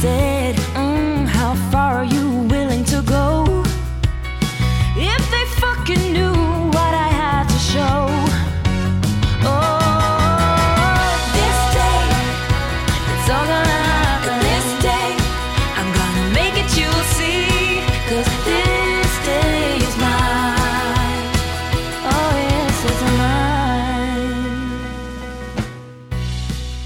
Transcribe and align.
Said, 0.00 0.54
mm, 0.74 1.26
How 1.26 1.54
far 1.72 1.96
are 1.98 2.04
you 2.04 2.26
willing 2.52 2.84
to 2.84 3.02
go? 3.02 3.44
If 4.96 5.22
they 5.32 5.44
fucking 5.62 6.12
knew 6.12 6.38
what 6.76 6.92
I 7.06 7.08
had 7.22 7.44
to 7.54 7.58
show. 7.72 7.98
Oh, 9.42 11.02
this 11.38 11.58
day, 11.78 12.02
it's 13.12 13.28
all 13.34 13.46
gonna 13.52 13.80
happen. 13.96 14.36
This 14.50 14.68
day, 14.90 15.08
I'm 15.78 15.90
gonna 15.98 16.26
make 16.38 16.54
it, 16.62 16.70
you'll 16.78 17.06
see. 17.18 17.82
Cause 18.08 18.28
this 18.50 19.10
day 19.26 19.78
is 19.86 19.94
mine. 20.06 21.26
Oh, 22.12 22.32
yes, 22.50 22.84
it's 22.88 23.02
mine. 23.22 24.38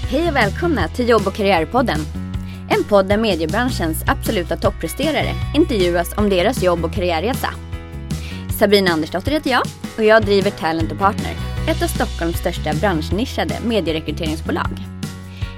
Hej 0.09 0.29
och 0.29 0.35
välkomna 0.35 0.87
till 0.87 1.09
Jobb 1.09 1.27
och 1.27 1.33
karriärpodden. 1.33 2.22
En 2.75 2.83
podd 2.83 3.07
där 3.07 3.17
mediebranschens 3.17 4.03
absoluta 4.07 4.57
toppresterare 4.57 5.35
intervjuas 5.55 6.17
om 6.17 6.29
deras 6.29 6.63
jobb 6.63 6.85
och 6.85 6.93
karriärresa. 6.93 7.49
Sabina 8.59 8.91
Andersdotter 8.91 9.31
heter 9.31 9.51
jag 9.51 9.61
och 9.97 10.03
jag 10.03 10.25
driver 10.25 10.51
Talent 10.51 10.91
och 10.91 10.97
Partner, 10.97 11.35
ett 11.67 11.83
av 11.83 11.87
Stockholms 11.87 12.37
största 12.37 12.73
branschnischade 12.73 13.55
medierekryteringsbolag. 13.65 14.79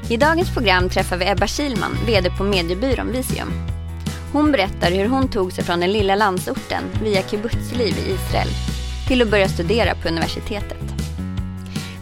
I 0.09 0.17
dagens 0.17 0.53
program 0.53 0.89
träffar 0.89 1.17
vi 1.17 1.29
Ebba 1.29 1.47
Kilman, 1.47 1.97
VD 2.05 2.29
på 2.37 2.43
mediebyrån 2.43 3.11
Visium. 3.11 3.53
Hon 4.33 4.51
berättar 4.51 4.91
hur 4.91 5.05
hon 5.05 5.27
tog 5.27 5.53
sig 5.53 5.63
från 5.63 5.79
den 5.79 5.91
lilla 5.91 6.15
landsorten 6.15 6.83
via 7.03 7.21
kibbutzliv 7.21 7.97
i 7.97 8.11
Israel 8.11 8.49
till 9.07 9.21
att 9.21 9.31
börja 9.31 9.49
studera 9.49 9.95
på 9.95 10.07
universitetet. 10.07 10.84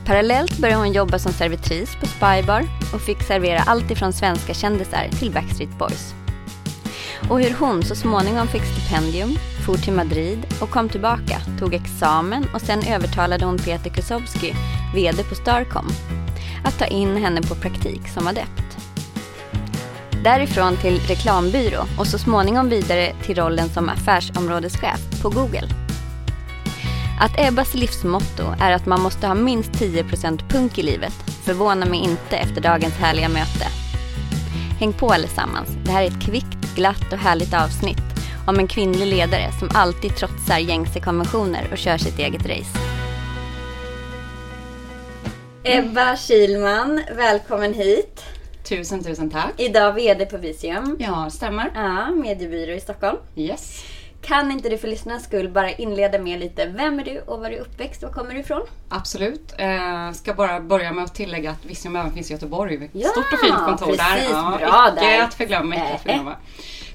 Parallellt 0.06 0.58
började 0.58 0.80
hon 0.80 0.94
jobba 0.94 1.20
som 1.20 1.34
servitris 1.34 1.96
på 1.96 2.06
Spybar 2.06 2.68
och 2.94 3.02
fick 3.02 3.22
servera 3.22 3.60
allt 3.60 3.92
ifrån 3.92 4.14
svenska 4.14 4.54
kändisar 4.54 5.08
till 5.20 5.32
Backstreet 5.32 5.78
Boys. 5.80 6.14
Och 7.30 7.42
hur 7.42 7.54
hon 7.60 7.84
så 7.84 7.96
småningom 7.96 8.48
fick 8.48 8.64
stipendium, 8.64 9.38
for 9.66 9.78
till 9.78 9.94
Madrid 9.94 10.46
och 10.62 10.70
kom 10.70 10.90
tillbaka, 10.90 11.42
tog 11.60 11.74
examen 11.74 12.46
och 12.54 12.62
sen 12.62 12.84
övertalade 12.88 13.46
hon 13.46 13.58
Peter 13.58 13.90
Kusowski, 13.90 14.54
VD 14.96 15.24
på 15.24 15.36
Starcom, 15.36 15.88
att 16.66 16.80
ta 16.80 16.86
in 16.86 17.18
henne 17.18 17.42
på 17.42 17.56
praktik 17.56 18.08
som 18.08 18.28
adept. 18.28 18.78
Därifrån 20.24 20.78
till 20.78 21.00
reklambyrå 21.00 21.84
och 22.00 22.08
så 22.08 22.18
småningom 22.18 22.70
vidare 22.70 23.14
till 23.26 23.36
rollen 23.36 23.70
som 23.70 23.90
affärsområdeschef 23.90 25.22
på 25.22 25.30
Google. 25.30 25.83
Att 27.24 27.40
Ebbas 27.40 27.74
livsmotto 27.74 28.44
är 28.62 28.72
att 28.72 28.86
man 28.86 29.02
måste 29.02 29.28
ha 29.28 29.36
minst 29.36 29.72
10% 29.72 30.50
punk 30.50 30.78
i 30.78 30.84
livet 30.84 31.14
förvånar 31.46 31.88
mig 31.88 32.00
inte 32.00 32.38
efter 32.38 32.62
dagens 32.62 32.94
härliga 32.94 33.30
möte. 33.30 33.68
Häng 34.80 34.94
på 34.94 35.10
allesammans. 35.10 35.70
Det 35.86 35.92
här 35.92 36.04
är 36.04 36.08
ett 36.08 36.22
kvickt, 36.22 36.76
glatt 36.76 37.14
och 37.14 37.18
härligt 37.18 37.54
avsnitt 37.54 38.04
om 38.48 38.60
en 38.60 38.68
kvinnlig 38.68 39.06
ledare 39.06 39.52
som 39.60 39.70
alltid 39.74 40.16
trotsar 40.16 40.58
gängse 40.58 41.00
konventioner 41.00 41.68
och 41.72 41.78
kör 41.78 41.98
sitt 41.98 42.20
eget 42.20 42.46
race. 42.46 42.80
Ebba 45.64 46.16
Kilman, 46.16 47.02
välkommen 47.16 47.74
hit. 47.74 48.24
Tusen, 48.64 49.04
tusen 49.04 49.30
tack. 49.30 49.54
Idag 49.58 49.94
VD 49.94 50.26
på 50.26 50.38
Visium. 50.38 50.98
Ja, 51.00 51.30
stämmer. 51.30 51.72
Ja, 51.76 52.12
mediebyrå 52.12 52.72
i 52.72 52.80
Stockholm. 52.80 53.18
Yes. 53.36 53.84
Kan 54.24 54.52
inte 54.52 54.70
du 54.70 54.78
för 54.78 54.88
lyssnarnas 54.88 55.24
skull 55.24 55.50
bara 55.50 55.72
inleda 55.72 56.20
med 56.20 56.40
lite, 56.40 56.66
vem 56.66 57.00
är 57.00 57.04
du 57.06 57.20
och 57.20 57.40
var 57.40 57.46
är 57.46 57.50
du 57.50 57.58
uppväxt? 57.58 58.04
Var 58.04 58.10
kommer 58.10 58.34
du 58.34 58.40
ifrån? 58.40 58.62
Absolut. 58.90 59.54
Eh, 59.58 60.12
ska 60.12 60.34
bara 60.34 60.60
börja 60.60 60.94
med 60.94 61.04
att 61.04 61.16
tillägga 61.16 61.52
att 61.52 61.66
Visium 61.66 61.96
även 61.96 62.14
finns 62.14 62.30
i 62.30 62.34
Göteborg. 62.34 62.90
Ja, 62.94 63.10
Stort 63.10 63.34
och 63.34 63.40
fint 63.40 63.58
kontor 63.58 63.88
där. 63.98 64.14
precis. 64.16 64.30
Ja, 64.32 64.58
Bra 64.60 64.90
icke 64.98 65.06
där. 65.06 65.24
att 65.24 65.34
förglömma. 65.34 65.76
Icke 65.76 65.84
att 65.84 65.90
Nej. 65.90 66.00
förglömma. 66.04 66.36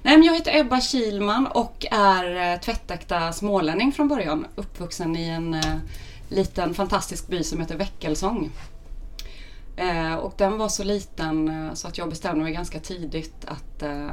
Nej, 0.03 0.16
men 0.16 0.22
jag 0.27 0.34
heter 0.34 0.56
Ebba 0.61 0.81
Kilman 0.81 1.47
och 1.47 1.87
är 1.91 2.53
eh, 2.53 2.61
tvättäkta 2.61 3.33
smålänning 3.33 3.93
från 3.93 4.09
början. 4.09 4.47
Uppvuxen 4.56 5.16
i 5.16 5.28
en 5.28 5.55
eh, 5.55 5.60
liten 6.28 6.75
fantastisk 6.75 7.28
by 7.28 7.45
som 7.45 7.60
heter 7.60 7.77
Väckelsång. 7.77 8.50
Eh, 9.77 10.15
och 10.15 10.34
den 10.37 10.59
var 10.59 10.69
så 10.69 10.84
liten 10.84 11.49
eh, 11.49 11.75
så 11.75 11.89
att 11.89 11.99
jag 11.99 12.09
bestämde 12.09 12.45
mig 12.45 12.53
ganska 12.53 12.81
tidigt 12.81 13.45
att 13.47 13.83
eh, 13.83 14.09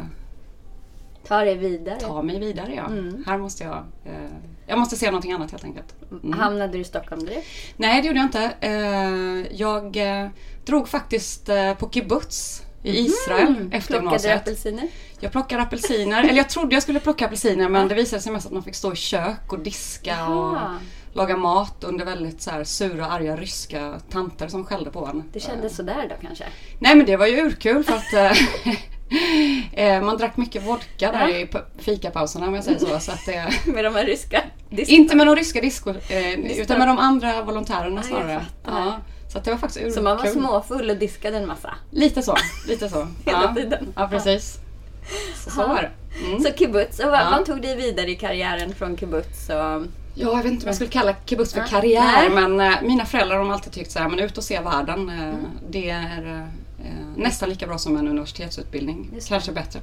Ta 1.27 1.43
det 1.45 1.55
vidare. 1.55 1.99
ta 1.99 2.21
mig 2.21 2.39
vidare. 2.39 2.73
Ja. 2.75 2.85
Mm. 2.85 3.23
Här 3.27 3.37
måste 3.37 3.63
jag, 3.63 3.77
eh, 4.05 4.13
jag 4.67 4.79
måste 4.79 4.95
se 4.95 5.05
någonting 5.05 5.31
annat 5.31 5.51
helt 5.51 5.63
enkelt. 5.63 5.95
Mm. 6.11 6.39
Hamnade 6.39 6.73
du 6.73 6.79
i 6.79 6.83
Stockholm 6.83 7.25
direkt? 7.25 7.47
Nej, 7.77 8.01
det 8.01 8.07
gjorde 8.07 8.19
jag 8.19 8.25
inte. 8.27 8.51
Eh, 8.61 9.57
jag 9.61 9.97
eh, 9.97 10.27
drog 10.65 10.87
faktiskt 10.89 11.49
eh, 11.49 11.73
på 11.73 11.89
kibbutz 11.89 12.61
i 12.83 12.99
Israel 12.99 13.45
efter 13.47 13.55
Mm. 13.57 13.69
Plockade 13.71 13.99
du 13.99 14.03
gymnasiet. 14.03 14.41
apelsiner? 14.41 14.87
Jag 15.19 15.31
plockade 15.31 15.61
apelsiner, 15.63 16.23
eller 16.23 16.33
jag 16.33 16.49
trodde 16.49 16.75
jag 16.75 16.83
skulle 16.83 16.99
plocka 16.99 17.25
apelsiner 17.25 17.69
men 17.69 17.87
det 17.87 17.95
visade 17.95 18.21
sig 18.21 18.31
mest 18.31 18.45
att 18.45 18.51
man 18.51 18.63
fick 18.63 18.75
stå 18.75 18.93
i 18.93 18.95
kök 18.95 19.51
och 19.53 19.59
diska 19.59 20.27
och 20.27 20.55
Jaha. 20.55 20.79
laga 21.13 21.37
mat 21.37 21.83
under 21.83 22.05
väldigt 22.05 22.41
så 22.41 22.51
här, 22.51 22.63
sura, 22.63 23.05
arga 23.05 23.35
ryska 23.35 23.99
tanter 24.09 24.47
som 24.47 24.65
skällde 24.65 24.91
på 24.91 25.05
en. 25.05 25.23
Det 25.33 25.39
kändes 25.39 25.75
sådär 25.75 26.05
då 26.09 26.27
kanske? 26.27 26.45
Nej 26.79 26.95
men 26.95 27.05
det 27.05 27.17
var 27.17 27.27
ju 27.27 27.41
urkul 27.41 27.83
för 27.83 27.93
att 27.93 28.13
eh, 28.13 28.31
man 30.01 30.17
drack 30.17 30.37
mycket 30.37 30.63
vodka 30.63 31.11
där 31.11 31.27
i 31.29 31.45
p- 31.45 31.57
fikapauserna 31.77 32.47
om 32.47 32.55
jag 32.55 32.63
säger 32.63 32.79
så. 32.79 32.99
så 32.99 33.11
att 33.11 33.25
det, 33.25 33.53
Med 33.71 33.83
de 33.83 33.95
här 33.95 34.05
ryska 34.05 34.41
disk- 34.69 34.89
inte 34.91 35.15
med 35.15 35.27
de 35.27 35.35
ryska 35.35 35.61
disco, 35.61 35.89
eh, 36.09 36.33
utan 36.59 36.79
med 36.79 36.87
de 36.87 36.97
andra 36.97 37.41
volontärerna 37.43 37.89
Ja, 37.89 37.95
jag 37.95 38.05
snarare. 38.05 38.45
Ja, 38.65 38.95
så 39.33 39.39
det 39.39 39.49
var 39.51 39.57
faktiskt 39.57 39.79
urkul. 39.79 39.93
Så 39.93 40.01
man 40.01 40.17
var 40.17 40.25
småfull 40.25 40.89
och 40.89 40.97
diskade 40.97 41.37
en 41.37 41.47
massa? 41.47 41.73
Lite 41.91 42.21
så, 42.21 42.35
lite 42.67 42.89
så. 42.89 43.07
Hela 43.25 43.41
ja. 43.43 43.53
tiden. 43.55 43.93
Ja, 43.95 44.07
precis. 44.07 44.57
Så, 45.43 45.49
så 45.49 45.67
var 45.67 45.81
det. 45.81 45.91
Mm. 46.27 46.39
Så 46.43 46.49
kibbutz, 46.53 46.99
och 46.99 47.11
vad, 47.11 47.19
Ja. 47.19 47.43
tog 47.45 47.61
dig 47.61 47.75
vidare 47.75 48.11
i 48.11 48.15
karriären 48.15 48.75
från 48.75 48.97
kibbutz? 48.97 49.49
Och... 49.49 49.55
Ja, 50.17 50.27
jag 50.31 50.35
vet 50.37 50.45
inte 50.45 50.63
om 50.63 50.67
jag 50.67 50.75
skulle 50.75 50.89
kalla 50.89 51.15
kibbutz 51.25 51.53
för 51.53 51.59
Ja. 51.59 51.65
karriär, 51.65 52.29
Nej. 52.29 52.47
men 52.47 52.59
eh, 52.59 52.81
mina 52.81 53.05
föräldrar 53.05 53.37
har 53.37 53.53
alltid 53.53 53.71
tyckt 53.73 53.91
så 53.91 53.99
här, 53.99 54.09
men 54.09 54.19
ut 54.19 54.37
och 54.37 54.43
se 54.43 54.59
världen. 54.59 55.09
Eh, 55.09 55.15
Mm. 55.25 55.35
Det 55.69 55.89
är 55.89 56.39
eh, 56.41 56.47
nästan 57.15 57.49
lika 57.49 57.67
bra 57.67 57.77
som 57.77 57.97
en 57.97 58.07
universitetsutbildning. 58.07 59.11
Kanske 59.27 59.51
bättre. 59.51 59.79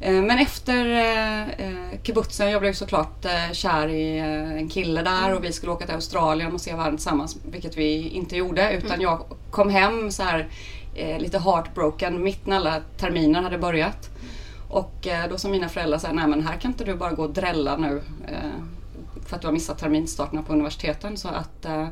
Eh, 0.00 0.12
men 0.14 0.38
efter 0.38 0.86
eh, 0.86 1.48
eh, 1.48 2.00
kibbutzen, 2.02 2.50
jag 2.50 2.60
blev 2.60 2.72
såklart 2.72 3.24
eh, 3.24 3.52
kär 3.52 3.88
i 3.88 4.18
eh, 4.18 4.52
en 4.52 4.68
kille 4.68 5.02
där 5.02 5.24
Mm. 5.24 5.36
och 5.36 5.44
vi 5.44 5.52
skulle 5.52 5.72
åka 5.72 5.86
till 5.86 5.94
Australien 5.94 6.52
och 6.52 6.60
se 6.60 6.74
världen 6.74 6.96
tillsammans, 6.96 7.36
vilket 7.50 7.76
vi 7.76 8.08
inte 8.08 8.36
gjorde. 8.36 8.72
Utan 8.72 8.90
Mm. 8.90 9.00
jag 9.00 9.24
kom 9.50 9.70
hem 9.70 10.10
så 10.10 10.22
här 10.22 10.48
eh, 10.94 11.18
lite 11.18 11.38
heartbroken 11.38 12.22
mitt 12.22 12.46
när 12.46 12.56
alla 12.56 12.80
terminer 12.96 13.42
hade 13.42 13.58
börjat. 13.58 14.10
Och 14.68 15.06
eh, 15.06 15.28
då 15.30 15.38
sa 15.38 15.48
mina 15.48 15.68
föräldrar 15.68 15.98
så 15.98 16.06
här, 16.06 16.14
nej 16.14 16.26
men 16.26 16.46
här 16.46 16.56
kan 16.56 16.70
inte 16.70 16.84
du 16.84 16.94
bara 16.94 17.12
gå 17.12 17.22
och 17.22 17.30
drälla 17.32 17.76
nu 17.76 18.02
eh, 18.28 18.36
för 19.26 19.36
att 19.36 19.42
du 19.42 19.48
har 19.48 19.52
missat 19.52 19.78
terminstarterna 19.78 20.42
på 20.42 20.52
universiteten 20.52 21.16
så 21.16 21.28
att 21.28 21.64
eh, 21.64 21.80
eh, 21.80 21.88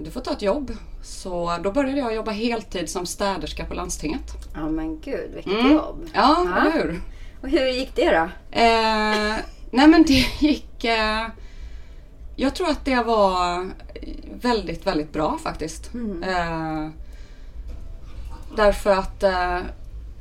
du 0.00 0.10
får 0.10 0.20
ta 0.20 0.32
ett 0.32 0.42
jobb. 0.42 0.72
Så 1.02 1.56
då 1.62 1.72
började 1.72 1.98
jag 1.98 2.14
jobba 2.14 2.30
heltid 2.30 2.90
som 2.90 3.06
städerska 3.06 3.64
på 3.64 3.74
landstinget. 3.74 4.32
Ja 4.54 4.68
men 4.68 5.00
gud, 5.00 5.30
vilket 5.34 5.52
Mm. 5.60 5.72
jobb! 5.72 6.08
Ja, 6.14 6.46
Ja. 6.46 6.60
eller 6.60 6.72
hur? 6.72 7.00
Och 7.42 7.48
hur 7.48 7.66
gick 7.66 7.96
det 7.96 8.10
då? 8.10 8.28
Eh, 8.58 9.36
nej 9.70 9.88
men 9.88 10.02
det 10.06 10.12
gick... 10.40 10.84
Eh, 10.84 11.26
jag 12.36 12.54
tror 12.54 12.68
att 12.70 12.84
det 12.84 13.02
var 13.02 13.70
väldigt, 14.40 14.86
väldigt 14.86 15.12
bra 15.12 15.38
faktiskt. 15.42 15.90
Eh, 16.24 16.88
därför 18.56 18.90
att 18.90 19.22
eh, 19.22 19.58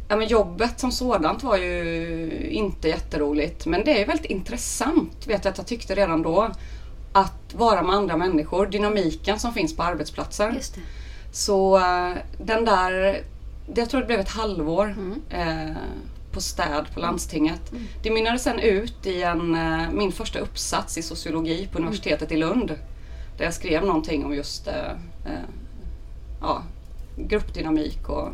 ja, 0.09 0.15
men 0.15 0.27
jobbet 0.27 0.79
som 0.79 0.91
sådant 0.91 1.43
var 1.43 1.57
ju 1.57 2.29
inte 2.49 2.87
jätteroligt. 2.87 3.65
Men 3.65 3.81
det 3.85 4.01
är 4.01 4.07
väldigt 4.07 4.25
intressant, 4.31 5.27
vet 5.27 5.45
jag 5.45 5.51
att 5.51 5.57
jag 5.57 5.67
tyckte 5.67 5.95
redan 5.95 6.21
då. 6.21 6.49
Att 7.13 7.53
vara 7.53 7.83
med 7.83 7.95
andra 7.95 8.17
människor, 8.17 8.65
dynamiken 8.65 9.39
som 9.39 9.53
finns 9.53 9.75
på 9.75 9.83
det. 9.83 9.89
Så 11.31 11.77
eh, 11.77 12.17
den 12.37 12.65
där, 12.65 13.23
jag 13.75 13.89
tror 13.89 14.01
det 14.01 14.07
blev 14.07 14.19
ett 14.19 14.29
halvår 14.29 14.95
eh, 15.29 15.75
på 16.31 16.41
städ 16.41 16.85
på 16.93 16.99
landstinget. 16.99 17.71
Det 18.03 18.11
mynnade 18.11 18.39
sen 18.39 18.59
ut 18.59 19.05
i 19.05 19.23
en, 19.23 19.55
eh, 19.55 19.91
min 19.91 20.11
första 20.11 20.39
uppsats 20.39 20.97
i 20.97 21.01
sociologi 21.01 21.67
på 21.71 21.77
universitetet 21.77 22.31
i 22.31 22.37
Lund. 22.37 22.75
Där 23.37 23.45
jag 23.45 23.53
skrev 23.53 23.85
någonting 23.85 24.25
om 24.25 24.33
just 24.33 24.67
eh, 24.67 24.91
eh, 25.25 26.59
gruppdynamik 27.17 28.09
och 28.09 28.29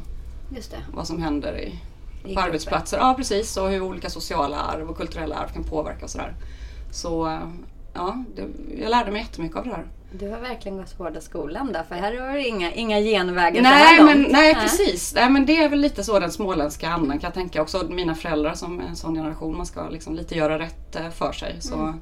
vad 0.94 1.08
som 1.08 1.22
händer 1.22 1.58
i, 1.58 1.80
på 2.22 2.28
grupper. 2.28 2.44
arbetsplatser. 2.44 2.98
Ja 2.98 3.14
precis, 3.18 3.58
och 3.58 3.70
hur 3.70 3.82
olika 3.82 4.10
sociala 4.10 4.58
arv 4.58 4.90
och 4.90 4.98
kulturella 4.98 5.36
arv 5.36 5.54
kan 5.54 5.64
påverka 5.64 6.04
och 6.04 6.10
sådär. 6.10 6.34
Så 6.92 7.28
eh, 7.28 7.48
ja, 7.94 8.24
det, 8.36 8.46
jag 8.82 8.90
lärde 8.92 9.12
mig 9.12 9.22
jättemycket 9.22 9.58
av 9.58 9.64
det 9.66 9.70
här. 9.72 9.86
Du 10.12 10.30
har 10.30 10.40
verkligen 10.40 10.78
gått 10.78 10.98
hårda 10.98 11.22
skolan 11.22 11.74
då, 11.74 11.80
för 11.88 11.96
här 11.96 12.18
har 12.20 12.34
du 12.34 12.46
inga, 12.48 12.72
inga 12.72 13.00
genvägar 13.00 13.62
så 13.64 13.68
här 13.68 13.86
Nej, 13.86 13.98
långt. 13.98 14.10
men, 14.28 14.32
nej 14.32 14.56
precis. 14.56 15.14
Nej, 15.16 15.30
men 15.30 15.46
det 15.46 15.58
är 15.64 15.70
väl 15.70 15.80
lite 15.80 16.04
så 16.04 16.20
den 16.20 16.32
småländska 16.32 16.90
andan 16.90 17.20
kan 17.20 17.28
jag 17.28 17.34
tänka. 17.34 17.62
Också 17.62 17.86
mina 17.90 18.16
föräldrar 18.16 18.54
som 18.54 18.80
är 18.80 18.84
en 18.84 18.96
sån 18.96 19.16
generation. 19.16 19.58
Man 19.58 19.66
ska 19.66 19.90
liksom 19.90 20.16
lite 20.16 20.36
göra 20.36 20.60
rätt 20.60 20.96
eh, 20.96 21.10
för 21.10 21.32
sig. 21.32 21.56
Så, 21.60 21.94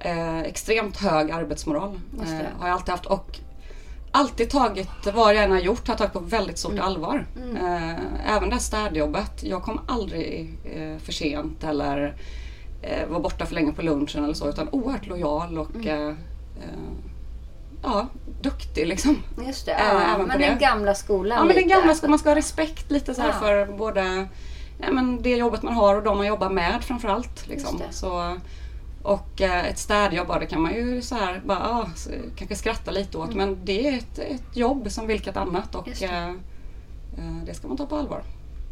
eh, 0.00 0.38
extremt 0.40 0.96
hög 0.96 1.30
arbetsmoral 1.30 2.00
Mm. 2.18 2.34
Eh, 2.40 2.46
har 2.58 2.68
jag 2.68 2.74
alltid 2.74 2.90
haft. 2.90 3.06
Och 3.06 3.38
alltid 4.10 4.50
tagit, 4.50 4.88
vad 5.14 5.34
jag 5.34 5.44
än 5.44 5.50
har 5.50 5.58
gjort, 5.60 5.86
har 5.88 5.92
jag 5.92 5.98
tagit 5.98 6.12
på 6.12 6.20
väldigt 6.20 6.58
stort 6.58 6.72
Mm. 6.72 6.84
allvar. 6.84 7.26
Eh, 7.56 8.34
även 8.36 8.48
det 8.48 8.54
här 8.54 8.62
städjobbet. 8.62 9.42
Jag 9.42 9.62
kom 9.62 9.80
aldrig 9.88 10.54
eh, 10.64 10.98
för 10.98 11.12
sent 11.12 11.64
eller 11.64 12.14
eh, 12.84 13.08
var 13.08 13.20
borta 13.20 13.46
för 13.46 13.54
länge 13.54 13.72
på 13.72 13.82
lunchen 13.82 14.24
eller 14.24 14.34
så. 14.34 14.48
Utan 14.48 14.68
oerhört 14.68 15.06
lojal 15.06 15.58
och 15.58 15.74
Mm. 15.74 15.88
eh, 15.88 16.08
eh, 16.08 16.14
ja, 17.82 18.06
duktig 18.42 18.86
liksom. 18.86 19.16
Just 19.46 19.66
det, 19.66 19.72
Äh, 19.72 19.78
ja, 19.92 20.18
men 20.18 20.38
det. 20.38 20.46
den 20.46 20.58
gamla 20.58 20.94
skolan 20.94 21.38
Ja 21.38 21.44
men 21.44 21.56
den 21.56 21.68
gamla 21.68 21.94
skolan, 21.94 22.10
man 22.10 22.18
ska 22.18 22.28
ha 22.30 22.36
respekt 22.36 22.90
lite 22.90 23.14
så 23.14 23.20
här 23.22 23.28
Ja. 23.28 23.34
för 23.34 23.66
både 23.78 24.26
ja, 24.78 24.92
men 24.92 25.22
det 25.22 25.36
jobbet 25.36 25.62
man 25.62 25.74
har 25.74 25.94
och 25.96 26.02
de 26.02 26.16
man 26.16 26.26
jobbar 26.26 26.50
med 26.50 26.84
framförallt. 26.84 27.48
Liksom. 27.48 27.80
Så, 27.90 28.36
och 29.02 29.40
eh, 29.42 29.66
ett 29.66 29.78
städjobb, 29.78 30.28
det 30.40 30.46
kan 30.46 30.62
man 30.62 30.74
ju 30.74 31.02
så 31.02 31.14
här 31.14 31.42
bara, 31.44 31.58
ah, 31.58 31.86
så, 31.96 32.10
kanske 32.36 32.56
skratta 32.56 32.90
lite 32.90 33.18
åt 33.18 33.34
men 33.34 33.58
det 33.64 33.88
är 33.88 33.98
ett, 33.98 34.18
ett 34.18 34.56
jobb 34.56 34.90
som 34.90 35.06
vilket 35.06 35.36
annat 35.36 35.74
och 35.74 35.86
Mm. 35.88 35.98
Det. 36.00 36.06
eh, 36.06 36.28
eh, 37.26 37.44
det 37.46 37.54
ska 37.54 37.68
man 37.68 37.76
ta 37.76 37.86
på 37.86 37.96
allvar. 37.96 38.22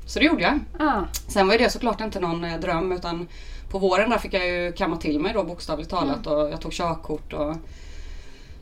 Så 0.07 0.19
det 0.19 0.25
gjorde 0.25 0.43
jag. 0.43 0.61
Ja, 0.79 1.05
Sen 1.29 1.49
var 1.49 1.59
det 1.59 1.71
såklart 1.71 2.01
inte 2.01 2.21
någon 2.21 2.45
eh, 2.45 2.61
dröm 2.61 2.93
utan 2.93 3.29
på 3.71 3.79
våren 3.79 4.11
där 4.11 4.19
fick 4.19 4.35
jag 4.35 4.47
ju 4.49 4.73
kamma 4.73 4.97
till 4.97 5.21
mig 5.21 5.33
då 5.35 5.45
bokstavligt 5.45 5.91
talat 5.91 6.27
och 6.27 6.51
jag 6.51 6.61
tog 6.61 6.73
körkort 6.73 7.33
och 7.33 7.51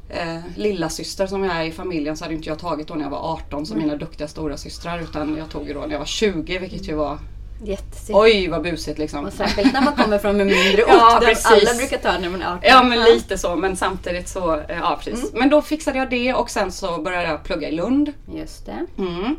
eh, 0.08 0.38
lilla 0.56 0.88
syster 0.88 1.26
som 1.26 1.44
jag 1.44 1.56
är 1.56 1.64
i 1.64 1.72
familjen 1.72 2.16
så 2.16 2.24
hade 2.24 2.34
inte 2.34 2.48
jag 2.48 2.58
tagit 2.58 2.88
då 2.88 2.94
när 2.94 3.02
jag 3.04 3.10
var 3.10 3.32
18 3.32 3.66
som 3.66 3.78
mina 3.78 3.96
duktiga 3.96 4.28
stora 4.28 4.56
systrar 4.56 5.00
utan 5.00 5.36
jag 5.36 5.50
tog 5.50 5.68
ju 5.68 5.74
då 5.74 5.80
när 5.80 5.90
jag 5.92 5.98
var 5.98 6.06
20 6.06 6.58
vilket 6.58 6.88
ju 6.88 6.94
var 6.94 7.18
jättesigt. 7.64 8.10
oj 8.18 8.48
vad 8.48 8.62
busigt 8.62 8.98
liksom. 8.98 9.24
Och 9.24 9.32
särskilt 9.32 9.72
när 9.72 9.82
man 9.82 9.96
kommer 9.96 10.18
från 10.18 10.40
en 10.40 10.46
mindre 10.46 10.82
ort 10.84 10.88
Ja, 10.88 11.18
där 11.20 11.26
precis. 11.26 11.46
alla 11.46 11.74
brukar 11.78 11.98
ta 11.98 12.18
när 12.18 12.28
man 12.30 12.42
är 12.42 12.46
18. 12.46 12.58
Ja 12.62 12.82
men 12.82 12.98
lite 13.04 13.38
så 13.38 13.56
men 13.56 13.76
samtidigt 13.76 14.28
så, 14.28 14.54
eh, 14.54 14.78
ja 14.80 15.00
precis. 15.04 15.24
Mm. 15.30 15.38
Men 15.40 15.50
då 15.50 15.62
fixade 15.62 15.98
jag 15.98 16.10
det 16.10 16.34
och 16.34 16.50
sen 16.50 16.72
så 16.72 17.02
började 17.02 17.28
jag 17.28 17.42
plugga 17.44 17.68
i 17.68 17.72
Lund. 17.72 18.12
Just 18.34 18.66
det. 18.66 18.86
Mm. 18.98 19.36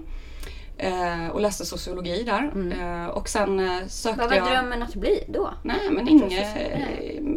Eh, 0.84 1.28
och 1.28 1.42
läste 1.42 1.66
sociologi 1.66 2.24
där. 2.24 2.52
Eh, 2.82 3.08
och 3.08 3.30
sen 3.30 3.60
eh, 3.60 3.88
sökte 3.88 4.24
Mm. 4.24 4.30
Vad 4.30 4.30
var 4.30 4.36
jag... 4.38 4.48
drömmen 4.58 4.84
att 4.84 4.96
bli 4.96 5.24
då? 5.28 5.54
Nej 5.64 5.90
men 5.92 6.08
inget... 6.08 6.48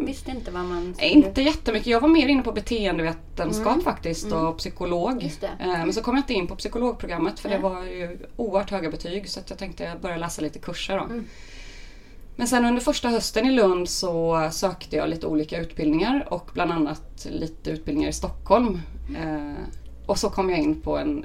Visste 0.08 0.30
inte 0.30 0.50
vad 0.50 0.64
man 0.64 0.94
Nej, 0.98 1.10
Inte 1.10 1.42
jättemycket. 1.42 1.86
Jag 1.86 2.00
var 2.00 2.08
mer 2.08 2.28
inne 2.28 2.42
på 2.42 2.52
beteendevetenskap 2.52 3.82
faktiskt 3.82 4.24
Mm. 4.26 4.46
och 4.46 4.58
psykolog. 4.58 5.22
Just 5.22 5.40
det. 5.40 5.50
Eh, 5.60 5.66
Men 5.68 5.92
så 5.92 6.02
kom 6.02 6.14
jag 6.14 6.20
inte 6.22 6.34
in 6.34 6.46
på 6.46 6.56
psykologprogrammet 6.56 7.40
för 7.40 7.48
det 7.48 7.54
Nej. 7.58 7.62
var 7.62 7.82
ju 7.84 8.18
oerhört 8.36 8.70
höga 8.70 8.90
betyg 8.90 9.28
så 9.28 9.40
att 9.40 9.50
jag 9.50 9.58
tänkte 9.58 9.92
börja 10.02 10.16
läsa 10.16 10.42
lite 10.42 10.58
kurser 10.58 10.98
då. 10.98 11.04
Mm. 11.04 11.24
Men 12.36 12.46
sen 12.48 12.64
under 12.64 12.80
första 12.82 13.08
hösten 13.08 13.46
i 13.46 13.50
Lund 13.50 13.88
så 13.88 14.48
sökte 14.52 14.96
jag 14.96 15.08
lite 15.08 15.26
olika 15.26 15.60
utbildningar 15.60 16.26
och 16.30 16.50
bland 16.54 16.72
annat 16.72 17.26
lite 17.30 17.70
utbildningar 17.70 18.08
i 18.08 18.12
Stockholm. 18.12 18.80
Mm. 19.08 19.46
Eh, 19.46 19.52
Och 20.06 20.18
så 20.18 20.30
kom 20.30 20.50
jag 20.50 20.58
in 20.58 20.80
på 20.80 20.98
en 20.98 21.24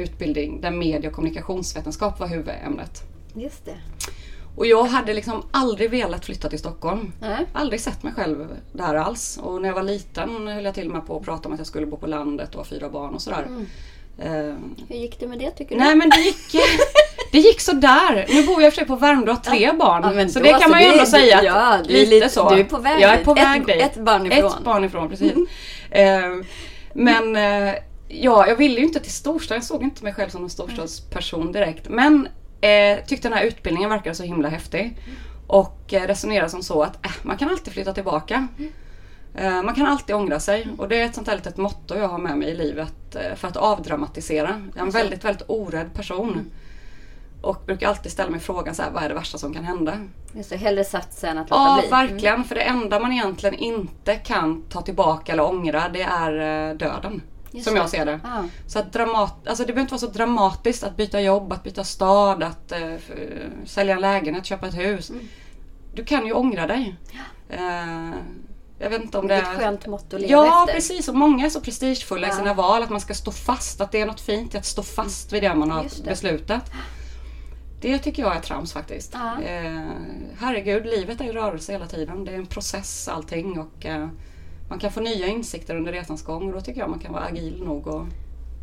utbildning 0.00 0.60
där 0.60 0.70
medie 0.70 1.08
och 1.08 1.14
kommunikationsvetenskap 1.14 2.20
var 2.20 2.26
huvudämnet. 2.28 3.02
Just 3.34 3.64
det. 3.64 3.76
Och 4.56 4.66
jag 4.66 4.84
hade 4.84 5.14
liksom 5.14 5.42
aldrig 5.50 5.90
velat 5.90 6.24
flytta 6.24 6.48
till 6.48 6.58
Stockholm. 6.58 7.12
Nej. 7.20 7.46
Aldrig 7.52 7.80
sett 7.80 8.02
mig 8.02 8.12
själv 8.12 8.46
där 8.72 8.94
alls. 8.94 9.38
Och 9.42 9.62
när 9.62 9.68
jag 9.68 9.74
var 9.74 9.82
liten 9.82 10.48
höll 10.48 10.64
jag 10.64 10.74
till 10.74 10.86
och 10.86 10.92
med 10.92 11.06
på 11.06 11.16
att 11.16 11.24
prata 11.24 11.48
om 11.48 11.52
att 11.54 11.60
jag 11.60 11.66
skulle 11.66 11.86
bo 11.86 11.96
på 11.96 12.06
landet 12.06 12.50
och 12.50 12.56
ha 12.56 12.64
fyra 12.64 12.88
barn 12.88 13.14
och 13.14 13.22
sådär. 13.22 13.46
Eh, 14.18 14.30
Hur 14.88 14.96
gick 14.96 15.20
det 15.20 15.26
med 15.26 15.38
det 15.38 15.50
tycker 15.50 15.74
du? 15.74 15.80
nej 15.80 15.94
men 15.96 16.10
det 16.10 16.20
gick, 16.20 16.36
det 17.32 17.38
gick 17.38 17.60
sådär. 17.60 18.26
Nu 18.28 18.46
bor 18.46 18.62
jag 18.62 18.66
i 18.66 18.68
och 18.68 18.72
för 18.74 18.78
sig 18.80 18.86
på 18.86 18.96
Värmdö 18.96 19.30
och 19.30 19.36
har 19.36 19.44
tre 19.44 19.72
barn. 19.72 20.18
Ja, 20.18 20.28
så 20.28 20.38
då 20.38 20.44
det 20.44 20.58
kan 20.58 20.70
man 20.70 20.80
ju 20.82 20.86
ändå 20.86 21.06
säga. 21.06 21.38
att 21.38 21.44
ja, 21.44 21.78
lite, 21.84 22.10
lite- 22.10 22.28
så. 22.28 22.50
du 22.54 22.60
är 22.60 22.64
på 22.64 22.78
väg 22.78 23.00
Jag 23.02 23.10
är 23.12 23.24
på 23.24 23.32
Ett- 23.32 23.38
väg 23.38 23.66
dit. 23.66 23.76
ett 23.82 23.96
barn 24.04 24.26
ifrån. 24.26 24.46
Ett 24.58 24.64
barn 24.64 24.84
ifrån, 24.84 25.08
precis. 25.08 25.32
Eh, 25.90 26.20
men 26.92 27.36
eh, 27.36 27.74
ja, 28.10 28.46
jag 28.46 28.56
ville 28.56 28.80
ju 28.80 28.86
inte 28.86 29.00
till 29.00 29.12
storstad. 29.12 29.56
Jag 29.56 29.64
såg 29.64 29.82
inte 29.82 30.04
mig 30.04 30.14
själv 30.14 30.28
som 30.30 30.44
en 30.44 30.50
storstadsperson 30.50 31.52
direkt. 31.52 31.88
Men 31.88 32.28
eh, 32.60 33.04
tyckte 33.06 33.28
den 33.28 33.38
här 33.38 33.44
utbildningen 33.44 33.90
verkade 33.90 34.14
så 34.14 34.22
himla 34.22 34.48
häftig. 34.48 34.98
Och 35.46 35.94
eh, 35.94 36.06
resonerade 36.06 36.50
som 36.50 36.62
så 36.62 36.82
att 36.82 37.06
äh, 37.06 37.12
man 37.22 37.36
kan 37.36 37.48
alltid 37.50 37.72
flytta 37.72 37.92
tillbaka. 37.92 38.48
Eh, 39.34 39.62
man 39.62 39.74
kan 39.74 39.86
alltid 39.86 40.16
ångra 40.16 40.40
sig. 40.40 40.66
Och 40.78 40.88
det 40.88 41.00
är 41.00 41.04
ett 41.06 41.14
sånt 41.14 41.28
här 41.28 41.36
litet 41.36 41.56
motto 41.56 41.94
jag 41.94 42.08
har 42.08 42.18
med 42.18 42.38
mig 42.38 42.48
i 42.48 42.54
livet 42.56 43.16
eh, 43.16 43.34
för 43.36 43.48
att 43.48 43.56
avdramatisera. 43.56 44.62
Jag 44.74 44.82
är 44.82 44.86
en 44.86 44.90
väldigt, 44.90 45.24
väldigt 45.24 45.44
orädd 45.48 45.94
person. 45.94 46.50
Och 47.42 47.62
brukar 47.66 47.88
alltid 47.88 48.12
ställa 48.12 48.30
mig 48.30 48.40
frågan 48.40 48.74
så 48.74 48.82
här, 48.82 48.90
vad 48.90 49.02
är 49.02 49.08
det 49.08 49.14
värsta 49.14 49.38
som 49.38 49.54
kan 49.54 49.64
hända? 49.64 49.98
Just 50.34 50.50
det, 50.50 50.56
hellre 50.56 50.84
satsa 50.84 51.28
än 51.28 51.38
att 51.38 51.50
låta 51.50 51.62
Ja, 51.62 51.78
bli. 51.80 51.90
verkligen. 51.90 52.44
För 52.44 52.54
det 52.54 52.60
enda 52.60 53.00
man 53.00 53.12
egentligen 53.12 53.54
inte 53.54 54.14
kan 54.16 54.62
ta 54.62 54.82
tillbaka 54.82 55.32
eller 55.32 55.44
ångra, 55.44 55.88
det 55.88 56.02
är 56.02 56.32
eh, 56.70 56.76
döden. 56.76 57.22
Just 57.50 57.64
som 57.64 57.74
det. 57.74 57.80
jag 57.80 57.90
ser 57.90 58.06
det. 58.06 58.20
Ja. 58.24 58.44
Så 58.66 58.78
att 58.78 58.92
dramat, 58.92 59.48
alltså 59.48 59.62
det 59.64 59.66
behöver 59.66 59.80
inte 59.80 59.92
vara 59.92 60.00
så 60.00 60.06
dramatiskt 60.18 60.82
att 60.84 60.96
byta 60.96 61.20
jobb, 61.20 61.52
att 61.52 61.62
byta 61.62 61.84
stad, 61.84 62.42
att 62.42 62.72
f- 62.72 63.10
sälja 63.66 63.94
en 63.94 64.00
lägenhet, 64.00 64.46
köpa 64.46 64.66
ett 64.66 64.78
hus. 64.78 65.10
Mm. 65.10 65.28
Du 65.94 66.04
kan 66.04 66.26
ju 66.26 66.32
ångra 66.32 66.66
dig. 66.66 66.96
Eh, 67.48 68.10
jag 68.78 68.90
vet 68.90 69.02
inte 69.02 69.18
om 69.18 69.26
det 69.28 69.34
Vilket 69.34 69.54
skönt 69.58 69.86
motto 69.86 70.16
att 70.16 70.22
leva 70.22 70.32
Ja, 70.32 70.62
efter. 70.62 70.74
precis. 70.74 71.08
Och 71.08 71.14
många 71.14 71.46
är 71.46 71.50
så 71.50 71.60
prestigefulla 71.60 72.26
i 72.26 72.30
Ja. 72.30 72.36
sina 72.36 72.54
val 72.54 72.82
att 72.82 72.90
man 72.90 73.00
ska 73.00 73.14
stå 73.14 73.30
fast. 73.32 73.80
Att 73.80 73.92
det 73.92 74.00
är 74.00 74.06
något 74.06 74.20
fint 74.20 74.54
i 74.54 74.58
att 74.58 74.66
stå 74.66 74.82
fast 74.82 75.32
vid 75.32 75.42
det 75.42 75.54
man 75.54 75.70
har 75.70 75.82
det. 75.82 76.04
beslutat. 76.04 76.70
Det 77.80 77.98
tycker 77.98 78.22
jag 78.22 78.36
är 78.36 78.40
trams 78.40 78.72
faktiskt. 78.72 79.12
Ja. 79.14 79.42
Eh, 79.42 79.88
herregud, 80.40 80.86
livet 80.86 81.20
är 81.20 81.24
i 81.24 81.32
rörelse 81.32 81.72
hela 81.72 81.86
tiden. 81.86 82.24
Det 82.24 82.32
är 82.32 82.36
en 82.36 82.46
process 82.46 83.08
allting 83.08 83.58
och 83.60 83.86
eh, 83.86 84.08
man 84.70 84.78
kan 84.78 84.92
få 84.92 85.00
nya 85.00 85.26
insikter 85.26 85.76
under 85.76 85.92
resans 85.92 86.22
gång 86.24 86.46
och 86.48 86.52
då 86.52 86.60
tycker 86.60 86.80
jag 86.80 86.90
man 86.90 86.98
kan 86.98 87.12
vara 87.12 87.24
agil 87.24 87.62
nog 87.64 87.86
och 87.86 88.06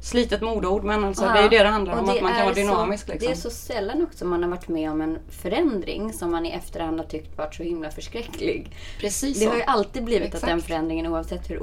slitet 0.01 0.41
modord 0.41 0.83
men 0.83 1.03
alltså 1.03 1.25
Ja, 1.25 1.33
det 1.33 1.39
är 1.39 1.43
ju 1.43 1.49
det 1.49 1.63
det 1.63 1.69
handlar 1.69 1.93
och 1.93 1.99
om, 1.99 2.05
det 2.05 2.11
att 2.11 2.21
man 2.21 2.33
kan 2.33 2.43
vara 2.45 2.55
dynamisk. 2.55 3.05
Så, 3.05 3.11
liksom. 3.11 3.27
Det 3.27 3.37
är 3.37 3.41
så 3.41 3.49
sällan 3.49 4.03
också 4.03 4.25
man 4.25 4.43
har 4.43 4.49
varit 4.49 4.67
med 4.67 4.91
om 4.91 5.01
en 5.01 5.17
förändring 5.29 6.13
som 6.13 6.31
man 6.31 6.45
i 6.45 6.51
efterhand 6.51 6.99
har 6.99 7.07
tyckt 7.07 7.37
varit 7.37 7.55
så 7.55 7.63
himla 7.63 7.91
förskräcklig. 7.91 8.75
Precis 8.99 9.39
Det 9.39 9.45
så. 9.45 9.49
har 9.51 9.57
ju 9.57 9.63
alltid 9.63 10.03
blivit 10.03 10.27
att 10.27 10.33
Exakt. 10.33 10.51
den 10.51 10.61
förändringen 10.61 11.07
oavsett 11.07 11.49
hur, 11.49 11.59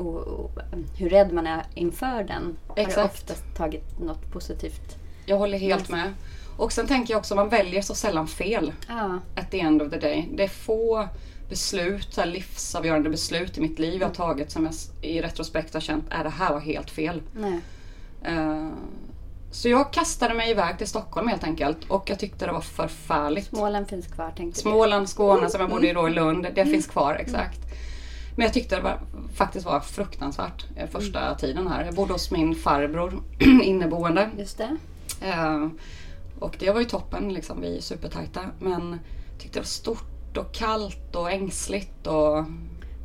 hur 0.98 1.08
rädd 1.08 1.32
man 1.32 1.46
är 1.46 1.62
inför 1.74 2.24
den 2.24 2.56
har 2.68 2.76
det 2.76 2.82
Exakt. 2.82 3.14
oftast 3.14 3.44
tagit 3.56 4.00
något 4.00 4.32
positivt. 4.32 4.96
Jag 5.26 5.36
håller 5.38 5.58
helt 5.58 5.88
med. 5.88 6.12
Och 6.56 6.72
sen 6.72 6.86
tänker 6.86 7.14
jag 7.14 7.18
också, 7.18 7.34
man 7.34 7.48
väljer 7.48 7.82
så 7.82 7.94
sällan 7.94 8.26
fel. 8.28 8.72
Ja, 8.88 9.18
at 9.36 9.50
the 9.50 9.60
end 9.60 9.82
of 9.82 9.90
the 9.90 9.98
day. 9.98 10.28
Det 10.32 10.44
är 10.44 10.48
få 10.48 11.08
beslut, 11.48 12.14
så 12.14 12.20
här 12.20 12.28
livsavgörande 12.28 13.10
beslut 13.10 13.58
i 13.58 13.60
mitt 13.60 13.78
liv 13.78 14.00
jag 14.00 14.08
har 14.08 14.14
tagit 14.14 14.50
som 14.50 14.64
jag 14.64 14.74
i 15.10 15.20
retrospekt 15.22 15.74
har 15.74 15.80
känt, 15.80 16.04
är 16.10 16.24
det 16.24 16.30
här 16.30 16.52
var 16.52 16.60
helt 16.60 16.90
fel. 16.90 17.22
Eh, 18.22 18.68
så 19.50 19.68
jag 19.68 19.92
kastade 19.92 20.34
mig 20.34 20.50
iväg 20.50 20.78
till 20.78 20.86
Stockholm 20.86 21.28
helt 21.28 21.44
enkelt 21.44 21.78
och 21.88 22.10
jag 22.10 22.18
tyckte 22.18 22.46
det 22.46 22.52
var 22.52 22.60
förfärligt. 22.60 23.46
Småland 23.46 23.88
finns 23.88 24.06
kvar 24.06 24.32
tänkte 24.36 24.60
Småland, 24.60 25.08
Skåne 25.08 25.50
som 25.50 25.60
jag 25.60 25.70
bodde 25.70 25.90
i 25.90 25.92
då 25.92 26.08
i 26.08 26.10
Lund, 26.10 26.46
det 26.54 26.64
finns 26.64 26.86
kvar 26.86 27.14
exakt. 27.14 27.60
Men 28.36 28.44
jag 28.44 28.54
tyckte 28.54 28.76
det 28.76 28.82
var, 28.82 29.00
faktiskt 29.34 29.66
var 29.66 29.80
fruktansvärt 29.80 30.64
eh, 30.76 30.88
första 30.88 31.34
tiden 31.34 31.66
här. 31.66 31.84
Jag 31.84 31.94
bodde 31.94 32.12
hos 32.12 32.30
min 32.30 32.54
farbror 32.54 33.22
inneboende. 33.62 34.30
du. 34.34 34.40
Just 34.40 34.58
det. 34.58 34.76
Eh, 35.20 35.68
och 36.38 36.56
det 36.58 36.70
var 36.70 36.80
ju 36.80 36.86
toppen, 36.86 37.32
liksom, 37.32 37.60
vi 37.60 37.76
är 37.76 37.80
supertajta. 37.80 38.40
Men 38.58 38.98
tyckte 39.38 39.58
det 39.58 39.60
var 39.60 39.66
stort 39.66 40.13
och 40.36 40.52
kallt 40.52 41.16
och 41.16 41.30
ängsligt. 41.30 42.06
Och, 42.06 42.44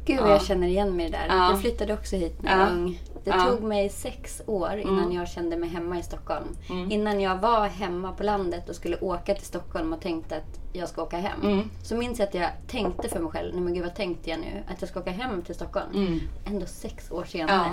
Gud 0.05 0.19
vad 0.19 0.29
Ja. 0.29 0.33
jag 0.33 0.43
känner 0.45 0.67
igen 0.67 0.95
mig 0.95 1.09
där. 1.09 1.25
Ja. 1.29 1.49
Jag 1.51 1.61
flyttade 1.61 1.93
också 1.93 2.15
hit 2.15 2.41
när 2.41 2.51
jag 2.51 2.59
Ja. 2.59 2.65
var 2.65 2.71
ung. 2.71 2.99
Det 3.23 3.31
tog 3.31 3.63
mig 3.63 3.89
sex 3.89 4.41
år 4.47 4.77
innan 4.77 4.99
Mm. 4.99 5.11
jag 5.11 5.27
kände 5.27 5.57
mig 5.57 5.69
hemma 5.69 5.99
i 5.99 6.03
Stockholm. 6.03 6.45
Mm. 6.69 6.91
Innan 6.91 7.21
jag 7.21 7.37
var 7.37 7.67
hemma 7.67 8.11
på 8.11 8.23
landet 8.23 8.69
och 8.69 8.75
skulle 8.75 8.97
åka 8.99 9.35
till 9.35 9.45
Stockholm 9.45 9.93
och 9.93 10.01
tänkte 10.01 10.35
att 10.37 10.59
jag 10.73 10.89
ska 10.89 11.03
åka 11.03 11.17
hem. 11.17 11.41
Mm. 11.43 11.69
Så 11.83 11.95
minns 11.95 12.19
jag 12.19 12.27
att 12.27 12.33
jag 12.33 12.49
tänkte 12.67 13.09
för 13.09 13.19
mig 13.19 13.31
själv, 13.31 13.53
nej 13.53 13.63
men 13.63 13.73
gud 13.73 13.83
vad 13.83 13.95
tänkte 13.95 14.29
jag 14.29 14.39
nu? 14.39 14.63
Att 14.67 14.81
jag 14.81 14.89
ska 14.89 14.99
åka 14.99 15.11
hem 15.11 15.41
till 15.41 15.55
Stockholm. 15.55 15.87
Mm. 15.93 16.19
Ändå 16.45 16.65
sex 16.65 17.11
år 17.11 17.23
senare. 17.23 17.71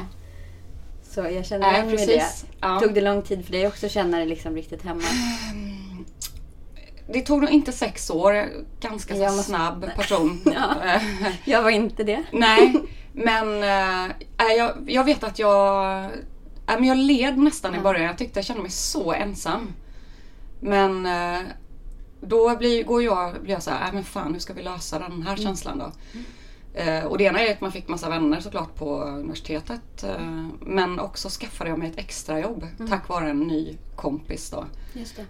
Så 1.02 1.20
jag 1.20 1.46
känner 1.46 1.72
igen 1.72 1.86
mig 1.86 2.02
i 2.02 2.06
det. 2.06 2.80
Tog 2.80 2.94
det 2.94 3.00
lång 3.00 3.22
tid 3.22 3.44
för 3.44 3.52
dig 3.52 3.66
också 3.66 3.86
att 3.86 3.92
känna 3.92 4.16
dig 4.16 4.26
liksom 4.26 4.54
riktigt 4.54 4.82
hemma? 4.82 5.02
Det 7.12 7.20
tog 7.20 7.40
nog 7.40 7.50
inte 7.50 7.72
sex 7.72 8.10
år, 8.10 8.44
ganska 8.80 9.14
så 9.14 9.20
måste- 9.20 9.42
snabb 9.42 9.86
person. 9.96 10.40
Ja. 10.54 11.00
Jag 11.44 11.62
var 11.62 11.70
inte 11.70 12.04
det. 12.04 12.24
Nej, 12.32 12.74
men 13.12 13.62
eh, 13.62 14.14
jag, 14.56 14.72
jag 14.86 15.04
vet 15.04 15.24
att 15.24 15.38
jag 15.38 16.10
ja, 16.66 16.74
men 16.78 16.84
jag 16.84 16.98
led 16.98 17.38
nästan 17.38 17.74
i 17.74 17.80
början. 17.80 18.04
Jag 18.04 18.18
tyckte 18.18 18.38
jag 18.38 18.44
kände 18.46 18.62
mig 18.62 18.70
så 18.70 19.12
ensam. 19.12 19.72
Men 20.60 21.06
eh, 21.06 21.40
då 22.20 22.56
blir, 22.56 22.84
går 22.84 23.02
jag, 23.02 23.42
blir 23.42 23.52
jag 23.52 23.62
så 23.62 23.70
här, 23.70 23.88
äh, 23.88 23.94
men 23.94 24.04
fan 24.04 24.32
hur 24.32 24.40
ska 24.40 24.52
vi 24.52 24.62
lösa 24.62 24.98
den 24.98 25.22
här 25.22 25.36
känslan 25.36 25.78
då? 25.78 25.84
Eh, 25.84 26.20
och 27.06 27.18
det 27.18 27.24
ena 27.24 27.40
är 27.40 27.52
att 27.52 27.60
man 27.60 27.72
fick 27.72 27.88
massa 27.88 28.08
vänner 28.08 28.40
såklart 28.40 28.74
på 28.74 29.02
universitetet. 29.02 30.02
Eh, 30.04 30.46
men 30.60 31.00
också 31.00 31.28
skaffade 31.28 31.70
jag 31.70 31.78
mig 31.78 31.90
ett 31.90 31.98
extrajobb 31.98 32.66
tack 32.88 33.08
vare 33.08 33.30
en 33.30 33.40
ny 33.40 33.76
kompis 33.96 34.50
då. 34.50 34.64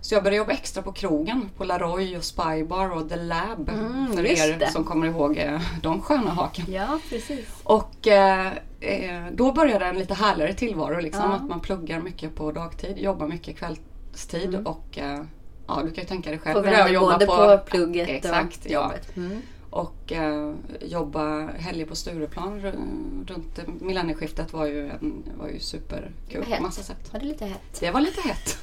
Så 0.01 0.15
jag 0.15 0.23
började 0.23 0.37
jobba 0.37 0.53
extra 0.53 0.83
på 0.83 0.93
krogen, 0.93 1.51
på 1.57 1.65
Laroy 1.65 2.17
och 2.17 2.25
Spybar 2.25 2.91
och 2.91 3.09
The 3.09 3.17
Lab. 3.17 3.71
för 4.15 4.23
just 4.23 4.45
er 4.45 4.59
det. 4.59 4.71
som 4.71 4.85
kommer 4.85 5.07
ihåg 5.07 5.39
eh, 5.39 5.61
de 5.83 6.03
sköna 6.03 6.31
haken. 6.31 6.65
Ja, 6.69 6.99
precis. 7.09 7.47
Och 7.63 8.07
eh, 8.07 8.53
eh, 8.81 9.25
då 9.33 9.53
började 9.53 9.85
en 9.87 9.99
lite 9.99 10.15
härligare 10.15 10.55
tillvaro. 10.55 11.01
Liksom, 11.01 11.23
Ja. 11.23 11.37
Att 11.37 11.45
man 11.45 11.61
pluggar 11.61 12.01
mycket 12.01 12.35
på 12.35 12.53
dagtid, 12.53 12.99
jobbar 12.99 13.27
mycket 13.27 13.57
kvällstid 13.59 14.55
och 14.65 14.99
eh, 14.99 15.21
ja, 15.67 15.81
du 15.85 15.91
kan 15.91 16.03
ju 16.03 16.09
tänka 16.09 16.31
dig 16.31 16.39
själv 16.39 16.65
hur 16.65 16.71
det 16.71 16.77
är 16.77 16.85
att 16.85 16.93
jobba 16.93 17.19
både 17.27 17.27
på, 17.27 17.65
plugget 17.67 18.09
Exakt, 18.09 18.65
och 18.65 18.71
ja. 18.71 18.83
jobbet. 18.83 19.17
Mm. 19.17 19.43
Och 19.71 20.13
eh, 20.13 20.55
jobba 20.81 21.47
helger 21.59 21.87
på 21.87 21.97
Stureplan 21.97 22.61
ru- 22.61 23.27
runt 23.29 23.81
millennieskiftet 23.83 24.53
var 24.53 24.67
ju, 24.67 24.91
en, 24.91 25.23
var 25.39 25.49
ju 25.49 25.61
superkul 25.61 26.45
på 26.57 26.63
massa 26.63 26.83
sätt. 26.83 27.13
Var 27.13 27.21
det 27.21 27.27
lite 27.27 27.45
hett? 27.47 27.81
Det 27.81 27.91
var 27.91 28.01
lite 28.01 28.21
hett. 28.21 28.59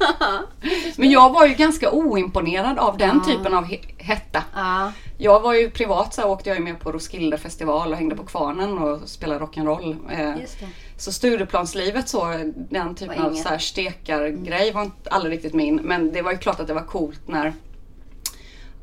Men 0.98 1.12
jag 1.12 1.34
var 1.34 1.46
ju 1.48 1.54
ganska 1.54 1.92
oimponerad 1.92 2.80
av 2.80 2.98
den 2.98 3.22
Ja. 3.28 3.32
typen 3.34 3.54
av 3.54 3.66
he- 3.66 3.94
hetta. 3.98 4.44
Ja. 4.56 4.92
Jag 5.18 5.40
var 5.40 5.54
ju 5.54 5.70
privat 5.70 6.14
så 6.14 6.24
åkte 6.24 6.50
jag 6.50 6.58
ju 6.58 6.64
med 6.64 6.80
på 6.80 6.92
Roskilde 6.92 7.38
festival 7.38 7.92
och 7.92 7.98
hängde 7.98 8.16
på 8.16 8.24
Kvarnen 8.26 8.78
och 8.78 9.10
spelade 9.10 9.46
rock'n'roll. 9.46 9.96
Eh, 10.12 10.36
så 10.98 11.12
Stureplanslivet 11.12 12.10
så, 12.10 12.26
den 12.56 12.96
typen 12.96 13.22
Var 13.24 13.30
av 13.30 13.34
så 13.34 13.50
här 13.50 13.58
stekargrej 13.58 14.72
var 14.72 14.82
inte 14.84 15.10
aldrig 15.10 15.34
riktigt 15.34 15.54
min. 15.54 15.76
Men 15.76 16.12
det 16.12 16.22
var 16.22 16.32
ju 16.32 16.38
klart 16.38 16.60
att 16.60 16.68
det 16.68 16.74
var 16.74 16.82
coolt 16.86 17.28
när 17.28 17.54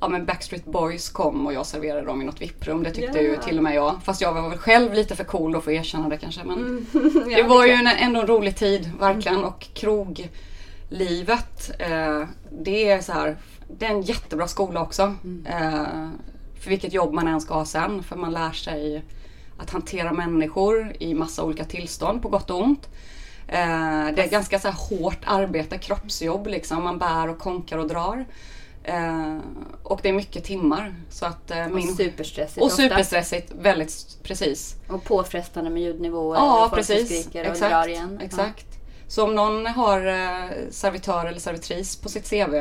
Ja 0.00 0.08
men 0.08 0.26
Backstreet 0.26 0.64
Boys 0.64 1.08
kom 1.08 1.46
och 1.46 1.52
jag 1.52 1.66
serverade 1.66 2.06
dem 2.06 2.22
i 2.22 2.24
något 2.24 2.40
VIP-rum. 2.42 2.82
Det 2.82 2.90
tyckte 2.90 3.18
Ja. 3.18 3.22
ju 3.24 3.36
till 3.36 3.56
och 3.58 3.64
med 3.64 3.74
jag. 3.74 4.00
Fast 4.04 4.20
jag 4.20 4.32
var 4.32 4.48
väl 4.48 4.58
själv 4.58 4.92
lite 4.94 5.16
för 5.16 5.24
cool 5.24 5.52
då 5.52 5.60
för 5.60 5.70
att 5.70 5.76
erkänna 5.78 6.08
det 6.08 6.16
kanske. 6.16 6.44
Men 6.44 6.58
Mm. 6.58 6.86
det 7.36 7.42
var 7.42 7.66
ju 7.66 7.72
en, 7.72 7.86
ändå 7.86 8.20
en 8.20 8.26
rolig 8.26 8.56
tid, 8.56 8.90
verkligen. 9.00 9.44
Och 9.44 9.66
kroglivet, 9.74 11.70
eh, 11.78 12.22
det 12.50 12.90
är 12.90 13.00
så 13.00 13.12
här, 13.12 13.36
det 13.78 13.86
är 13.86 13.90
en 13.90 14.02
jättebra 14.02 14.48
skola 14.48 14.82
också. 14.82 15.14
Mm. 15.24 15.46
Eh, 15.46 16.08
för 16.60 16.70
vilket 16.70 16.92
jobb 16.92 17.12
man 17.12 17.28
än 17.28 17.40
ska 17.40 17.54
ha 17.54 17.64
sen. 17.64 18.02
För 18.02 18.16
man 18.16 18.32
lär 18.32 18.52
sig 18.52 19.02
att 19.58 19.70
hantera 19.70 20.12
människor 20.12 20.92
i 20.98 21.14
massa 21.14 21.44
olika 21.44 21.64
tillstånd, 21.64 22.22
på 22.22 22.28
gott 22.28 22.50
och 22.50 22.62
ont. 22.62 22.88
Eh, 23.48 24.06
det 24.16 24.22
är 24.22 24.30
ganska 24.30 24.58
så 24.58 24.68
här 24.68 24.76
hårt 24.98 25.18
arbete, 25.26 25.78
kroppsjobb 25.78 26.46
liksom. 26.46 26.82
Man 26.84 26.98
bär 26.98 27.28
och 27.28 27.38
konkar 27.38 27.78
och 27.78 27.88
drar. 27.88 28.24
Eh, 28.84 29.38
och 29.82 30.00
det 30.02 30.08
är 30.08 30.12
mycket 30.12 30.44
timmar. 30.44 30.94
Så 31.10 31.26
att, 31.26 31.50
eh, 31.50 31.64
Och 31.66 31.70
min... 31.72 31.94
superstressigt 31.96 32.58
och 32.58 32.64
ofta. 32.66 32.76
superstressigt, 32.76 33.52
väldigt 33.60 34.18
precis. 34.22 34.76
Och 34.88 35.04
påfrestande 35.04 35.70
med 35.70 35.82
ljudnivåer 35.82 36.38
Ja, 36.38 36.64
och 36.64 36.70
folk 36.70 36.86
precis. 36.86 37.08
skriker 37.24 37.44
och 37.44 37.52
Exakt. 37.52 37.70
drar 37.70 37.88
igen. 37.88 38.20
Exakt. 38.22 38.66
Så 39.08 39.24
om 39.24 39.34
någon 39.34 39.66
har 39.66 40.06
eh, 40.06 40.50
servitör 40.70 41.26
eller 41.26 41.40
servitris 41.40 41.96
på 41.96 42.08
sitt 42.08 42.30
CV 42.30 42.54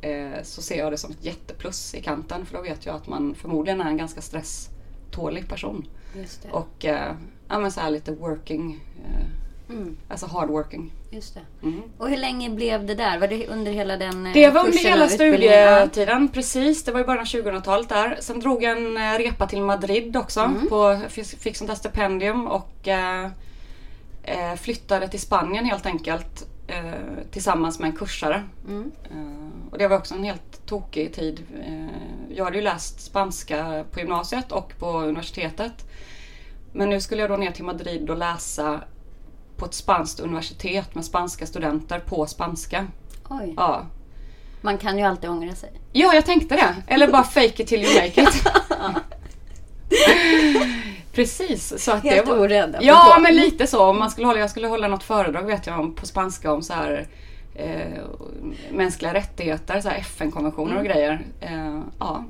eh, 0.00 0.42
så 0.42 0.62
ser 0.62 0.78
jag 0.78 0.92
det 0.92 0.98
som 0.98 1.10
ett 1.10 1.24
jätteplus 1.24 1.94
i 1.94 2.02
kanten. 2.02 2.46
För 2.46 2.56
då 2.56 2.62
vet 2.62 2.86
jag 2.86 2.96
att 2.96 3.06
man 3.06 3.34
förmodligen 3.34 3.80
är 3.80 3.88
en 3.88 3.96
ganska 3.96 4.20
stresstålig 4.20 5.48
person. 5.48 5.86
Ja. 6.14 6.50
Och 6.58 6.84
eh, 6.84 7.12
ja, 7.48 7.58
men 7.58 7.72
så 7.72 7.80
här 7.80 7.90
lite 7.90 8.12
working, 8.12 8.80
eh, 9.04 9.26
Mm, 9.70 9.96
alltså 10.08 10.26
hard 10.26 10.48
working. 10.48 10.92
just 11.10 11.34
det. 11.34 11.66
Mm. 11.66 11.82
Och 11.98 12.08
hur 12.08 12.16
länge 12.16 12.50
blev 12.50 12.86
det 12.86 12.94
där? 12.94 13.18
Var 13.18 13.28
det 13.28 13.48
under 13.48 13.72
hela 13.72 13.96
den 13.96 14.26
eh, 14.26 14.32
Det 14.32 14.50
var 14.50 14.64
under 14.64 14.78
hela 14.78 15.08
studietiden, 15.08 16.28
precis. 16.28 16.84
Det 16.84 16.92
var 16.92 17.00
i 17.00 17.04
början 17.04 17.20
av 17.20 17.26
2000-talet 17.26 17.88
där. 17.88 18.16
Sen 18.20 18.40
drog 18.40 18.62
jag 18.62 18.78
en 18.78 18.96
eh, 18.96 19.18
repa 19.18 19.46
till 19.46 19.62
Madrid 19.62 20.16
också. 20.16 20.40
Mm. 20.40 20.68
På, 20.68 21.00
fick, 21.08 21.56
sånt 21.56 21.68
där 21.70 21.74
stipendium 21.74 22.46
och 22.46 22.88
eh, 22.88 23.30
eh, 24.22 24.54
flyttade 24.56 25.08
till 25.08 25.20
Spanien 25.20 25.64
helt 25.64 25.86
enkelt. 25.86 26.46
Eh, 26.68 27.24
tillsammans 27.30 27.78
med 27.78 27.90
en 27.90 27.96
kursare. 27.96 28.44
Mm. 28.68 28.92
Eh, 29.10 29.70
och 29.70 29.78
det 29.78 29.88
var 29.88 29.96
också 29.96 30.14
en 30.14 30.24
helt 30.24 30.66
tokig 30.66 31.14
tid. 31.14 31.42
Jag 32.30 32.44
hade 32.44 32.56
ju 32.56 32.62
läst 32.62 33.00
spanska 33.00 33.84
på 33.92 34.00
gymnasiet 34.00 34.52
och 34.52 34.72
på 34.78 35.00
universitetet. 35.00 35.88
Men 36.72 36.90
nu 36.90 37.00
skulle 37.00 37.20
jag 37.20 37.30
då 37.30 37.36
ner 37.36 37.50
till 37.50 37.64
Madrid 37.64 38.10
och 38.10 38.18
läsa 38.18 38.80
på 39.58 39.64
ett 39.66 39.74
spanskt 39.74 40.20
universitet 40.20 40.94
med 40.94 41.04
spanska 41.04 41.46
studenter 41.46 41.98
på 41.98 42.26
spanska. 42.26 42.86
Oj. 43.28 43.54
Ja, 43.56 43.82
Man 44.60 44.78
kan 44.78 44.98
ju 44.98 45.04
alltid 45.04 45.30
ångra 45.30 45.54
sig. 45.54 45.72
Ja, 45.92 46.14
jag 46.14 46.26
tänkte 46.26 46.56
det. 46.56 46.74
Eller 46.86 47.08
bara 47.08 47.24
fake 47.24 47.62
it 47.62 47.66
till 47.68 47.82
you 47.84 47.94
make 47.94 48.22
it. 48.22 48.44
Precis. 51.12 51.84
Så 51.84 51.92
att 51.92 52.02
Helt 52.02 52.26
det 52.26 52.32
var... 52.32 52.38
orädd. 52.40 52.76
Ja, 52.80 53.18
men 53.20 53.34
lite 53.36 53.66
så. 53.66 53.84
Om 53.90 53.98
man 53.98 54.10
skulle 54.10 54.26
hålla, 54.26 54.38
jag 54.40 54.50
skulle 54.50 54.66
hålla 54.68 54.88
något 54.88 55.02
föredrag 55.02 55.42
vet 55.42 55.66
jag 55.66 55.80
om 55.80 55.94
på 55.94 56.06
spanska 56.06 56.52
om 56.52 56.62
så 56.62 56.72
här 56.72 57.06
eh, 57.54 58.02
mänskliga 58.72 59.14
rättigheter, 59.14 59.80
så 59.80 59.88
FN-konventioner 59.88 60.70
Mm. 60.72 60.78
och 60.78 60.84
grejer. 60.92 61.26
Eh, 61.40 61.80
ja. 61.98 62.24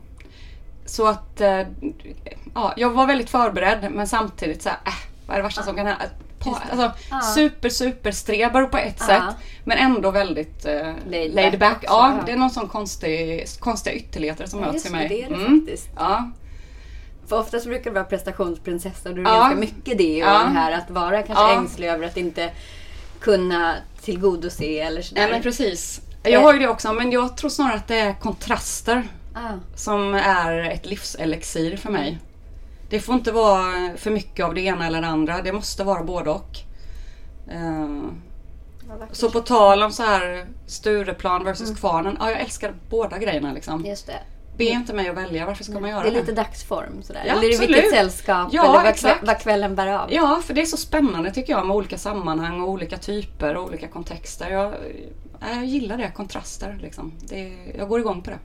Så 0.87 1.07
att 1.07 1.41
eh, 1.41 1.61
ja, 2.55 2.75
jag 2.77 2.91
var 2.91 3.07
väldigt 3.07 3.31
förberedd 3.31 3.89
men 3.93 4.07
samtidigt 4.09 4.63
så 4.63 4.69
här, 4.69 4.79
äh, 4.87 4.93
vad 5.27 5.35
är 5.35 5.39
det 5.39 5.45
värsta 5.45 5.63
som 5.63 5.77
kan 5.77 5.87
hända? 5.87 6.05
Pa, 6.39 6.63
alltså, 6.71 6.93
Ja. 7.11 7.21
Super, 7.21 7.69
super 7.69 8.11
streber 8.13 8.65
på 8.65 8.79
ett 8.79 8.97
Ja. 9.01 9.07
sätt 9.07 9.23
men 9.65 9.79
ändå 9.79 10.11
väldigt 10.11 10.65
eh, 10.67 10.93
Laid 11.11 11.35
laid, 11.35 11.53
back 11.59 11.61
back. 11.61 11.79
ja, 11.87 12.15
ja. 12.19 12.23
det 12.27 12.33
är 12.33 12.37
någon 12.37 12.51
sån 12.51 12.69
konstig, 12.69 13.47
konstiga 13.61 13.97
ytterligheter 13.97 14.47
som 14.47 14.61
möts 14.61 14.87
i 14.87 14.91
mig. 14.91 15.09
det 15.09 15.23
är 15.23 15.29
det 15.29 15.35
Mm. 15.35 15.61
faktiskt. 15.61 15.89
Ja. 15.97 16.31
För 17.29 17.39
oftast 17.41 17.67
brukar 17.67 17.85
det 17.91 17.95
vara 17.95 18.05
prestationsprinsessor. 18.05 19.11
Då 19.11 19.21
är 19.21 19.25
det 19.25 19.31
Ja. 19.31 19.37
ganska 19.41 19.57
mycket 19.57 19.99
det 19.99 20.25
och 20.25 20.31
det 20.31 20.55
här 20.55 20.73
att 20.73 20.91
vara 20.91 21.23
kanske 21.23 21.53
ängslig 21.55 21.89
över 21.89 22.07
att 22.07 22.17
inte 22.17 22.51
kunna 23.21 23.75
tillgodose 24.03 24.65
eller 24.81 25.03
sådär. 25.03 25.23
Nej 25.23 25.31
men 25.31 25.43
precis. 25.43 26.01
Jag 26.23 26.41
har 26.41 26.53
ju 26.53 26.59
det 26.59 26.69
också 26.69 26.93
men 26.93 27.13
jag 27.13 27.37
tror 27.37 27.51
snarare 27.51 27.75
att 27.77 27.89
det 27.89 27.99
är 27.99 28.15
kontraster 28.15 29.03
som 29.75 30.15
är 30.15 30.71
ett 30.71 30.87
livselixir 30.87 31.77
för 31.77 31.91
mig. 31.91 32.19
Det 32.89 33.01
får 33.01 33.15
inte 33.15 33.33
vara 33.33 33.97
för 33.97 34.11
mycket 34.11 34.47
av 34.47 34.55
det 34.55 34.61
ena 34.61 34.87
eller 34.87 35.01
det 35.01 35.07
andra. 35.07 35.43
Det 35.43 35.53
måste 35.53 35.85
vara 35.85 36.03
både 36.03 36.31
och. 36.31 36.57
Eh. 37.51 37.89
Så 39.13 39.31
på 39.31 39.41
tal 39.41 39.83
om 39.83 39.93
så 39.93 40.03
här 40.03 40.47
Stureplan 40.67 41.45
versus 41.45 41.79
Kvarnen. 41.79 42.17
Ja, 42.21 42.31
jag 42.31 42.41
älskar 42.41 42.75
båda 42.91 43.19
grejerna 43.19 43.53
liksom. 43.53 43.85
Just 43.87 44.07
det. 44.07 44.21
Be 44.57 44.65
inte 44.65 44.95
mig 44.95 45.09
att 45.09 45.17
välja. 45.17 45.47
Varför 45.47 45.65
ska 45.65 45.81
man 45.81 45.91
göra 45.91 46.03
Det 46.03 46.11
det? 46.11 46.17
är 46.17 46.21
lite 46.21 46.33
dagsform 46.33 47.03
sådär. 47.03 47.23
Ja, 47.27 47.33
eller 47.33 47.49
absolut. 47.49 47.71
vilket 47.71 47.91
sällskap. 47.91 48.49
Ja, 48.53 48.63
eller 48.65 48.73
vad, 48.73 48.87
exakt. 48.87 49.27
vad 49.27 49.39
kvällen 49.39 49.75
bär 49.75 49.87
av. 49.87 50.13
Ja, 50.13 50.41
för 50.45 50.55
det 50.55 50.61
är 50.61 50.67
så 50.67 50.77
spännande 50.77 51.31
tycker 51.31 51.53
jag 51.53 51.67
med 51.67 51.77
olika 51.77 51.99
sammanhang 51.99 52.61
och 52.61 52.69
olika 52.69 52.99
typer 52.99 53.57
och 53.57 53.65
olika 53.65 53.89
kontexter. 53.89 54.51
Jag, 54.51 54.75
jag 55.41 55.65
gillar 55.65 55.97
det, 55.97 56.11
kontraster 56.11 56.79
liksom. 56.83 57.13
Det, 57.21 57.53
jag 57.79 57.89
går 57.89 58.01
igång 58.01 58.23
på 58.23 58.31
det. 58.31 58.39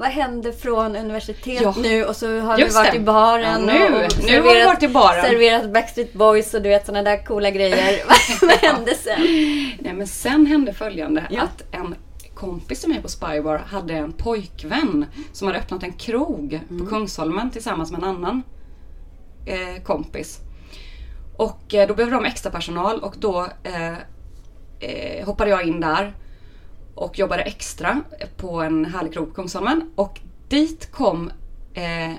Vad 0.00 0.08
händer 0.08 0.52
från 0.52 0.96
universitet 0.96 1.60
Ja. 1.62 1.74
nu 1.82 2.04
och 2.04 2.16
så 2.16 2.40
har 2.40 2.58
Just 2.58 2.70
vi 2.70 2.78
varit 2.78 2.90
det. 2.92 2.96
i 2.96 3.00
baren 3.00 3.68
Ja, 3.68 3.72
nu. 3.74 4.04
och, 4.04 4.12
Nu 4.26 4.40
har 4.40 4.54
vi 4.54 4.64
varit 4.64 4.82
i 4.82 4.88
baren. 4.88 5.24
serverat 5.24 5.72
Backstreet 5.72 6.12
Boys 6.12 6.54
och 6.54 6.62
du 6.62 6.68
vet 6.68 6.86
sådana 6.86 7.10
där 7.10 7.24
coola 7.26 7.50
grejer. 7.50 8.02
vad 8.40 8.50
hände 8.50 8.94
sen? 8.94 9.20
Nej 9.80 9.92
men 9.94 10.06
sen 10.06 10.46
hände 10.46 10.72
följande 10.72 11.26
Ja. 11.30 11.42
att 11.42 11.74
en 11.74 11.94
kompis 12.34 12.80
till 12.80 12.88
mig 12.90 13.02
på 13.02 13.08
Spybar 13.08 13.58
hade 13.58 13.94
en 13.94 14.12
pojkvän 14.12 15.06
som 15.32 15.46
hade 15.48 15.58
öppnat 15.58 15.82
en 15.82 15.92
krog 15.92 16.60
Mm. 16.70 16.84
på 16.84 16.90
Kungsholmen 16.90 17.50
tillsammans 17.50 17.90
med 17.90 17.98
en 18.02 18.08
annan 18.08 18.42
eh, 19.46 19.82
kompis. 19.82 20.38
Och 21.36 21.74
eh, 21.74 21.88
då 21.88 21.94
behövde 21.94 22.16
de 22.16 22.24
extra 22.24 22.50
personal 22.52 23.00
och 23.00 23.14
då 23.18 23.46
eh, 23.62 23.90
eh, 24.80 25.26
hoppade 25.26 25.50
jag 25.50 25.62
in 25.64 25.80
där 25.80 26.12
och 27.00 27.18
jobbade 27.18 27.42
extra 27.42 28.00
på 28.36 28.60
en 28.60 28.84
härlig 28.84 29.12
krog 29.12 29.28
på 29.28 29.34
Kungsholmen. 29.34 29.90
Och 29.94 30.20
dit 30.48 30.92
kom 30.92 31.30
eh, 31.74 32.12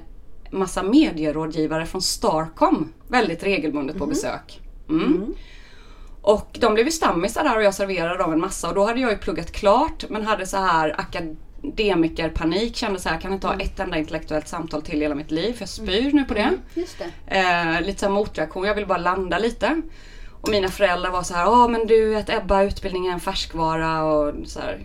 massa 0.51 0.83
medierådgivare 0.83 1.85
från 1.85 2.01
Starcom 2.01 2.93
väldigt 3.07 3.43
regelbundet 3.43 3.97
på 3.97 4.05
besök. 4.05 4.61
Mm. 4.89 5.33
Och 6.21 6.57
de 6.59 6.73
blev 6.73 6.85
ju 6.85 6.91
stammisar 6.91 7.43
där 7.43 7.57
och 7.57 7.63
jag 7.63 7.73
serverade 7.73 8.17
dem 8.17 8.33
en 8.33 8.39
massa 8.39 8.69
och 8.69 8.75
då 8.75 8.85
hade 8.85 8.99
jag 8.99 9.11
ju 9.11 9.17
pluggat 9.17 9.51
klart 9.51 10.09
men 10.09 10.25
hade 10.25 10.45
så 10.45 10.57
här 10.57 10.95
akademikerpanik. 10.99 12.75
Kände 12.75 12.99
så 12.99 13.09
här, 13.09 13.15
jag 13.15 13.21
kan 13.21 13.33
inte 13.33 13.47
ha 13.47 13.59
ett 13.59 13.79
enda 13.79 13.97
intellektuellt 13.97 14.47
samtal 14.47 14.81
till 14.81 14.97
i 14.97 15.01
hela 15.01 15.15
mitt 15.15 15.31
liv 15.31 15.53
för 15.53 15.61
jag 15.61 15.69
spyr 15.69 16.11
nu 16.11 16.23
på 16.23 16.33
det. 16.33 16.51
Just 16.73 16.97
det. 16.99 17.37
Eh, 17.37 17.81
lite 17.81 17.99
så 17.99 18.05
här 18.05 18.13
motreaktion, 18.13 18.63
jag 18.63 18.75
vill 18.75 18.87
bara 18.87 18.97
landa 18.97 19.37
lite. 19.37 19.81
Och 20.41 20.49
mina 20.49 20.67
föräldrar 20.67 21.11
var 21.11 21.23
så 21.23 21.33
här, 21.33 21.43
ja 21.43 21.67
men 21.67 21.87
du 21.87 22.09
vet 22.09 22.29
Ebba 22.29 22.63
utbildning 22.63 23.07
är 23.07 23.11
en 23.11 23.19
färskvara 23.19 24.03
och 24.03 24.33
så 24.45 24.59
här. 24.59 24.79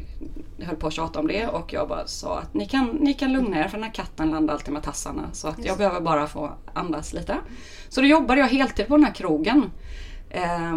Jag 0.56 0.66
höll 0.66 0.76
på 0.76 0.86
att 0.86 0.92
tjata 0.92 1.20
om 1.20 1.26
det 1.26 1.46
och 1.46 1.72
jag 1.72 1.88
bara 1.88 2.06
sa 2.06 2.38
att 2.38 2.54
ni 2.54 2.66
kan, 2.66 2.86
ni 2.86 3.14
kan 3.14 3.32
lugna 3.32 3.58
er 3.58 3.68
för 3.68 3.76
den 3.76 3.84
här 3.84 3.94
katten 3.94 4.30
landar 4.30 4.54
alltid 4.54 4.72
med 4.72 4.82
tassarna. 4.82 5.22
Så 5.32 5.48
att 5.48 5.64
jag 5.64 5.78
behöver 5.78 6.00
bara 6.00 6.26
få 6.26 6.50
andas 6.74 7.12
lite. 7.12 7.36
Så 7.88 8.00
då 8.00 8.06
jobbade 8.06 8.40
jag 8.40 8.48
heltid 8.48 8.88
på 8.88 8.96
den 8.96 9.04
här 9.04 9.14
krogen. 9.14 9.70
Eh, 10.30 10.76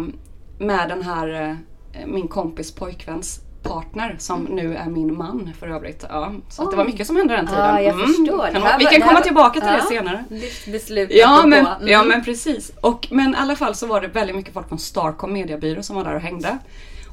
med 0.58 0.88
den 0.88 1.02
här 1.02 1.58
eh, 1.92 2.06
min 2.06 2.28
kompis 2.28 2.74
pojkväns 2.74 3.40
partner 3.62 4.16
som 4.18 4.44
nu 4.44 4.76
är 4.76 4.86
min 4.86 5.16
man 5.18 5.52
för 5.60 5.68
övrigt. 5.68 6.04
Ja, 6.08 6.32
så 6.48 6.62
att 6.62 6.70
det 6.70 6.76
var 6.76 6.84
mycket 6.84 7.06
som 7.06 7.16
hände 7.16 7.36
den 7.36 7.46
tiden. 7.46 7.64
Ja, 7.64 7.80
jag 7.80 8.00
förstår. 8.00 8.44
Kan 8.44 8.54
Det 8.54 8.60
man- 8.60 8.78
vi 8.78 8.84
kan 8.84 8.94
det 8.94 9.06
komma 9.06 9.20
tillbaka 9.20 9.60
till 9.60 9.68
det 9.68 9.76
Ja. 9.76 9.84
senare. 9.88 10.24
Livsbeslutet 10.28 11.16
Ja 11.16 11.46
men. 11.46 11.66
Mm. 11.66 11.88
ja 11.88 12.02
men 12.04 12.24
precis. 12.24 12.72
Och, 12.80 13.08
men 13.10 13.34
i 13.34 13.36
alla 13.36 13.56
fall 13.56 13.74
så 13.74 13.86
var 13.86 14.00
det 14.00 14.08
väldigt 14.08 14.36
mycket 14.36 14.54
folk 14.54 14.68
från 14.68 14.78
Starcom 14.78 15.32
mediebyrå 15.32 15.82
som 15.82 15.96
var 15.96 16.04
där 16.04 16.14
och 16.14 16.20
hängde. 16.20 16.58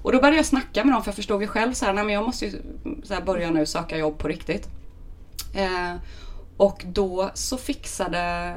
Och 0.03 0.11
då 0.11 0.17
började 0.19 0.37
jag 0.37 0.45
snacka 0.45 0.83
med 0.83 0.93
dem 0.93 1.03
för 1.03 1.07
jag 1.09 1.15
förstod 1.15 1.41
ju 1.41 1.47
själv 1.47 1.73
så 1.73 1.85
här, 1.85 1.93
nej 1.93 2.03
men 2.03 2.13
jag 2.13 2.25
måste 2.25 2.45
ju 2.45 2.51
så 3.03 3.13
här, 3.13 3.21
börja 3.21 3.49
nu 3.51 3.65
söka 3.65 3.97
jobb 3.97 4.17
på 4.17 4.27
riktigt. 4.27 4.67
Eh, 5.55 5.93
och 6.57 6.83
då 6.85 7.29
så 7.33 7.57
fixade 7.57 8.53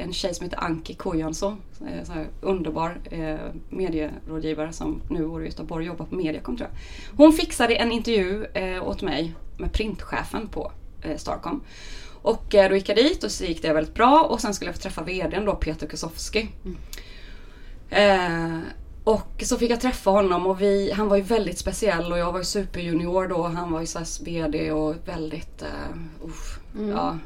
en 0.00 0.12
tjej 0.12 0.34
som 0.34 0.44
heter 0.44 0.64
Anki 0.64 0.94
Kojansson, 0.94 1.56
eh, 1.80 2.04
så 2.04 2.12
här 2.12 2.26
underbar 2.40 3.00
eh, 3.10 3.38
medierådgivare 3.68 4.72
som 4.72 5.02
nu 5.10 5.26
bor 5.26 5.42
i 5.42 5.46
Göteborg 5.46 5.82
och 5.82 5.86
jobbar 5.86 6.06
på 6.06 6.14
Mediacom 6.14 6.56
tror 6.56 6.68
jag. 6.72 6.78
Hon 7.16 7.32
fixade 7.32 7.74
en 7.74 7.92
intervju 7.92 8.44
eh, 8.44 8.88
åt 8.88 9.02
mig 9.02 9.34
med 9.58 9.72
printchefen 9.72 10.48
på 10.48 10.72
eh, 11.02 11.16
Starcom. 11.16 11.62
Och 12.22 12.54
eh, 12.54 12.68
då 12.68 12.76
gick 12.76 12.88
jag 12.88 12.96
dit 12.96 13.24
och 13.24 13.30
så 13.30 13.44
gick 13.44 13.62
det 13.62 13.72
väldigt 13.72 13.94
bra 13.94 14.26
och 14.30 14.40
sen 14.40 14.54
skulle 14.54 14.68
jag 14.68 14.76
få 14.76 14.82
träffa 14.82 15.02
VDn 15.02 15.44
då, 15.44 15.54
Peter 15.54 15.86
Kusowski. 15.86 16.48
Eh, 17.90 18.58
och 19.04 19.42
så 19.42 19.56
fick 19.56 19.70
jag 19.70 19.80
träffa 19.80 20.10
honom 20.10 20.46
och 20.46 20.60
vi, 20.60 20.92
han 20.92 21.08
var 21.08 21.16
ju 21.16 21.22
väldigt 21.22 21.58
speciell 21.58 22.12
och 22.12 22.18
jag 22.18 22.32
var 22.32 22.38
ju 22.38 22.44
superjunior 22.44 23.28
då. 23.28 23.42
Han 23.42 23.72
var 23.72 23.80
ju 23.80 23.86
SAS 23.86 24.20
VD 24.20 24.72
och 24.72 24.94
väldigt... 25.04 25.62
Uh, 25.62 26.26
uff, 26.28 26.58
ja. 26.90 27.18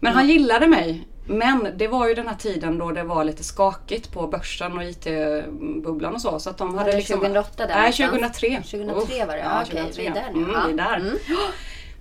Men 0.00 0.12
han 0.12 0.28
gillade 0.28 0.68
mig. 0.68 1.08
Men 1.26 1.68
det 1.76 1.88
var 1.88 2.08
ju 2.08 2.14
den 2.14 2.28
här 2.28 2.34
tiden 2.36 2.78
då 2.78 2.90
det 2.92 3.02
var 3.02 3.24
lite 3.24 3.44
skakigt 3.44 4.12
på 4.12 4.26
börsen 4.26 4.72
och 4.78 4.84
IT-bubblan 4.84 6.14
och 6.14 6.20
så. 6.20 6.38
så 6.38 6.50
att 6.50 6.58
de 6.58 6.74
hade 6.78 6.96
liksom, 6.96 7.20
2008 7.20 7.66
där 7.66 7.66
Nej, 7.68 7.76
någonstans? 8.00 8.40
2003. 8.40 8.62
2003 8.62 9.26
var 9.26 9.34
det, 9.36 9.40
ja, 9.42 9.62
okej, 9.66 9.92
vi 9.96 10.06
är 10.06 10.14
där 10.14 10.30
nu. 10.34 10.38
Mm, 10.42 10.50
vi 10.66 10.72
är 10.72 10.76
där. 10.76 10.96
Mm. 10.96 11.16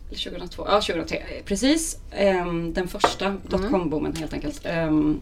Eller 0.09 0.17
2002, 0.23 0.65
ja 0.67 0.81
2003. 0.81 1.23
Precis. 1.45 1.97
Ehm, 2.11 2.73
den 2.73 2.87
första 2.87 3.25
Mm. 3.25 3.41
dotcom-boomen 3.49 4.15
helt 4.17 4.33
enkelt. 4.33 4.61
Ehm, 4.65 5.19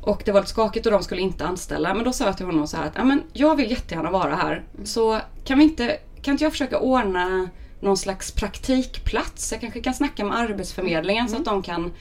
och 0.00 0.22
det 0.24 0.32
var 0.32 0.40
lite 0.40 0.50
skakigt 0.50 0.86
och 0.86 0.92
de 0.92 1.02
skulle 1.02 1.20
inte 1.20 1.44
anställa. 1.44 1.94
Men 1.94 2.04
då 2.04 2.12
sa 2.12 2.24
jag 2.24 2.36
till 2.36 2.46
honom 2.46 2.66
så 2.66 2.76
här 2.76 2.86
att 2.86 2.92
"Ja, 2.96 3.04
men 3.04 3.22
jag 3.32 3.56
vill 3.56 3.70
jättegärna 3.70 4.10
vara 4.10 4.34
här. 4.36 4.52
Mm. 4.74 4.86
Så 4.86 5.18
kan, 5.44 5.58
vi 5.58 5.64
inte, 5.64 5.96
kan 6.22 6.32
inte 6.32 6.44
jag 6.44 6.52
försöka 6.52 6.78
ordna 6.78 7.48
någon 7.80 7.96
slags 7.96 8.32
praktikplats? 8.32 9.52
Jag 9.52 9.60
kanske 9.60 9.80
kan 9.80 9.94
snacka 9.94 10.24
med 10.24 10.38
Arbetsförmedlingen 10.38 11.28
så 11.28 11.36
att 11.36 11.44
de 11.44 11.62
kan 11.62 11.92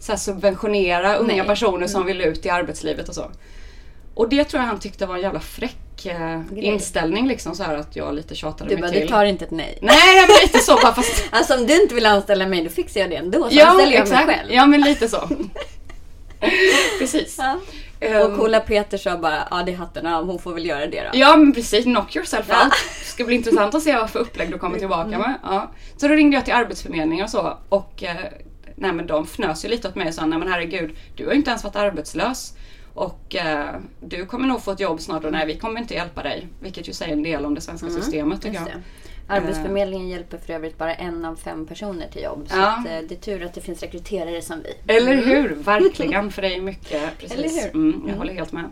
så 0.00 0.16
subventionera 0.16 1.14
unga 1.16 1.32
Mm. 1.32 1.36
Nej. 1.36 1.46
personer 1.46 1.86
som 1.86 2.06
vill 2.06 2.20
ut 2.20 2.46
i 2.46 2.50
arbetslivet 2.50 3.08
och 3.08 3.14
så. 3.14 3.30
Och 4.14 4.28
det 4.28 4.44
tror 4.44 4.62
jag 4.62 4.68
han 4.68 4.78
tyckte 4.80 5.06
var 5.06 5.14
en 5.14 5.20
jävla 5.22 5.40
fräck 5.40 6.06
eh, 6.06 6.40
inställning 6.56 7.28
liksom 7.28 7.54
så 7.54 7.62
här 7.62 7.74
att 7.76 7.96
jag 7.96 8.14
lite 8.14 8.34
tjatade 8.34 8.70
Du 8.70 8.74
mig 8.74 8.82
bara, 8.82 8.90
till. 8.90 9.00
du 9.00 9.08
tar 9.08 9.24
inte 9.24 9.44
ett 9.44 9.50
nej. 9.50 9.78
Nej, 9.82 9.96
men 10.28 10.36
lite 10.42 10.58
så 10.58 10.74
bara 10.82 10.94
fast 10.94 11.24
Alltså 11.30 11.54
om 11.54 11.66
du 11.66 11.82
inte 11.82 11.94
vill 11.94 12.06
anställa 12.06 12.46
mig, 12.46 12.64
då 12.64 12.70
fixar 12.70 13.00
jag 13.00 13.10
det 13.10 13.16
ändå. 13.16 13.42
Så 13.50 13.56
Ja, 13.56 13.66
anställer 13.66 13.92
jag 13.92 14.02
exakt. 14.02 14.26
mig 14.26 14.36
själv. 14.36 14.52
Ja, 14.52 14.66
men 14.66 14.80
lite 14.80 15.08
så. 15.08 15.28
precis. 16.98 17.36
Ja. 17.38 17.58
Ehm, 18.00 18.22
Och 18.32 18.38
coola 18.38 18.60
Peter 18.60 18.98
sa 18.98 19.16
bara, 19.18 19.48
ja 19.50 19.62
det 19.66 19.72
är 19.72 19.76
hatten 19.76 20.06
av, 20.06 20.26
hon 20.26 20.38
får 20.38 20.54
väl 20.54 20.66
göra 20.66 20.86
det 20.86 21.02
då. 21.02 21.08
Ja, 21.12 21.36
men 21.36 21.52
precis. 21.52 21.84
Knock 21.84 22.16
yourself 22.16 22.46
Ja. 22.48 22.64
out. 22.64 22.72
Det 23.00 23.04
ska 23.04 23.24
bli 23.24 23.34
intressant 23.34 23.74
att 23.74 23.82
se 23.82 23.96
vad 23.96 24.10
för 24.10 24.18
upplägg 24.18 24.50
du 24.50 24.58
kommer 24.58 24.78
tillbaka 24.84 25.18
med. 25.18 25.34
Ja. 25.42 25.70
Så 25.96 26.08
då 26.08 26.14
ringde 26.14 26.36
jag 26.36 26.44
till 26.44 26.54
Arbetsförmedlingen 26.54 27.24
och 27.24 27.30
så. 27.30 27.58
Och 27.68 28.02
eh, 28.04 28.16
nej, 28.80 28.92
men 28.92 29.06
de 29.06 29.24
fnös 29.24 29.64
ju 29.64 29.68
lite 29.68 29.88
åt 29.88 29.94
mig 29.94 30.08
och 30.08 30.14
sa, 30.14 30.26
nej 30.26 30.38
men 30.38 30.48
herregud, 30.48 30.90
du 31.16 31.24
har 31.24 31.32
ju 31.32 31.38
inte 31.38 31.50
ens 31.50 31.64
varit 31.64 31.76
arbetslös. 31.76 32.54
Och 32.94 33.36
eh, 33.36 33.74
du 34.00 34.26
kommer 34.26 34.48
nog 34.48 34.62
få 34.62 34.70
ett 34.70 34.80
jobb 34.80 35.00
snart 35.00 35.24
och 35.24 35.32
nej 35.32 35.46
vi 35.46 35.56
kommer 35.56 35.80
inte 35.80 35.94
hjälpa 35.94 36.22
dig. 36.22 36.48
Vilket 36.60 36.88
ju 36.88 36.92
säger 36.92 37.12
en 37.12 37.22
del 37.22 37.44
om 37.44 37.54
det 37.54 37.60
svenska 37.60 37.90
systemet 37.90 38.42
tycker 38.42 38.54
jag. 38.58 38.68
Arbetsförmedlingen 39.30 40.08
hjälper 40.08 40.38
för 40.38 40.52
övrigt 40.52 40.78
bara 40.78 40.94
en 40.94 41.24
av 41.24 41.36
fem 41.36 41.66
personer 41.66 42.08
till 42.12 42.22
jobb. 42.22 42.46
Så 42.48 42.56
Ja. 42.56 42.66
att, 42.68 42.86
eh, 42.86 42.98
det 43.08 43.14
är 43.14 43.18
tur 43.20 43.44
att 43.44 43.54
det 43.54 43.60
finns 43.60 43.82
rekryterare 43.82 44.42
som 44.42 44.62
vi. 44.62 44.94
Eller 44.96 45.16
hur? 45.16 45.48
Verkligen, 45.54 46.30
för 46.32 46.42
det 46.42 46.54
är 46.54 46.60
mycket. 46.60 47.18
Precis. 47.18 47.38
Eller 47.38 47.48
hur? 47.48 47.74
Mm, 47.74 48.04
jag 48.08 48.16
håller 48.16 48.32
helt 48.34 48.52
med. 48.52 48.64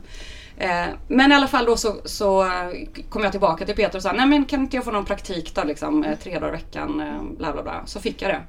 Eh, 0.59 0.87
men 1.09 1.33
i 1.33 1.35
alla 1.35 1.47
fall 1.49 1.65
då 1.67 1.77
så, 1.77 1.97
så 2.05 2.43
eh, 2.45 2.51
kom 3.09 3.23
jag 3.23 3.31
tillbaka 3.33 3.67
till 3.67 3.75
Peter 3.75 3.99
och 3.99 4.03
sa, 4.03 4.13
nej 4.13 4.27
men 4.27 4.45
kan 4.45 4.61
inte 4.61 4.77
jag 4.77 4.85
få 4.85 4.91
någon 4.91 5.05
praktik 5.05 5.55
då 5.55 5.65
liksom, 5.65 6.05
eh, 6.05 6.19
tre 6.19 6.35
dagar 6.39 6.49
i 6.49 6.53
veckan, 6.53 7.01
eh, 7.01 7.23
bla 7.39 7.53
bla 7.53 7.63
bla. 7.63 7.83
Så 7.87 8.01
fick 8.01 8.23
jag 8.23 8.31
det. 8.31 8.41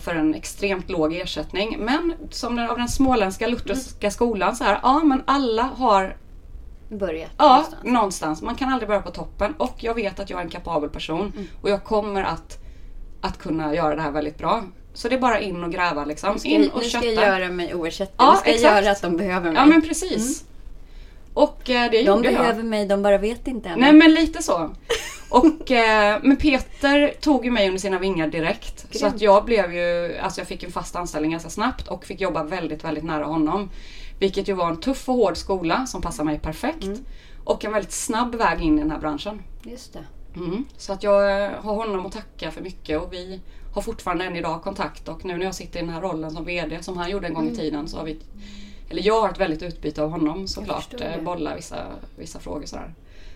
För 0.00 0.14
en 0.14 0.34
extremt 0.34 0.90
låg 0.90 1.14
ersättning. 1.14 1.76
Men 1.78 2.14
som 2.30 2.56
den, 2.56 2.70
av 2.70 2.78
den 2.78 2.88
småländska 2.88 3.46
lutherska 3.46 4.10
skolan 4.10 4.56
så 4.56 4.64
här, 4.64 4.78
ja 4.82 5.04
men 5.04 5.22
alla 5.26 5.62
har 5.62 6.16
Börjat 6.88 7.30
Ja, 7.36 7.48
någonstans. 7.48 7.84
någonstans. 7.84 8.42
Man 8.42 8.54
kan 8.54 8.68
aldrig 8.72 8.88
börja 8.88 9.02
på 9.02 9.10
toppen. 9.10 9.54
Och 9.58 9.74
jag 9.76 9.94
vet 9.94 10.20
att 10.20 10.30
jag 10.30 10.40
är 10.40 10.44
en 10.44 10.50
kapabel 10.50 10.90
person. 10.90 11.32
Mm. 11.36 11.46
Och 11.62 11.70
jag 11.70 11.84
kommer 11.84 12.22
att, 12.22 12.58
att 13.20 13.38
kunna 13.38 13.74
göra 13.74 13.96
det 13.96 14.02
här 14.02 14.10
väldigt 14.10 14.38
bra. 14.38 14.62
Så 14.94 15.08
det 15.08 15.14
är 15.14 15.18
bara 15.20 15.40
in 15.40 15.64
och 15.64 15.72
gräva 15.72 16.04
liksom. 16.04 16.32
Nu 16.32 16.38
ska, 16.38 16.48
in 16.48 16.70
och 16.70 16.82
nu 16.82 16.88
ska 16.88 17.00
kötta. 17.00 17.12
jag 17.22 17.40
göra 17.40 17.48
mig 17.48 17.74
oersättlig. 17.74 18.14
Ja, 18.18 18.32
nu 18.32 18.38
ska 18.38 18.48
jag 18.48 18.54
exakt. 18.56 18.82
göra 18.84 18.92
att 18.92 19.02
de 19.02 19.16
behöver 19.16 19.50
mig. 19.52 19.62
Ja 19.62 19.66
men 19.66 19.82
precis. 19.82 20.44
Och 21.34 21.70
eh, 21.70 21.90
det 21.90 21.98
de 21.98 22.04
gjorde 22.04 22.28
behöver 22.28 22.56
jag. 22.58 22.64
mig, 22.64 22.86
de 22.86 23.02
bara 23.02 23.18
vet 23.18 23.46
inte 23.46 23.68
än. 23.68 23.80
Nej 23.80 23.92
men 23.92 24.14
lite 24.14 24.42
så. 24.42 24.70
Och, 25.34 25.70
eh, 25.70 26.18
men 26.22 26.36
Peter 26.36 27.14
tog 27.20 27.44
ju 27.44 27.50
mig 27.50 27.66
under 27.66 27.80
sina 27.80 27.98
vingar 27.98 28.28
direkt. 28.28 28.80
Så 28.80 28.98
Grymt. 28.98 29.14
att 29.14 29.20
jag 29.20 29.44
blev 29.44 29.74
ju, 29.74 30.18
alltså 30.18 30.40
jag 30.40 30.48
fick 30.48 30.62
en 30.62 30.72
fast 30.72 30.96
anställning 30.96 31.30
ganska 31.30 31.50
snabbt 31.50 31.88
och 31.88 32.04
fick 32.04 32.20
jobba 32.20 32.42
väldigt, 32.42 32.84
väldigt 32.84 33.04
nära 33.04 33.24
honom. 33.24 33.70
Vilket 34.18 34.48
ju 34.48 34.52
var 34.52 34.68
en 34.68 34.80
tuff 34.80 35.08
och 35.08 35.14
hård 35.14 35.36
skola 35.36 35.86
som 35.86 36.02
passade 36.02 36.26
mig 36.26 36.38
perfekt. 36.38 36.84
Mm. 36.84 37.04
Och 37.44 37.64
en 37.64 37.72
väldigt 37.72 37.92
snabb 37.92 38.34
väg 38.34 38.60
in 38.60 38.78
i 38.78 38.80
den 38.80 38.90
här 38.90 38.98
branschen. 38.98 39.42
Just 39.62 39.92
det. 39.92 40.04
Mm. 40.36 40.64
Så 40.76 40.92
att 40.92 41.02
jag 41.02 41.44
eh, 41.44 41.50
har 41.50 41.74
honom 41.74 42.06
att 42.06 42.12
tacka 42.12 42.50
för 42.50 42.62
mycket 42.62 43.00
och 43.02 43.12
vi 43.12 43.40
har 43.74 43.82
fortfarande 43.82 44.24
än 44.24 44.36
idag 44.36 44.62
kontakt 44.62 45.08
och 45.08 45.24
nu 45.24 45.36
när 45.36 45.44
jag 45.44 45.54
sitter 45.54 45.78
i 45.78 45.82
den 45.82 45.94
här 45.94 46.00
rollen 46.00 46.30
som 46.30 46.44
VD 46.44 46.82
som 46.82 46.96
han 46.96 47.10
gjorde 47.10 47.26
en 47.26 47.34
gång 47.34 47.48
i 47.48 47.56
tiden 47.56 47.88
så 47.88 47.96
har 47.96 48.04
vi 48.04 48.20
eller 48.90 49.02
jag 49.02 49.20
har 49.20 49.28
ett 49.28 49.40
väldigt 49.40 49.62
utbyte 49.62 50.02
av 50.02 50.10
honom 50.10 50.48
såklart. 50.48 50.94
eh, 51.00 51.22
Bolla 51.22 51.56
vissa, 51.56 51.76
vissa 52.16 52.38
frågor 52.38 52.66
sådär. 52.66 52.94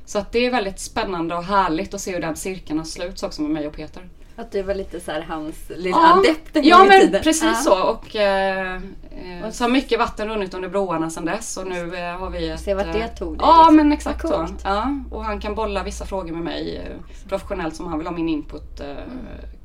Så 0.09 0.19
att 0.19 0.33
det 0.33 0.47
är 0.47 0.51
väldigt 0.51 0.81
spännande 0.81 1.35
och 1.35 1.45
härligt 1.45 1.95
att 1.95 2.01
se 2.01 2.13
hur 2.13 2.21
den 2.21 2.37
cirkeln 2.37 2.79
har 2.79 2.87
sluts 2.87 3.23
också 3.23 3.43
med 3.43 3.51
mig 3.51 3.67
och 3.67 3.73
Peter. 3.73 4.03
Att 4.37 4.53
du 4.53 4.63
var 4.63 4.75
lite 4.75 5.01
så 5.01 5.13
hans 5.29 5.57
lilla 5.69 5.97
Ja, 5.97 6.19
adept 6.19 6.57
en 6.57 6.65
ja 6.65 6.85
men 6.85 7.01
tiden. 7.01 7.23
precis 7.23 7.43
Ja. 7.45 7.55
så. 7.55 7.83
Och, 7.83 8.17
eh, 8.17 8.75
eh, 8.75 9.51
så 9.53 9.65
har 9.65 9.69
mycket 9.71 9.99
vatten 9.99 10.29
runnit 10.29 10.55
under 10.55 10.69
broarna 10.69 11.11
sedan 11.11 11.25
dess 11.25 11.57
och 11.57 11.67
nu 11.67 11.97
eh, 11.97 12.19
har 12.19 12.31
vi 12.31 12.49
ett... 12.49 12.61
Se 12.61 12.75
vart 12.75 12.93
det 12.93 13.01
eh, 13.03 13.09
tog 13.15 13.33
dig, 13.33 13.39
Ja 13.47 13.59
liksom. 13.59 13.77
men 13.77 13.93
exakt 13.93 14.29
så. 14.29 14.47
Ja, 14.65 14.99
och 15.11 15.25
han 15.25 15.41
kan 15.41 15.55
bolla 15.55 15.83
vissa 15.83 16.07
frågor 16.07 16.33
med 16.33 16.43
mig 16.43 16.77
eh, 16.77 17.29
professionellt 17.29 17.77
som 17.77 17.87
han 17.87 17.99
vill 17.99 18.07
ha 18.07 18.15
min 18.15 18.29
input 18.29 18.81
eh, 18.81 18.87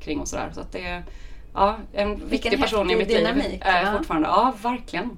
kring 0.00 0.20
och 0.20 0.28
sådär. 0.28 0.50
Så 0.54 0.60
att 0.60 0.72
det 0.72 0.84
är 0.84 1.04
ja, 1.54 1.76
en 1.92 2.28
viktig 2.28 2.60
person 2.60 2.90
i 2.90 2.96
mitt 2.96 3.08
dynamik, 3.08 3.44
liv. 3.48 3.62
Ja. 3.64 3.94
Fortfarande. 3.98 4.28
Ja, 4.28 4.52
verkligen. 4.62 5.10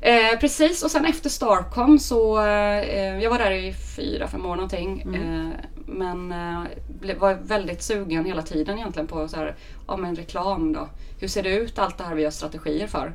Eh, 0.00 0.38
precis 0.40 0.82
och 0.82 0.90
sen 0.90 1.04
efter 1.04 1.30
Starcom 1.30 1.98
så, 1.98 2.40
eh, 2.40 3.22
jag 3.22 3.30
var 3.30 3.38
där 3.38 3.50
i 3.50 3.74
fyra, 3.96 4.28
fem 4.28 4.46
år 4.46 4.56
någonting. 4.56 5.02
Mm. 5.02 5.46
Eh, 5.46 5.52
men 5.86 6.32
eh, 6.32 6.62
ble, 7.00 7.14
var 7.14 7.34
väldigt 7.34 7.82
sugen 7.82 8.24
hela 8.24 8.42
tiden 8.42 8.78
egentligen 8.78 9.06
på 9.06 9.28
så 9.28 9.36
här, 9.36 9.56
ja, 9.86 9.96
men 9.96 10.16
reklam 10.16 10.72
då. 10.72 10.88
Hur 11.20 11.28
ser 11.28 11.42
det 11.42 11.56
ut 11.56 11.78
allt 11.78 11.98
det 11.98 12.04
här 12.04 12.14
vi 12.14 12.24
har 12.24 12.30
strategier 12.30 12.86
för? 12.86 13.14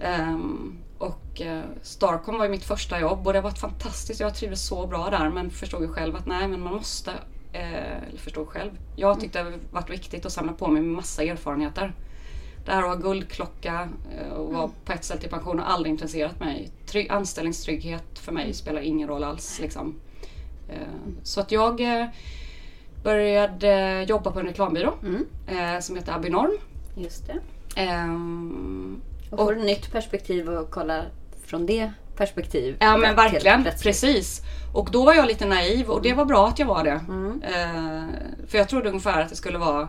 Ehm, 0.00 0.78
och 0.98 1.40
eh, 1.40 1.62
Starcom 1.82 2.38
var 2.38 2.44
ju 2.44 2.50
mitt 2.50 2.64
första 2.64 3.00
jobb 3.00 3.26
och 3.26 3.32
det 3.32 3.40
varit 3.40 3.58
fantastiskt. 3.58 4.20
Jag 4.20 4.34
trivdes 4.34 4.66
så 4.66 4.86
bra 4.86 5.10
där 5.10 5.30
men 5.30 5.50
förstod 5.50 5.82
ju 5.82 5.88
själv 5.88 6.16
att 6.16 6.26
nej 6.26 6.48
men 6.48 6.60
man 6.60 6.74
måste, 6.74 7.10
eh, 7.52 8.08
eller 8.08 8.18
förstod 8.18 8.48
själv. 8.48 8.70
Jag 8.96 9.20
tyckte 9.20 9.42
det 9.42 9.52
varit 9.70 9.90
viktigt 9.90 10.26
att 10.26 10.32
samla 10.32 10.52
på 10.52 10.68
mig 10.68 10.82
massa 10.82 11.22
erfarenheter. 11.22 11.92
Det 12.66 12.72
här 12.72 12.82
att 12.82 12.88
ha 12.88 12.94
guldklocka 12.94 13.88
eh, 14.18 14.32
och 14.32 14.52
vara 14.54 14.70
på 14.84 14.92
ett 14.92 15.04
ställe 15.04 15.20
till 15.20 15.30
pension 15.30 15.58
har 15.58 15.66
aldrig 15.66 15.92
intresserat 15.92 16.40
mig. 16.40 16.70
Trygg, 16.86 17.10
anställningstrygghet 17.10 18.18
för 18.18 18.32
mig 18.32 18.54
spelar 18.54 18.80
ingen 18.80 19.08
roll 19.08 19.24
alls. 19.24 19.58
Liksom. 19.60 19.94
Eh, 20.68 20.76
Så 21.22 21.40
att 21.40 21.52
jag 21.52 21.80
eh, 22.00 22.06
började 23.04 24.02
jobba 24.08 24.30
på 24.30 24.40
en 24.40 24.46
reklambyrå 24.46 24.92
Mm. 25.02 25.82
som 25.82 25.96
heter 25.96 26.12
Abinorm. 26.12 26.58
Just 26.96 27.26
det. 27.26 27.40
Ehm, 27.80 29.00
Och 29.30 29.38
får 29.38 29.56
ett 29.56 29.64
nytt 29.64 29.92
perspektiv 29.92 30.48
och 30.48 30.70
kolla 30.70 31.02
från 31.46 31.66
det 31.66 31.90
perspektiv. 32.16 32.76
Ja 32.80 32.96
men 32.96 33.16
verkligen, 33.16 33.64
precis. 33.82 34.40
Och 34.74 34.88
då 34.92 35.04
var 35.04 35.14
jag 35.14 35.26
lite 35.26 35.46
naiv 35.46 35.90
och 35.90 36.02
det 36.02 36.12
var 36.14 36.24
bra 36.24 36.48
att 36.48 36.58
jag 36.58 36.66
var 36.66 36.84
det. 36.84 37.00
Mm. 37.08 37.42
Eh, 37.42 38.04
för 38.46 38.58
jag 38.58 38.68
trodde 38.68 38.88
ungefär 38.88 39.22
att 39.22 39.28
det 39.28 39.36
skulle 39.36 39.58
vara 39.58 39.88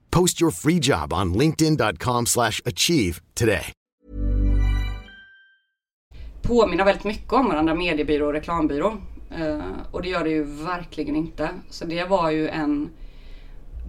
Post 0.15 0.41
your 0.41 0.51
free 0.51 0.79
job 0.81 1.13
on 1.13 1.33
linkedin.com/achieve 1.33 2.25
slash 2.25 2.61
achieve 2.65 3.15
today. 3.33 3.71
påminner 6.41 6.85
väldigt 6.85 7.03
mycket 7.03 7.33
om 7.33 7.47
varandra, 7.47 7.75
mediebyrå 7.75 8.27
och 8.27 8.33
reklambyrå. 8.33 8.97
Eh, 9.39 9.59
och 9.91 10.01
det 10.01 10.09
gör 10.09 10.23
det 10.23 10.29
ju 10.29 10.43
verkligen 10.43 11.15
inte. 11.15 11.49
Så 11.69 11.85
det 11.85 12.03
var 12.03 12.29
ju 12.31 12.47
en 12.49 12.89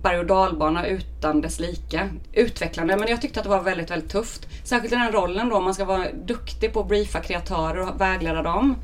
berg 0.03 0.19
och 0.19 0.27
dalbana 0.27 0.87
utan 0.87 1.41
dess 1.41 1.61
like. 1.61 2.09
Utvecklande, 2.33 2.97
men 2.97 3.09
jag 3.09 3.21
tyckte 3.23 3.41
att 3.41 3.45
det 3.45 3.51
var 3.51 3.63
väldigt, 3.63 3.91
väldigt 3.91 4.11
tufft. 4.11 4.49
Särskilt 4.65 4.93
i 4.93 4.97
den 4.97 5.13
rollen 5.13 5.49
då, 5.49 5.61
man 5.61 5.75
ska 5.75 5.85
vara 5.85 6.07
duktig 6.13 6.73
på 6.73 6.81
att 6.81 6.89
briefa 6.89 7.21
kreatörer 7.21 7.89
och 7.89 8.01
vägleda 8.01 8.43
dem. 8.43 8.77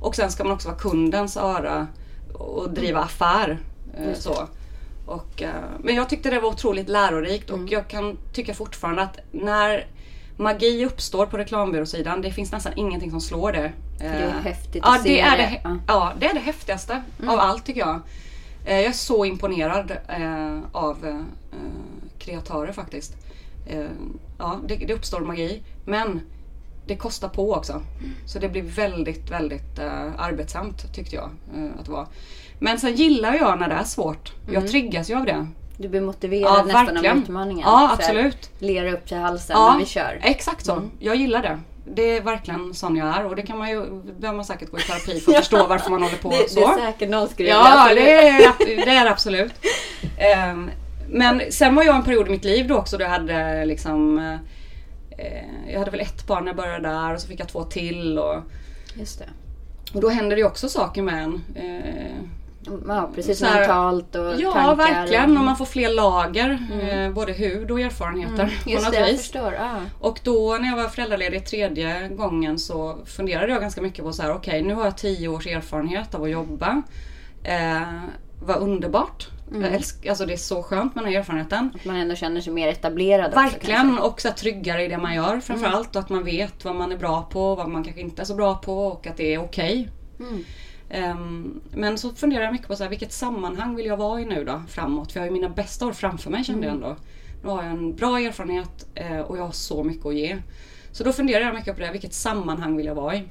Och 0.00 0.16
sen 0.16 0.30
ska 0.30 0.44
man 0.44 0.52
också 0.52 0.68
vara 0.68 0.78
kundens 0.78 1.36
öra 1.36 1.86
och 2.34 2.70
driva 2.70 3.00
affär. 3.00 3.58
eh, 3.98 4.14
Så. 4.14 4.48
Och, 5.06 5.42
eh, 5.42 5.50
men 5.80 5.94
jag 5.94 6.08
tyckte 6.08 6.30
det 6.30 6.40
var 6.40 6.48
otroligt 6.48 6.88
lärorikt 6.88 7.50
och 7.50 7.60
jag 7.68 7.88
kan 7.88 8.18
tycka 8.32 8.54
fortfarande 8.54 9.02
att 9.02 9.18
när 9.32 9.86
magi 10.36 10.86
uppstår 10.86 11.26
på 11.26 11.36
reklambyråsidan, 11.38 12.22
det 12.22 12.30
finns 12.30 12.52
nästan 12.52 12.72
ingenting 12.76 13.10
som 13.10 13.20
slår 13.20 13.52
det. 13.52 13.72
det 13.98 14.04
är 14.04 14.28
Eh, 14.28 14.34
häftigt 14.44 14.82
ja, 14.84 14.94
att 14.96 15.02
se 15.02 15.08
det 15.08 15.20
är 15.20 15.36
det. 15.36 15.42
det. 15.42 15.60
Ja. 15.64 15.70
Mm. 15.70 15.82
Ja, 15.86 16.12
det 16.20 16.26
är 16.26 16.34
det 16.34 16.40
häftigaste 16.40 17.02
av 17.28 17.38
allt 17.38 17.64
tycker 17.66 17.80
jag. 17.80 18.00
Eh, 18.64 18.76
Jag 18.76 18.84
är 18.84 18.92
så 18.92 19.24
imponerad 19.24 19.92
av 20.72 21.24
kreatörer 22.18 22.72
faktiskt. 22.72 23.16
Ja, 24.38 24.60
det, 24.66 24.94
uppstår 24.94 25.20
magi. 25.20 25.62
Men 25.84 26.20
det 26.86 26.96
kostar 26.96 27.28
på 27.28 27.54
också. 27.54 27.82
Så 28.26 28.38
det 28.38 28.48
blir 28.48 28.62
väldigt, 28.62 29.30
väldigt 29.30 29.78
arbetsamt 30.18 30.94
tyckte 30.94 31.16
jag 31.16 31.30
att 31.78 31.84
det 31.86 31.92
var. 31.92 32.06
Men 32.62 32.78
sen 32.78 32.94
gillar 32.94 33.34
jag 33.34 33.58
när 33.60 33.68
det 33.68 33.74
är 33.74 33.84
svårt. 33.84 34.32
Mm. 34.42 34.54
Jag 34.54 34.70
triggas 34.70 35.10
ju 35.10 35.14
av 35.16 35.24
det. 35.24 35.46
Du 35.76 35.88
blir 35.88 36.00
motiverad 36.00 36.66
nästan 36.66 36.96
av 36.96 37.06
utmaningen. 37.18 37.62
Ja, 37.66 37.90
absolut. 37.92 38.50
Lera 38.58 38.92
upp 38.92 39.06
till 39.06 39.16
halsen 39.16 39.56
Ja, 39.58 39.72
när 39.72 39.78
vi 39.78 39.86
kör. 39.86 40.20
exakt 40.22 40.66
så. 40.66 40.72
Mm. 40.72 40.90
Jag 40.98 41.16
gillar 41.16 41.42
det. 41.42 41.58
Det 41.94 42.16
är 42.16 42.20
verkligen 42.20 42.74
sån 42.74 42.96
jag 42.96 43.08
är 43.16 43.26
och 43.26 43.36
det 43.36 43.42
kan 43.42 43.58
man 43.58 43.70
ju, 43.70 44.02
behöver 44.18 44.36
man 44.36 44.44
säkert 44.44 44.70
gå 44.70 44.78
i 44.78 44.82
terapi 44.82 45.20
för 45.20 45.32
att 45.32 45.38
förstå 45.38 45.66
varför 45.66 45.90
man 45.90 46.02
håller 46.02 46.16
på 46.16 46.30
Det, 46.30 46.50
så. 46.50 46.60
det 46.60 46.66
är 46.82 46.86
säkert 46.92 47.08
någon 47.08 47.28
skruv. 47.28 47.48
Ja, 47.48 47.88
det 47.94 48.12
är, 48.28 48.52
det 48.84 48.90
är 48.90 49.06
absolut. 49.06 49.52
Ehm, 50.18 50.70
men 51.08 51.42
sen 51.50 51.74
var 51.74 51.82
jag 51.82 51.96
en 51.96 52.02
period 52.04 52.28
i 52.28 52.30
mitt 52.30 52.44
liv 52.44 52.68
då 52.68 52.76
också 52.76 52.96
då 52.98 53.04
jag 53.04 53.10
hade 53.10 53.64
liksom 53.64 54.18
eh, 55.18 55.72
Jag 55.72 55.78
hade 55.78 55.90
väl 55.90 56.00
ett 56.00 56.26
barn 56.26 56.44
när 56.44 56.48
jag 56.48 56.56
började 56.56 56.88
där 56.88 57.14
och 57.14 57.20
så 57.20 57.28
fick 57.28 57.40
jag 57.40 57.48
två 57.48 57.64
till 57.64 58.18
och, 58.18 58.42
Just 58.94 59.18
det. 59.18 59.28
och 59.94 60.00
då 60.00 60.08
händer 60.08 60.36
det 60.36 60.40
ju 60.40 60.46
också 60.46 60.68
saker 60.68 61.02
med 61.02 61.22
en. 61.24 61.44
Eh, 61.54 62.16
Ja, 62.88 63.10
precis. 63.14 63.42
Här- 63.42 63.58
mentalt 63.58 64.14
och 64.14 64.40
ja, 64.40 64.52
tankar. 64.52 64.76
verkligen. 64.76 65.36
Och 65.38 65.44
man 65.44 65.56
får 65.56 65.64
fler 65.64 65.94
lager. 65.94 66.58
Eh, 66.82 67.10
både 67.12 67.32
hud 67.32 67.70
och 67.70 67.80
erfarenheter. 67.80 68.60
på 68.64 68.70
Just 68.70 68.90
det, 68.90 68.98
jag 68.98 69.06
vis. 69.06 69.20
förstår. 69.20 69.52
Ja. 69.52 69.70
Och 70.00 70.20
då 70.24 70.58
när 70.60 70.68
jag 70.68 70.76
var 70.76 70.88
föräldraledig 70.88 71.46
tredje 71.46 72.08
gången 72.08 72.58
så 72.58 72.98
funderade 73.06 73.52
jag 73.52 73.60
ganska 73.60 73.82
mycket 73.82 74.04
på 74.04 74.12
så 74.12 74.22
här: 74.22 74.32
okej 74.32 74.62
nu 74.62 74.74
har 74.74 74.84
jag 74.84 74.98
tio 74.98 75.28
års 75.28 75.46
erfarenhet 75.46 76.14
av 76.14 76.22
att 76.22 76.30
jobba. 76.30 76.82
Eh, 77.44 77.82
vad 78.44 78.56
underbart. 78.56 79.28
Mm. 79.50 79.62
Jag 79.62 79.72
älsk, 79.74 80.06
alltså 80.06 80.26
det 80.26 80.32
är 80.32 80.36
så 80.36 80.62
skönt 80.62 80.94
med 80.94 81.04
den 81.04 81.12
här 81.12 81.20
erfarenheten. 81.20 81.70
Att 81.74 81.84
man 81.84 81.96
ändå 81.96 82.14
känner 82.14 82.40
sig 82.40 82.52
mer 82.52 82.68
etablerad 82.68 83.26
också, 83.26 83.40
Verkligen 83.40 83.80
kanske. 83.80 84.02
och 84.04 84.20
så 84.20 84.30
tryggare 84.30 84.84
i 84.84 84.88
det 84.88 84.98
man 84.98 85.14
gör 85.14 85.40
framförallt. 85.40 85.96
Och 85.96 86.02
att 86.02 86.08
man 86.08 86.24
vet 86.24 86.64
vad 86.64 86.74
man 86.76 86.92
är 86.92 86.96
bra 86.96 87.22
på 87.32 87.54
vad 87.54 87.68
man 87.68 87.84
kanske 87.84 88.00
inte 88.00 88.22
är 88.22 88.26
så 88.26 88.34
bra 88.34 88.54
på 88.54 88.86
och 88.86 89.06
att 89.06 89.16
det 89.16 89.34
är 89.34 89.38
okej. 89.42 89.88
Mm. 90.20 90.44
Ehm, 90.92 91.60
men 91.70 91.98
så 91.98 92.10
funderar 92.10 92.44
jag 92.44 92.52
mycket 92.52 92.68
på 92.68 92.76
så 92.76 92.82
här, 92.82 92.90
vilket 92.90 93.12
sammanhang 93.12 93.74
vill 93.76 93.86
jag 93.86 93.96
vara 93.96 94.20
i 94.20 94.24
nu 94.24 94.44
då 94.44 94.62
framåt? 94.68 95.12
För 95.12 95.20
jag 95.20 95.22
har 95.22 95.26
ju 95.26 95.32
mina 95.32 95.48
bästa 95.48 95.86
år 95.86 95.92
framför 95.92 96.30
mig 96.30 96.44
kände 96.44 96.66
jag 96.66 96.74
ändå. 96.74 96.96
Nu 97.42 97.48
har 97.48 97.62
jag 97.62 97.72
en 97.72 97.94
bra 97.96 98.20
erfarenhet 98.20 98.86
eh, 98.94 99.18
och 99.18 99.38
jag 99.38 99.42
har 99.42 99.52
så 99.52 99.84
mycket 99.84 100.06
att 100.06 100.14
ge. 100.14 100.38
Så 100.92 101.04
då 101.04 101.12
funderar 101.12 101.44
jag 101.44 101.54
mycket 101.54 101.74
på 101.74 101.82
det, 101.82 101.92
vilket 101.92 102.14
sammanhang 102.14 102.76
vill 102.76 102.86
jag 102.86 102.94
vara 102.94 103.16
i? 103.16 103.22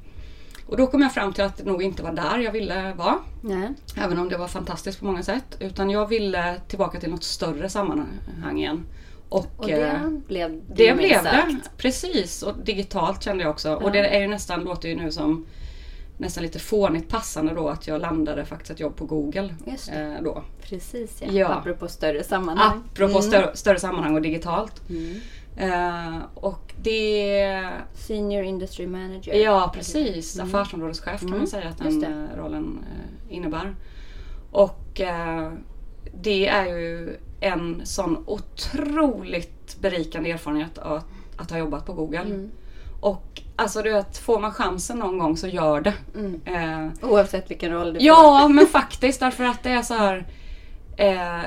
Och 0.68 0.78
då 0.78 0.88
kom 0.88 1.02
jag 1.02 1.14
fram 1.14 1.34
till 1.34 1.44
att 1.44 1.58
det 1.58 1.64
nog 1.64 1.84
inte 1.84 2.04
var 2.04 2.12
där 2.12 2.38
jag 2.38 2.52
ville 2.52 2.94
vara. 2.94 3.18
Nej. 3.42 3.70
Även 3.98 4.20
om 4.20 4.30
det 4.30 4.38
var 4.38 4.48
fantastiskt 4.48 5.00
på 5.00 5.06
många 5.06 5.24
sätt. 5.24 5.58
Utan 5.60 5.90
jag 5.90 6.08
ville 6.08 6.60
tillbaka 6.68 7.00
till 7.00 7.10
något 7.10 7.24
större 7.24 7.70
sammanhang 7.70 8.58
igen. 8.58 8.86
Och, 9.30 9.48
Och 9.58 9.70
eh, 9.70 10.02
det 10.04 10.22
blev 10.28 10.62
det 10.68 10.96
minst 10.96 11.22
blev 11.22 11.24
det. 11.24 11.62
Precis. 11.78 12.44
Och 12.44 12.58
digitalt 12.64 13.24
kände 13.24 13.44
jag 13.44 13.52
också. 13.52 13.76
Och 13.76 13.92
det 13.92 14.16
är 14.16 14.20
ju 14.20 14.28
nästan, 14.28 14.64
låter 14.64 14.90
ju 14.90 14.96
nu 14.96 15.12
som 15.12 15.46
nästan 16.22 16.44
lite 16.44 16.60
fånigt 16.60 17.10
passande 17.10 17.54
då 17.54 17.70
att 17.70 17.88
jag 17.88 18.02
landade 18.02 18.46
faktiskt 18.46 18.72
ett 18.72 18.80
jobb 18.80 18.96
på 18.96 19.06
Google. 19.06 19.56
Eh, 19.66 20.24
då. 20.24 20.44
Precis 20.62 21.22
ja. 21.22 21.32
Ja. 21.32 21.48
Apropå 21.48 21.88
större 21.88 22.24
sammanhang. 22.24 22.84
Apropå 22.94 23.22
större, 23.22 23.56
större 23.56 23.80
sammanhang 23.80 24.16
och 24.16 24.22
digitalt. 24.22 24.90
Mm. 24.90 25.16
Eh, 25.58 26.22
och 26.34 26.74
det... 26.82 27.70
Senior 27.94 28.44
Industry 28.44 28.88
Manager. 28.88 29.34
Ja 29.34 29.72
precis, 29.76 30.40
affärsområdeschef 30.40 31.20
kan 31.20 31.30
man 31.30 31.48
säga 31.48 31.70
att 31.70 31.82
Mm. 31.82 32.00
Den 32.00 32.28
eh, 32.30 32.38
rollen 32.38 32.80
eh, 32.82 33.36
innebär. 33.36 33.76
Och 34.52 35.02
eh, 35.02 35.52
det 36.22 36.48
är 36.48 36.66
ju 36.66 37.18
en 37.40 37.82
sån 37.84 38.24
otroligt 38.28 39.78
berikande 39.82 40.32
erfarenhet 40.32 40.78
att, 40.78 41.06
att 41.36 41.52
ha 41.52 41.58
jobbat 41.58 41.86
på 41.86 41.94
Google. 41.94 42.50
Mm. 43.02 43.16
Och 43.16 43.42
alltså 43.56 43.82
du 43.82 43.92
vet, 43.92 44.18
får 44.18 44.40
man 44.40 44.52
chansen 44.52 45.00
någon 45.00 45.18
gång 45.18 45.38
så 45.38 45.48
gör 45.48 45.82
det. 45.82 45.94
Mm. 46.16 46.42
Eh, 46.46 47.10
Oavsett 47.10 47.52
vilken 47.52 47.72
roll 47.72 47.94
du 47.94 48.00
får. 48.00 48.08
Ja, 48.08 48.48
men 48.52 48.68
faktiskt 48.68 49.20
därför 49.20 49.44
att 49.44 49.64
det 49.64 49.70
är 49.70 49.82
så 49.82 49.94
här. 49.94 50.28
Eh, 50.98 51.42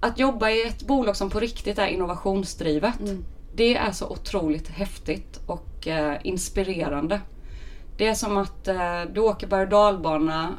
att 0.00 0.18
jobba 0.18 0.50
i 0.50 0.62
ett 0.62 0.86
bolag 0.86 1.16
som 1.16 1.30
på 1.30 1.40
riktigt 1.40 1.78
är 1.78 1.86
innovationsdrivet. 1.86 3.00
Mm. 3.00 3.24
Det 3.54 3.76
är 3.76 3.92
så 3.92 4.08
otroligt 4.08 4.68
häftigt 4.68 5.40
och 5.46 5.88
eh, 5.88 6.16
inspirerande. 6.22 7.20
Det 7.96 8.06
är 8.06 8.14
som 8.14 8.36
att 8.36 8.68
eh, 8.68 9.02
du 9.12 9.20
åker 9.20 9.46
berg 9.46 9.62
och 9.62 9.68
dalbana 9.68 10.54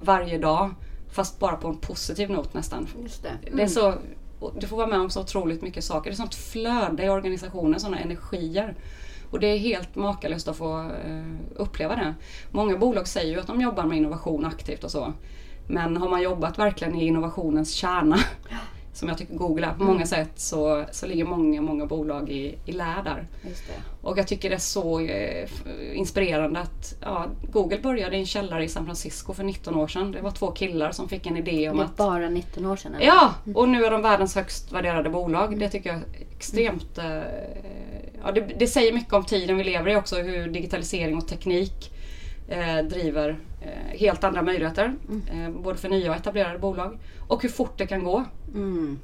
varje 0.00 0.38
dag. 0.38 0.74
Fast 1.10 1.38
bara 1.38 1.56
på 1.56 1.68
en 1.68 1.76
positiv 1.76 2.30
not 2.30 2.54
nästan. 2.54 2.88
Just 3.02 3.22
det. 3.22 3.30
Det 3.56 3.62
är 3.62 3.66
så, 3.66 3.94
och 4.40 4.52
du 4.60 4.66
får 4.66 4.76
vara 4.76 4.86
med 4.86 5.00
om 5.00 5.10
så 5.10 5.20
otroligt 5.20 5.62
mycket 5.62 5.84
saker. 5.84 6.10
Det 6.10 6.14
är 6.14 6.16
sånt 6.16 6.34
flöde 6.34 7.04
i 7.04 7.08
organisationen, 7.08 7.80
sådana 7.80 7.98
energier. 7.98 8.74
Och 9.34 9.40
det 9.40 9.46
är 9.46 9.58
helt 9.58 9.94
makalöst 9.94 10.48
att 10.48 10.56
få 10.56 10.80
eh, 10.80 11.22
uppleva 11.56 11.96
det. 11.96 12.14
Många 12.50 12.76
bolag 12.76 13.08
säger 13.08 13.32
ju 13.32 13.40
att 13.40 13.46
de 13.46 13.60
jobbar 13.60 13.84
med 13.84 13.98
innovation 13.98 14.44
aktivt 14.44 14.84
och 14.84 14.90
så. 14.90 15.12
Men 15.66 15.96
har 15.96 16.08
man 16.08 16.22
jobbat 16.22 16.58
verkligen 16.58 16.94
i 16.94 17.06
innovationens 17.06 17.72
kärna, 17.72 18.18
som 18.92 19.08
jag 19.08 19.18
tycker 19.18 19.34
Google 19.34 19.66
är 19.66 19.72
på 19.72 19.84
många 19.84 20.06
sätt, 20.06 20.30
så, 20.36 20.84
så 20.92 21.06
ligger 21.06 21.24
många, 21.24 21.62
många 21.62 21.86
bolag 21.86 22.30
i, 22.30 22.58
i 22.64 22.72
lä 22.72 22.94
där. 23.04 23.26
Och 24.02 24.18
jag 24.18 24.28
tycker 24.28 24.50
det 24.50 24.56
är 24.56 24.58
så 24.58 25.00
eh, 25.00 25.48
inspirerande 25.94 26.60
att 26.60 26.94
ja, 27.00 27.26
Google 27.52 27.78
började 27.78 28.16
i 28.16 28.20
en 28.20 28.26
källare 28.26 28.64
i 28.64 28.68
San 28.68 28.84
Francisco 28.84 29.32
för 29.32 29.44
19 29.44 29.74
år 29.74 29.88
sedan. 29.88 30.12
Det 30.12 30.20
var 30.20 30.30
två 30.30 30.50
killar 30.50 30.92
som 30.92 31.08
fick 31.08 31.26
en 31.26 31.36
idé 31.36 31.70
om 31.70 31.80
att 31.80 31.96
bara 31.96 32.28
19 32.28 32.66
år 32.66 32.76
sedan. 32.76 32.94
eller? 32.94 33.06
Ja, 33.06 33.34
och 33.54 33.68
nu 33.68 33.84
är 33.84 33.90
de 33.90 34.02
världens 34.02 34.34
högst 34.34 34.72
värderade 34.72 35.10
bolag. 35.10 35.58
Det 35.58 35.68
tycker 35.68 35.90
jag 35.90 35.98
är 35.98 36.04
extremt... 36.36 36.98
Eh, 36.98 37.22
ja, 38.24 38.32
det, 38.32 38.40
det 38.40 38.66
säger 38.66 38.92
mycket 38.92 39.12
om 39.12 39.24
tiden 39.24 39.56
vi 39.56 39.64
lever 39.64 39.90
i 39.90 39.96
också, 39.96 40.16
hur 40.16 40.48
digitalisering 40.48 41.16
och 41.16 41.28
teknik 41.28 41.92
eh, 42.48 42.84
driver 42.84 43.38
eh, 43.62 43.98
helt 43.98 44.24
andra 44.24 44.42
möjligheter. 44.42 44.94
Eh, 45.32 45.50
både 45.50 45.78
för 45.78 45.88
nya 45.88 46.10
och 46.10 46.16
etablerade 46.16 46.58
bolag. 46.58 46.98
Och 47.28 47.42
hur 47.42 47.48
fort 47.48 47.78
det 47.78 47.86
kan 47.86 48.04
gå. 48.04 48.24
Mm. 48.54 48.98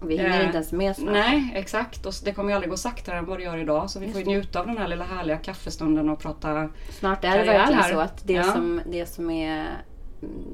Och 0.00 0.10
vi 0.10 0.16
hinner 0.16 0.40
Eh, 0.40 0.44
inte 0.46 0.56
ens 0.56 0.72
med 0.72 0.96
snart. 0.96 1.12
Nej, 1.12 1.52
exakt. 1.54 2.06
Och 2.06 2.12
det 2.24 2.32
kommer 2.32 2.50
ju 2.50 2.54
aldrig 2.54 2.70
gå 2.70 2.76
saktare 2.76 3.18
än 3.18 3.24
vad 3.26 3.38
det 3.38 3.44
gör 3.44 3.56
idag. 3.58 3.90
Så 3.90 4.00
vi 4.00 4.08
får 4.12 4.20
ju 4.20 4.26
njuta 4.26 4.60
av 4.60 4.66
den 4.66 4.78
här 4.78 4.88
lilla 4.88 5.04
härliga 5.04 5.36
kaffestunden 5.36 6.10
och 6.10 6.18
prata 6.18 6.68
Snart 6.90 7.24
är 7.24 7.38
det 7.38 7.44
verkligen 7.44 7.80
här. 7.82 7.92
så 7.92 7.98
att 8.00 8.26
det, 8.26 8.32
Ja. 8.32 8.42
som, 8.42 8.80
det 8.90 9.06
som 9.06 9.30
är 9.30 9.66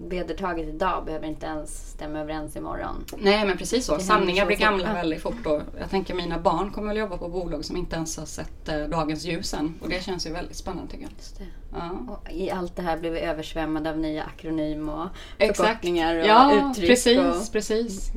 vedertaget 0.08 0.68
idag 0.68 1.04
behöver 1.04 1.26
inte 1.26 1.46
ens 1.46 1.90
stämma 1.90 2.18
överens 2.18 2.56
imorgon. 2.56 3.04
Nej 3.18 3.46
men 3.46 3.58
precis 3.58 3.84
så. 3.86 3.96
Det 3.96 4.02
Sanningar 4.02 4.46
blir 4.46 4.56
fort. 4.56 4.62
gamla 4.64 4.88
Ja. 4.88 4.92
väldigt 4.94 5.22
fort. 5.22 5.46
Och 5.46 5.60
jag 5.80 5.90
tänker 5.90 6.14
mina 6.14 6.38
barn 6.38 6.70
kommer 6.70 6.88
väl 6.88 6.96
jobba 6.96 7.16
på 7.18 7.28
bolag 7.28 7.64
som 7.64 7.76
inte 7.76 7.96
ens 7.96 8.16
har 8.18 8.26
sett 8.26 8.68
eh, 8.68 8.78
dagens 8.78 9.24
ljus 9.24 9.54
än. 9.54 9.74
Och 9.82 9.88
det 9.88 10.04
känns 10.04 10.26
ju 10.26 10.30
väldigt 10.32 10.56
spännande 10.56 10.90
tycker 10.92 11.04
jag. 11.04 11.46
Ja. 11.74 11.90
Och 12.12 12.32
I 12.32 12.50
allt 12.50 12.76
det 12.76 12.82
här 12.82 12.98
blir 12.98 13.10
vi 13.10 13.20
översvämmade 13.20 13.90
av 13.90 13.98
nya 13.98 14.24
akronym 14.24 14.88
och 14.88 15.08
förkortningar 15.38 16.16
och 16.16 16.26
Ja, 16.26 16.70
uttryck 16.70 16.88
precis, 16.90 17.18
och 17.18 17.52
precis. 17.52 18.12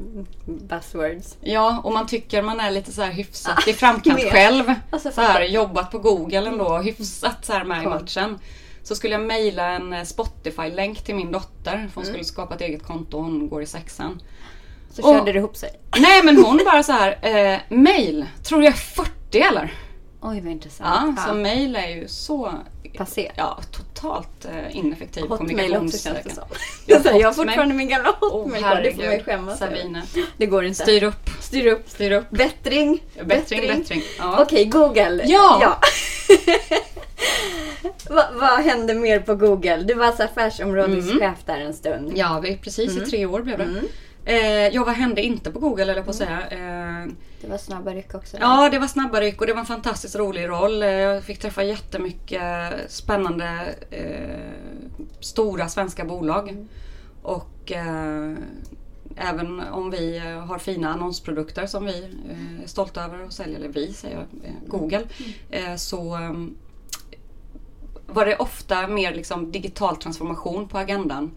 buzzwords. 0.45 1.37
Ja, 1.41 1.81
och 1.83 1.93
man 1.93 2.07
tycker 2.07 2.41
man 2.41 2.59
är 2.59 2.71
lite 2.71 2.91
så 2.91 3.01
här 3.01 3.11
hyfsat 3.11 3.67
i 3.67 3.73
framkant 3.73 4.19
själv. 4.31 4.73
Alltså, 4.89 5.11
så 5.11 5.21
här, 5.21 5.41
jobbat 5.43 5.91
på 5.91 5.99
Google 5.99 6.47
ändå, 6.47 6.77
hyfsat 6.77 7.45
så 7.45 7.53
här 7.53 7.63
med 7.63 7.83
i 7.83 7.87
matchen. 7.87 8.39
Så 8.87 8.95
skulle 8.95 9.13
jag 9.13 9.21
mejla 9.21 9.67
en 9.69 9.93
eh, 9.93 10.03
Spotify-länk 10.03 11.03
till 11.03 11.15
min 11.15 11.31
dotter, 11.31 11.73
Mm. 11.75 11.89
för 11.89 11.95
hon 11.95 12.05
skulle 12.05 12.23
skapa 12.23 12.55
ett 12.55 12.61
eget 12.61 12.83
konto 12.83 13.17
hon 13.17 13.49
går 13.49 13.61
i 13.61 13.65
sexan. 13.65 14.21
Så 14.93 15.01
Och- 15.01 15.15
körde 15.17 15.31
det 15.31 15.39
ihop 15.39 15.55
sig. 15.57 15.69
Nej 15.99 16.23
men 16.23 16.37
hon 16.37 16.61
bara 16.65 16.83
så 16.83 16.91
här, 16.91 17.17
eh, 17.21 17.59
mail, 17.77 18.25
tror 18.43 18.63
jag 18.63 18.73
är 18.73 18.77
40 18.77 19.39
eller? 19.41 19.73
Oj 20.21 20.41
vad 20.41 20.51
intressant. 20.51 21.13
Ja, 21.17 21.23
så 21.27 21.33
mail 21.33 21.75
är 21.75 21.87
ju 21.87 22.07
så 22.07 22.51
Passé. 22.97 23.31
ja, 23.37 23.59
totalt 23.71 24.45
eh, 24.45 24.77
ineffektiv 24.77 25.23
Hotmail 25.27 25.75
också 25.75 25.97
känns 25.97 26.23
det 26.23 26.29
som. 26.35 26.43
Ja, 26.85 26.99
Så 27.03 27.09
jag 27.19 27.27
har 27.27 27.33
fortfarande 27.33 27.75
min 27.75 27.87
gamla 27.89 28.15
hotmail 28.21 28.63
kvar. 28.63 28.81
Det 28.81 28.93
får 28.95 29.01
herregud, 29.03 29.25
skämmas 29.25 29.61
över. 29.61 29.75
Sabine. 29.77 30.01
Det 30.37 30.45
går 30.45 30.65
inte. 30.65 30.83
Styr 30.83 31.03
upp. 31.03 31.29
Styr 31.41 31.67
upp. 31.67 31.89
Styr 31.89 32.11
upp. 32.11 32.29
Bättring. 32.29 33.03
Bättring, 33.25 33.61
bättring. 33.67 34.01
Ja. 34.19 34.41
Okej, 34.41 34.65
Google. 34.65 35.21
Ja. 35.25 35.79
vad, 38.09 38.25
vad 38.33 38.59
hände 38.63 38.93
mer 38.93 39.19
på 39.19 39.35
Google? 39.35 39.77
Du 39.77 39.93
var 39.93 40.05
alltså 40.05 40.23
affärsområdeschef 40.23 41.37
där 41.45 41.59
en 41.59 41.73
stund. 41.73 42.11
Ja, 42.15 42.39
vi, 42.43 42.57
precis 42.57 42.91
Mm. 42.91 43.03
i 43.03 43.05
tre 43.09 43.25
år 43.25 43.41
blev 43.41 43.57
det. 43.57 43.81
Eh, 44.27 44.67
ja, 44.75 44.83
vad 44.83 44.93
hände 44.95 45.21
inte 45.21 45.51
på 45.51 45.59
Google 45.59 45.83
eller 45.91 46.01
på 46.03 46.09
att 46.09 46.15
säga. 46.15 46.39
Eh, 46.49 47.11
Det 47.41 47.47
var 47.47 47.57
snabba 47.57 47.91
ryck 47.93 48.15
också. 48.15 48.37
ja, 48.39 48.69
det 48.69 48.79
var 48.79 48.87
snabba 48.87 49.21
ryck 49.21 49.41
och 49.41 49.47
det 49.47 49.53
var 49.53 49.59
en 49.59 49.65
fantastiskt 49.65 50.15
rolig 50.15 50.47
roll. 50.49 50.83
Eh, 50.83 50.89
Jag 50.89 51.23
fick 51.23 51.39
träffa 51.39 51.63
jättemycket 51.63 52.41
spännande 52.87 53.75
eh, 53.89 54.39
stora 55.19 55.67
svenska 55.69 56.05
bolag. 56.05 56.65
Och 57.21 57.71
eh, 57.71 58.33
även 59.17 59.59
om 59.71 59.91
vi 59.91 60.17
eh, 60.17 60.45
har 60.45 60.57
fina 60.59 60.93
annonsprodukter 60.93 61.65
som 61.65 61.85
vi 61.85 62.03
är 62.63 62.67
stolta 62.67 63.03
över 63.03 63.23
att 63.23 63.33
sälja, 63.33 63.57
eller 63.57 63.69
vi 63.69 63.93
säger 63.93 64.15
jag, 64.15 64.25
Google, 64.67 65.03
eh, 65.49 65.75
så 65.75 66.17
var 68.07 68.25
det 68.25 68.35
ofta 68.37 68.87
mer 68.87 69.15
liksom 69.15 69.51
digital 69.51 69.97
transformation 69.97 70.67
på 70.67 70.77
agendan. 70.77 71.31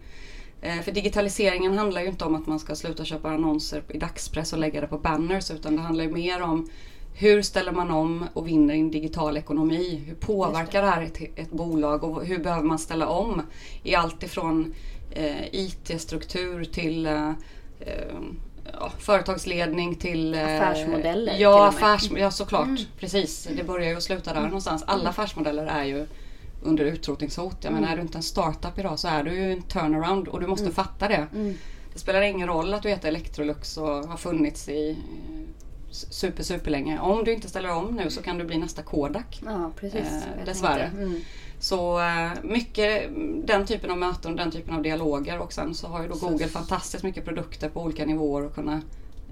Eh, 0.61 0.79
För 0.81 0.91
digitaliseringen 0.91 1.77
handlar 1.77 2.01
ju 2.01 2.07
inte 2.07 2.25
om 2.25 2.35
att 2.35 2.47
man 2.47 2.59
ska 2.59 2.75
sluta 2.75 3.05
köpa 3.05 3.29
annonser 3.29 3.83
i 3.89 3.97
dagspress 3.97 4.53
och 4.53 4.59
lägga 4.59 4.81
det 4.81 4.87
på 4.87 4.97
banners 4.97 5.51
utan 5.51 5.75
det 5.75 5.81
handlar 5.81 6.03
ju 6.03 6.11
mer 6.11 6.41
om 6.41 6.69
hur 7.13 7.41
ställer 7.41 7.71
man 7.71 7.91
om 7.91 8.25
och 8.33 8.47
vinner 8.47 8.73
i 8.73 8.79
en 8.79 8.91
digital 8.91 9.37
ekonomi? 9.37 10.03
Hur 10.05 10.15
påverkar 10.15 10.81
det 10.81 10.87
här 10.87 11.01
ett, 11.01 11.21
ett 11.35 11.51
bolag 11.51 12.03
och 12.03 12.25
hur 12.25 12.37
behöver 12.39 12.63
man 12.63 12.79
ställa 12.79 13.07
om? 13.07 13.41
I 13.83 13.95
allt 13.95 14.23
ifrån 14.23 14.73
eh, 15.11 15.55
IT-struktur 15.55 16.63
till 16.63 17.05
eh, 17.05 17.29
eh, 17.79 18.15
ja, 18.73 18.91
företagsledning 18.99 19.95
till 19.95 20.33
eh, 20.33 20.43
Affärsmodeller 20.43 21.35
Ja, 21.37 21.67
affärs, 21.67 22.11
ja 22.17 22.31
såklart. 22.31 22.79
Precis. 22.99 23.47
Det 23.57 23.63
börjar 23.63 23.89
ju 23.89 23.95
och 23.95 24.03
slutar 24.03 24.33
där 24.33 24.41
någonstans. 24.41 24.83
Alla 24.87 25.09
affärsmodeller 25.09 25.65
är 25.65 25.83
ju 25.83 26.05
under 26.61 26.85
utrotningshot. 26.85 27.57
Jag 27.61 27.73
menar, 27.73 27.87
är 27.87 27.95
du 27.95 28.01
inte 28.01 28.17
en 28.17 28.23
startup 28.23 28.79
idag 28.79 28.99
så 28.99 29.07
är 29.07 29.23
du 29.23 29.33
ju 29.33 29.51
en 29.53 29.61
turnaround 29.61 30.27
och 30.27 30.39
du 30.39 30.47
måste 30.47 30.71
fatta 30.71 31.07
det. 31.07 31.27
Det 31.93 31.99
spelar 31.99 32.21
ingen 32.21 32.47
roll 32.47 32.73
att 32.73 32.83
du 32.83 32.89
heter 32.89 33.07
Electrolux 33.07 33.77
och 33.77 33.87
har 33.87 34.17
funnits 34.17 34.69
i 34.69 34.89
eh, 34.89 34.95
super, 35.91 36.43
super 36.43 36.71
länge. 36.71 36.99
Om 36.99 37.23
du 37.23 37.33
inte 37.33 37.49
ställer 37.49 37.75
om 37.75 37.95
nu 37.95 38.09
så 38.09 38.21
kan 38.21 38.37
du 38.37 38.45
bli 38.45 38.57
nästa 38.57 38.81
Kodak. 38.81 39.41
Ja, 39.45 39.71
precis. 39.79 40.01
Eh, 40.01 40.45
dessvärre. 40.45 40.91
Mm. 40.97 41.21
Så 41.59 41.99
eh, 41.99 42.29
mycket 42.43 43.07
mm, 43.07 43.45
den 43.45 43.65
typen 43.65 43.91
av 43.91 43.97
möten 43.97 44.31
och 44.31 44.37
den 44.37 44.51
typen 44.51 44.75
av 44.75 44.81
dialoger 44.81 45.39
och 45.39 45.53
sen 45.53 45.75
så 45.75 45.87
har 45.87 46.01
ju 46.01 46.07
då 46.09 46.15
Google 46.15 46.47
fantastiskt 46.47 47.03
mycket 47.03 47.25
produkter 47.25 47.69
på 47.69 47.81
olika 47.81 48.05
nivåer 48.05 48.45
och 48.45 48.55
kunna 48.55 48.81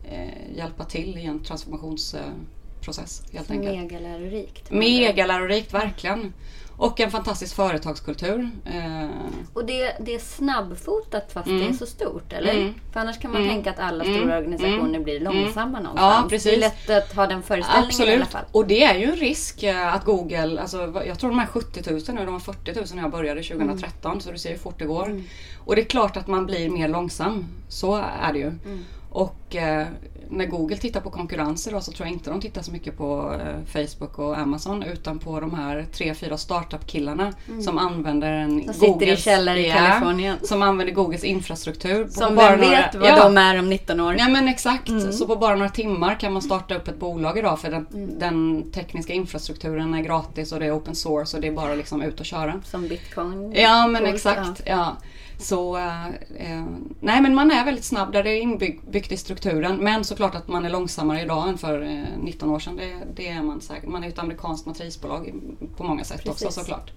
eh, 0.10 0.56
hjälpa 0.56 0.84
till 0.84 1.18
i 1.18 1.26
en 1.26 1.44
transformationsprocess 1.44 3.24
helt 3.32 3.52
enkelt. 3.52 3.78
Megalärorikt. 3.78 4.72
Megalärorikt, 4.72 5.74
verkligen. 5.74 6.34
Och 6.80 7.00
en 7.00 7.12
fantastisk 7.12 7.56
företagskultur. 7.56 8.50
Eh, 8.66 9.10
Och 9.54 9.66
det, 9.66 9.96
det 10.00 10.16
är 10.16 10.20
snabbfotat 10.20 11.32
fast 11.32 11.48
det 11.48 11.68
är 11.68 11.74
så 11.74 11.86
stort, 11.86 12.34
eller? 12.34 12.54
Mm. 12.54 12.74
För 12.94 13.00
annars 13.00 13.20
kan 13.20 13.32
man 13.32 13.42
Mm. 13.42 13.54
tänka 13.54 13.70
att 13.70 13.80
alla 13.80 14.04
Mm. 14.04 14.18
stora 14.20 14.38
organisationer 14.38 14.90
Mm. 14.90 15.04
blir 15.04 15.22
Mm. 15.22 15.34
långsamma 15.34 15.80
någonstans. 15.80 16.16
Ja, 16.24 16.30
precis. 16.30 16.52
Det 16.52 16.56
är 16.56 16.60
lätt 16.60 16.90
att 16.90 17.16
ha 17.16 17.28
den 17.28 17.44
föreställningen 17.44 18.02
i 18.02 18.04
alla 18.04 18.24
Absolut. 18.24 18.28
fall. 18.28 18.46
Och 18.52 18.68
det 18.68 18.84
är 18.84 18.96
ju 18.98 19.06
en 19.06 19.16
risk 19.16 19.64
eh, 19.64 19.94
att 19.96 20.06
Google, 20.06 20.62
alltså, 20.62 21.04
jag 21.06 21.20
tror 21.20 21.30
de 21.30 21.40
är 21.40 21.46
70 21.46 21.92
000 21.92 22.02
nu, 22.10 22.26
de 22.26 22.34
var 22.34 22.40
40 22.40 22.74
000 22.76 22.86
när 22.94 23.02
jag 23.02 23.12
började 23.12 23.44
2013 23.44 24.12
Mm. 24.12 24.22
så 24.22 24.32
du 24.32 24.38
ser 24.38 24.50
hur 24.50 24.58
fort 24.58 24.80
det 24.80 24.86
går. 24.86 25.22
Och 25.66 25.76
det 25.76 25.82
är 25.82 25.86
klart 25.86 26.18
att 26.18 26.28
man 26.28 26.46
blir 26.46 26.70
mer 26.70 26.88
långsam. 26.88 27.46
Så 27.70 27.96
är 27.96 28.34
det 28.34 28.40
ju. 28.40 28.48
Mm. 28.48 28.86
Och 29.12 29.56
eh, 29.56 29.88
när 30.30 30.46
Google 30.46 30.78
tittar 30.78 31.02
på 31.02 31.10
konkurrenser 31.10 31.72
då, 31.72 31.82
så 31.82 31.92
tror 31.92 32.08
jag 32.08 32.14
inte 32.14 32.30
de 32.30 32.42
tittar 32.42 32.62
så 32.62 32.72
mycket 32.72 32.98
på 32.98 33.34
eh, 33.42 33.66
Facebook 33.86 34.20
och 34.20 34.38
Amazon 34.38 34.84
utan 34.84 35.20
på 35.20 35.40
de 35.40 35.54
här 35.56 35.86
tre, 35.94 36.14
fyra 36.14 36.38
startup-killarna 36.38 37.34
som 37.66 37.78
använder 37.78 38.32
en 38.32 38.48
Mm. 38.48 38.64
Som 38.64 38.74
sitter 38.74 39.08
i 39.14 39.18
källare 39.18 39.68
i 39.68 39.72
Kalifornien. 39.72 40.38
Som 40.44 40.62
använder 40.62 40.94
Googles 40.94 41.24
infrastruktur. 41.24 42.08
Som 42.08 42.36
bara 42.36 42.52
vem 42.52 42.60
några- 42.60 42.76
vet 42.82 42.96
vad 42.96 43.10
Ja. 43.10 43.24
de 43.24 43.38
är 43.38 43.60
om 43.60 43.70
19 43.70 44.00
år. 44.00 44.16
Ja 44.20 44.30
men 44.30 44.48
exakt. 44.48 44.90
Mm. 44.90 45.12
Så 45.12 45.28
på 45.28 45.36
bara 45.36 45.56
några 45.56 45.70
timmar 45.70 46.20
kan 46.20 46.34
man 46.34 46.42
starta 46.42 46.76
upp 46.76 46.88
ett 46.88 47.00
bolag 47.00 47.38
idag 47.38 47.60
för 47.60 47.72
den, 47.72 47.88
den 48.20 48.64
tekniska 48.72 49.14
infrastrukturen 49.14 49.94
är 49.94 50.02
gratis 50.02 50.52
och 50.52 50.60
det 50.60 50.66
är 50.66 50.78
open 50.78 50.96
source 50.96 51.38
och 51.38 51.42
det 51.42 51.48
är 51.48 51.52
bara 51.52 51.76
liksom 51.76 52.02
ut 52.02 52.20
och 52.20 52.26
köra. 52.26 52.62
Som 52.64 52.88
bitcoin. 52.88 53.54
Ja 53.56 53.88
men 53.88 54.02
Coolt, 54.02 54.16
exakt. 54.16 54.62
Ja. 54.66 54.98
Så 55.40 55.78
eh, 55.78 56.08
eh, 56.08 56.66
nej 57.00 57.22
men 57.22 57.36
man 57.36 57.52
är 57.52 57.66
väldigt 57.66 57.86
snabb 57.86 58.12
där 58.12 58.24
det 58.24 58.30
är 58.30 58.42
inbyggt 58.42 59.12
i 59.12 59.18
strukturen. 59.18 59.78
Men 59.78 60.04
såklart 60.04 60.36
att 60.36 60.48
man 60.48 60.66
är 60.66 60.70
långsammare 60.70 61.22
idag 61.22 61.50
än 61.50 61.58
för 61.58 61.82
eh, 61.82 62.04
19 62.24 62.50
år 62.50 62.60
sedan. 62.60 62.76
Det, 62.76 62.94
det 63.16 63.28
är 63.28 63.42
man 63.42 63.62
säkert. 63.62 63.90
Man 63.90 64.04
är 64.04 64.08
ett 64.08 64.20
amerikanskt 64.20 64.66
matrisbolag 64.66 65.34
på 65.78 65.84
många 65.84 66.04
sätt 66.04 66.28
också 66.28 66.46
Precis. 66.46 66.56
såklart. 66.56 66.92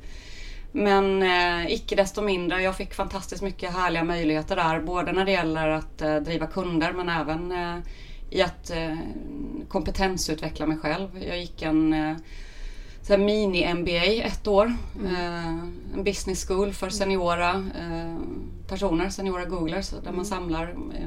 Men 0.72 1.22
eh, 1.22 1.72
icke 1.72 1.96
desto 1.96 2.22
mindre, 2.22 2.62
jag 2.62 2.76
fick 2.76 2.94
fantastiskt 2.94 3.42
mycket 3.42 3.72
härliga 3.72 4.04
möjligheter 4.04 4.56
där. 4.56 4.80
Både 4.80 5.12
när 5.12 5.24
det 5.24 5.30
gäller 5.30 5.68
att 5.68 6.02
eh, 6.02 6.16
driva 6.16 6.46
kunder 6.46 6.92
men 6.92 7.08
även 7.08 7.52
eh, 7.52 7.76
i 8.30 8.42
att 8.42 8.70
eh, 8.70 8.96
kompetensutveckla 9.68 10.66
mig 10.66 10.78
själv. 10.78 11.24
Jag 11.28 11.38
gick 11.38 11.62
en 11.62 12.16
så 13.02 13.16
mini-MBA 13.16 14.22
ett 14.24 14.46
år. 14.46 14.66
Eh, 15.04 15.48
en 15.94 16.04
business 16.04 16.46
school 16.46 16.72
för 16.72 16.90
seniora 16.90 17.50
eh, 17.50 18.16
personer, 18.68 19.08
seniora 19.08 19.44
googlers. 19.44 19.90
Där 20.04 20.12
man 20.12 20.24
samlar 20.24 20.68
eh, 20.68 21.06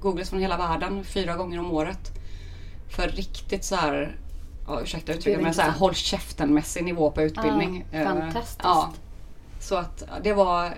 googlers 0.00 0.30
från 0.30 0.40
hela 0.40 0.56
världen 0.56 1.04
fyra 1.04 1.36
gånger 1.36 1.58
om 1.58 1.70
året. 1.72 2.10
För 2.96 3.08
riktigt 3.08 3.64
så 3.64 3.76
här, 3.76 4.16
ja, 4.66 4.80
ursäkta 4.80 5.12
uttrycket, 5.12 5.42
men 5.42 5.54
så 5.54 5.62
här, 5.62 5.70
håll 5.70 5.94
käften-mässig 5.94 6.84
nivå 6.84 7.10
på 7.10 7.22
utbildning. 7.22 7.86
Ah, 7.92 8.04
fantastiskt. 8.04 8.60
Ja. 8.62 8.92
Så 9.60 9.76
att 9.76 10.02
det 10.22 10.32
var 10.32 10.74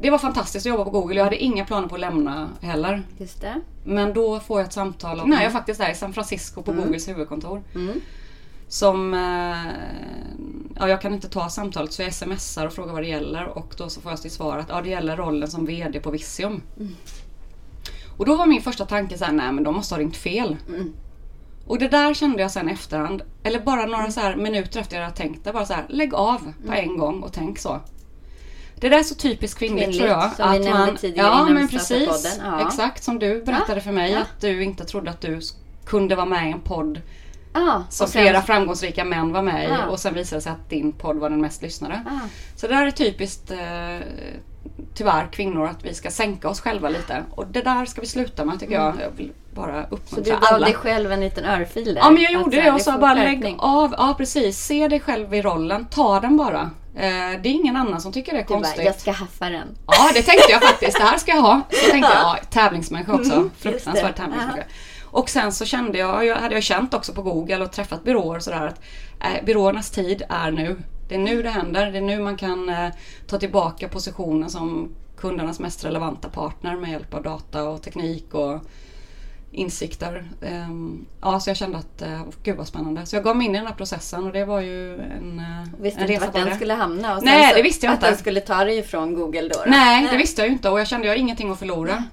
det 0.00 0.10
var 0.10 0.18
fantastiskt 0.18 0.66
att 0.66 0.70
jobba 0.70 0.84
på 0.84 0.90
Google. 0.90 1.14
Jag 1.14 1.24
hade 1.24 1.36
inga 1.36 1.64
planer 1.64 1.88
på 1.88 1.94
att 1.94 2.00
lämna 2.00 2.48
heller. 2.60 3.02
Just 3.18 3.40
det. 3.40 3.60
Men 3.84 4.12
då 4.12 4.40
får 4.40 4.60
jag 4.60 4.66
ett 4.66 4.72
samtal 4.72 5.20
om, 5.20 5.30
när 5.30 5.42
jag 5.42 5.52
faktiskt 5.52 5.80
är 5.80 5.90
i 5.90 5.94
San 5.94 6.12
Francisco 6.12 6.62
på 6.62 6.72
Googles 6.72 7.08
huvudkontor. 7.08 7.62
Som, 8.70 9.14
eh, 9.14 9.72
ja 10.76 10.88
jag 10.88 11.00
kan 11.00 11.14
inte 11.14 11.28
ta 11.28 11.48
samtalet 11.48 11.92
så 11.92 12.02
jag 12.02 12.14
smsar 12.14 12.66
och 12.66 12.72
frågar 12.72 12.92
vad 12.92 13.02
det 13.02 13.08
gäller 13.08 13.46
och 13.46 13.74
då 13.76 13.88
så 13.88 14.00
får 14.00 14.12
jag 14.12 14.22
till 14.22 14.30
svar 14.30 14.58
att 14.58 14.68
ja, 14.68 14.82
det 14.82 14.88
gäller 14.88 15.16
rollen 15.16 15.50
som 15.50 15.66
VD 15.66 16.00
på 16.00 16.10
Visium. 16.10 16.62
Och 18.16 18.26
då 18.26 18.36
var 18.36 18.46
min 18.46 18.62
första 18.62 18.86
tanke 18.86 19.18
så 19.18 19.24
här, 19.24 19.32
nej 19.32 19.52
men 19.52 19.64
de 19.64 19.74
måste 19.74 19.94
ha 19.94 20.00
ringt 20.00 20.16
fel. 20.16 20.56
Och 21.66 21.78
det 21.78 21.88
där 21.88 22.14
kände 22.14 22.42
jag 22.42 22.50
sen 22.50 22.68
efterhand, 22.68 23.22
eller 23.42 23.60
bara 23.60 23.86
några 23.86 24.10
så 24.10 24.20
här 24.20 24.36
minuter 24.36 24.80
efter 24.80 24.96
jag 24.96 25.04
hade 25.04 25.16
tänkt 25.16 25.44
det, 25.44 25.52
bara 25.52 25.66
så 25.66 25.72
här, 25.72 25.86
lägg 25.88 26.14
av 26.14 26.52
på 26.66 26.72
en 26.72 26.98
gång 26.98 27.22
och 27.22 27.32
tänk 27.32 27.58
så. 27.58 27.80
Det 28.80 28.88
där 28.88 28.98
är 28.98 29.02
så 29.02 29.14
typiskt 29.14 29.58
kvinnligt, 29.58 29.84
Kvinnligt, 29.84 30.06
tror 30.06 30.20
jag. 30.20 30.32
som 30.36 30.52
vi 30.52 30.58
nämnde 30.58 31.00
tidigare 31.00 31.26
ja, 31.26 31.40
innan 31.42 31.54
men 31.54 31.66
vi 31.66 31.72
precis. 31.72 32.08
podden. 32.08 32.52
Ja. 32.52 32.66
Exakt, 32.66 33.04
som 33.04 33.18
du 33.18 33.42
berättade 33.42 33.80
för 33.80 33.92
mig 33.92 34.12
ja. 34.12 34.18
att 34.18 34.40
du 34.40 34.62
inte 34.62 34.84
trodde 34.84 35.10
att 35.10 35.20
du 35.20 35.40
kunde 35.84 36.16
vara 36.16 36.26
med 36.26 36.48
i 36.48 36.52
en 36.52 36.60
podd 36.60 37.00
Ah, 37.52 37.82
som 37.88 38.04
och 38.04 38.10
sen- 38.10 38.22
flera 38.22 38.42
framgångsrika 38.42 39.04
män 39.04 39.32
var 39.32 39.42
med 39.42 39.64
i 39.64 39.68
Ja. 39.68 39.86
och 39.86 40.00
sen 40.00 40.14
visade 40.14 40.36
det 40.38 40.42
sig 40.42 40.52
att 40.52 40.70
din 40.70 40.92
podd 40.92 41.16
var 41.16 41.30
den 41.30 41.40
mest 41.40 41.62
lyssnade. 41.62 42.02
Ah. 42.06 42.26
Så 42.56 42.66
det 42.66 42.74
där 42.74 42.86
är 42.86 42.90
typiskt 42.90 43.50
eh, 43.50 43.58
tyvärr 44.94 45.26
kvinnor 45.32 45.66
att 45.66 45.84
vi 45.84 45.94
ska 45.94 46.10
sänka 46.10 46.48
oss 46.48 46.60
själva 46.60 46.88
lite. 46.88 47.24
Och 47.30 47.46
det 47.46 47.62
där 47.62 47.84
ska 47.86 48.00
vi 48.00 48.06
sluta 48.06 48.44
med 48.44 48.60
tycker 48.60 48.74
jag. 48.74 48.94
Jag 49.00 49.10
vill 49.16 49.32
bara 49.54 49.72
Mm. 49.76 49.84
Så 49.90 49.94
uppmuntra 49.94 50.34
du 50.34 50.40
gav 50.40 50.54
alla. 50.54 50.66
dig 50.66 50.74
själv 50.74 51.12
en 51.12 51.20
liten 51.20 51.44
örfil 51.44 51.84
där? 51.94 52.00
Ja 52.02 52.10
men 52.10 52.22
jag 52.22 52.32
gjorde 52.32 52.56
så 52.56 52.62
det 52.62 52.70
och 52.72 52.80
sa 52.80 52.98
bara 52.98 53.14
lägg 53.14 53.54
av. 53.58 53.94
Ja 53.98 54.14
precis, 54.18 54.58
se 54.58 54.88
dig 54.88 55.00
själv 55.00 55.34
i 55.34 55.42
rollen. 55.42 55.86
Ta 55.90 56.20
den 56.20 56.36
bara. 56.36 56.60
Eh, 56.96 57.40
det 57.42 57.48
är 57.48 57.52
ingen 57.52 57.76
annan 57.76 58.00
som 58.00 58.12
tycker 58.12 58.32
det 58.32 58.38
är 58.38 58.42
Du 58.42 58.48
bara, 58.48 58.54
konstigt. 58.54 58.84
jag 58.84 59.00
ska 59.00 59.10
haffa 59.12 59.48
den. 59.50 59.68
Ja, 59.86 60.10
det 60.14 60.22
tänkte 60.22 60.52
jag 60.52 60.62
faktiskt. 60.62 60.96
Det 60.98 61.02
här 61.04 61.18
ska 61.18 61.30
jag 61.32 61.42
ha. 61.42 61.60
Så 61.70 61.90
tänkte 61.90 62.10
jag, 62.14 62.20
ja, 62.22 62.36
tävlingsmänniska 62.50 63.12
också. 63.14 63.32
Mm, 63.32 63.50
Fruktansvärd 63.58 64.16
tävlingsmänniska. 64.16 64.64
Och 65.10 65.30
sen 65.30 65.52
så 65.52 65.64
kände 65.64 65.98
jag, 65.98 66.26
jag 66.26 66.36
hade 66.36 66.54
jag 66.54 66.62
känt 66.62 66.94
också 66.94 67.12
på 67.12 67.22
Google 67.22 67.64
och 67.64 67.72
träffat 67.72 68.04
byråer 68.04 68.36
och 68.36 68.42
sådär 68.42 68.66
att 68.66 68.80
eh, 69.20 69.44
byråernas 69.44 69.90
tid 69.90 70.22
är 70.28 70.50
nu. 70.50 70.76
Det 71.08 71.14
är 71.14 71.18
nu 71.18 71.42
det 71.42 71.50
händer. 71.50 71.92
Det 71.92 71.98
är 71.98 72.02
nu 72.02 72.20
man 72.20 72.36
kan 72.36 72.68
eh, 72.68 72.88
ta 73.26 73.38
tillbaka 73.38 73.88
positionen 73.88 74.50
som 74.50 74.94
kundernas 75.16 75.60
mest 75.60 75.84
relevanta 75.84 76.28
partner 76.28 76.76
med 76.76 76.90
hjälp 76.90 77.14
av 77.14 77.22
data 77.22 77.62
och 77.68 77.82
teknik 77.82 78.34
och 78.34 78.60
insikter. 79.52 80.30
Ehm, 80.42 81.06
ja, 81.20 81.40
så 81.40 81.50
jag 81.50 81.56
kände 81.56 81.78
att, 81.78 82.02
eh, 82.02 82.22
gud 82.42 82.56
vad 82.56 82.66
spännande. 82.66 83.06
Så 83.06 83.16
jag 83.16 83.24
gav 83.24 83.36
mig 83.36 83.46
in 83.46 83.54
i 83.54 83.58
den 83.58 83.66
här 83.66 83.74
processen 83.74 84.24
och 84.24 84.32
det 84.32 84.44
var 84.44 84.60
ju 84.60 84.94
en, 84.94 85.38
eh, 85.38 85.82
Visste 85.82 86.00
en 86.00 86.10
inte 86.10 86.14
resa 86.14 86.32
vart 86.32 86.46
den 86.46 86.54
skulle 86.56 86.74
hamna. 86.74 87.16
Och 87.16 87.24
Nej, 87.24 87.50
så, 87.50 87.56
det 87.56 87.62
visste 87.62 87.86
jag 87.86 87.92
att 87.92 87.98
inte. 87.98 88.10
den 88.10 88.18
skulle 88.18 88.40
ta 88.40 88.64
dig 88.64 88.78
ifrån 88.78 89.14
Google 89.14 89.42
då. 89.42 89.48
då. 89.48 89.70
Nej, 89.70 90.08
det 90.10 90.16
visste 90.16 90.42
jag 90.42 90.48
ju 90.48 90.52
inte 90.52 90.68
och 90.68 90.80
jag 90.80 90.86
kände 90.86 91.02
att 91.02 91.06
jag 91.06 91.12
har 91.12 91.20
ingenting 91.20 91.50
att 91.50 91.58
förlora. 91.58 92.04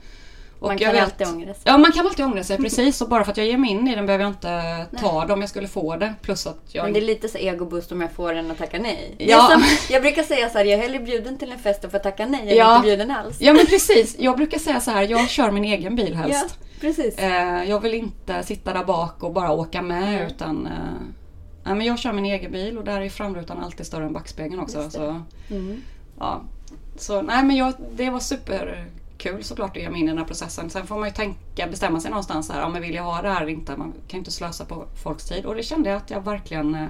Och 0.60 0.68
Man 0.68 0.78
kan 0.78 0.96
alltid 0.98 1.28
ångra 1.28 1.54
sig. 1.54 1.62
Ja, 1.66 1.78
man 1.78 1.92
kan 1.92 2.06
alltid 2.08 2.26
ångra 2.26 2.44
sig 2.44 2.58
precis. 2.58 3.02
Och 3.02 3.10
bara 3.10 3.24
för 3.24 3.32
att 3.32 3.38
jag 3.38 3.48
ger 3.48 3.58
mig 3.58 3.70
in 3.70 3.88
i 3.88 3.96
den 3.96 4.06
behöver 4.06 4.24
jag 4.24 4.32
inte 4.32 4.86
ta 5.00 5.26
det 5.26 5.34
om 5.34 5.42
jag 5.42 5.50
skulle 5.50 5.68
få 5.68 5.96
det. 5.96 6.14
Plus 6.22 6.48
att 6.48 6.60
jag... 6.68 6.84
Men 6.84 6.94
det 6.94 7.00
är 7.00 7.02
lite 7.02 7.28
så 7.28 7.38
egoboost 7.38 7.92
om 7.92 8.02
jag 8.02 8.12
får 8.12 8.34
den 8.34 8.52
att 8.52 8.58
tacka 8.58 8.80
nej. 8.80 9.16
Ja. 9.18 9.50
som, 9.52 9.64
jag 9.90 10.02
brukar 10.02 10.24
säga 10.24 10.50
så 10.50 10.58
här, 10.58 10.66
jag 10.66 10.80
är 10.80 10.84
hellre 10.84 11.00
bjuden 11.00 11.38
till 11.38 11.52
en 11.52 11.60
fest 11.60 11.84
och 11.84 11.92
får 11.92 12.00
tacka 12.00 12.26
nej 12.26 12.42
än 12.52 12.58
Ja. 12.58 12.76
inte 12.76 12.86
bjuden 12.88 13.12
alls. 13.12 13.38
Ja 13.40 13.54
men 13.54 13.66
precis. 13.66 14.16
Jag 14.20 14.38
brukar 14.38 14.60
säga 14.60 14.80
så 14.80 14.92
här, 14.92 15.02
jag 15.08 15.30
kör 15.30 15.52
min 15.52 15.64
egen 15.64 15.96
bil 15.96 16.12
Ja, 16.12 16.18
helst. 16.18 16.60
precis. 16.82 17.18
Eh, 17.18 17.64
jag 17.64 17.80
vill 17.80 17.94
inte 17.94 18.44
sitta 18.44 18.74
där 18.74 18.84
bak 18.84 19.24
och 19.24 19.34
bara 19.34 19.52
åka 19.52 19.82
med 19.82 20.04
Mm. 20.14 20.28
utan 20.28 20.66
eh, 20.66 20.72
nej, 21.64 21.76
men 21.76 21.82
jag 21.88 22.00
kör 22.00 22.14
min 22.14 22.26
egen 22.26 22.52
bil 22.52 22.78
och 22.78 22.84
där 22.84 23.02
är 23.02 23.10
framrutan 23.10 23.64
alltid 23.64 23.86
större 23.86 24.06
än 24.06 24.14
backspegeln 24.14 24.60
också. 24.60 24.90
Så, 24.90 25.22
Mm. 25.52 25.82
ja. 26.20 26.42
så 26.98 27.22
nej 27.22 27.44
men 27.44 27.56
jag, 27.56 27.74
det 27.96 28.10
var 28.10 28.20
superkul 29.18 29.44
såklart 29.44 29.78
att 29.78 29.84
ge 29.84 29.90
mig 29.90 30.00
in 30.00 30.06
i 30.08 30.10
den 30.10 30.18
här 30.18 30.26
processen. 30.26 30.70
Sen 30.70 30.88
får 30.88 30.96
man 31.00 31.08
ju 31.08 31.14
tänka, 31.14 31.68
bestämma 31.68 32.00
sig 32.00 32.10
någonstans 32.12 32.50
här, 32.52 32.62
ja, 32.62 32.70
men 32.70 32.82
vill 32.82 32.96
jag 32.96 33.04
ha 33.04 33.22
det 33.22 33.30
här 33.30 33.42
eller 33.42 33.52
inte? 33.52 33.78
Man 33.78 33.92
kan 33.92 34.02
ju 34.12 34.18
inte 34.18 34.32
slösa 34.32 34.66
på 34.66 34.86
folks 35.04 35.26
tid. 35.26 35.46
Och 35.46 35.56
det 35.56 35.64
kände 35.64 35.90
jag 35.90 35.98
att 35.98 36.10
jag 36.12 36.22
verkligen 36.22 36.76
eh, 36.76 36.88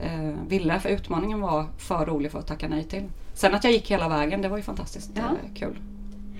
eh, 0.00 0.34
ville 0.48 0.80
för 0.80 0.88
utmaningen 0.88 1.40
var 1.40 1.66
för 1.78 2.06
rolig 2.06 2.30
för 2.32 2.38
att 2.38 2.46
tacka 2.46 2.68
nej 2.68 2.84
till. 2.84 3.04
Sen 3.34 3.54
att 3.54 3.64
jag 3.64 3.72
gick 3.72 3.90
hela 3.90 4.08
vägen, 4.08 4.42
det 4.42 4.48
var 4.48 4.56
ju 4.56 4.62
fantastiskt 4.62 5.10
Ja. 5.14 5.22
eh, 5.22 5.54
kul. 5.54 5.78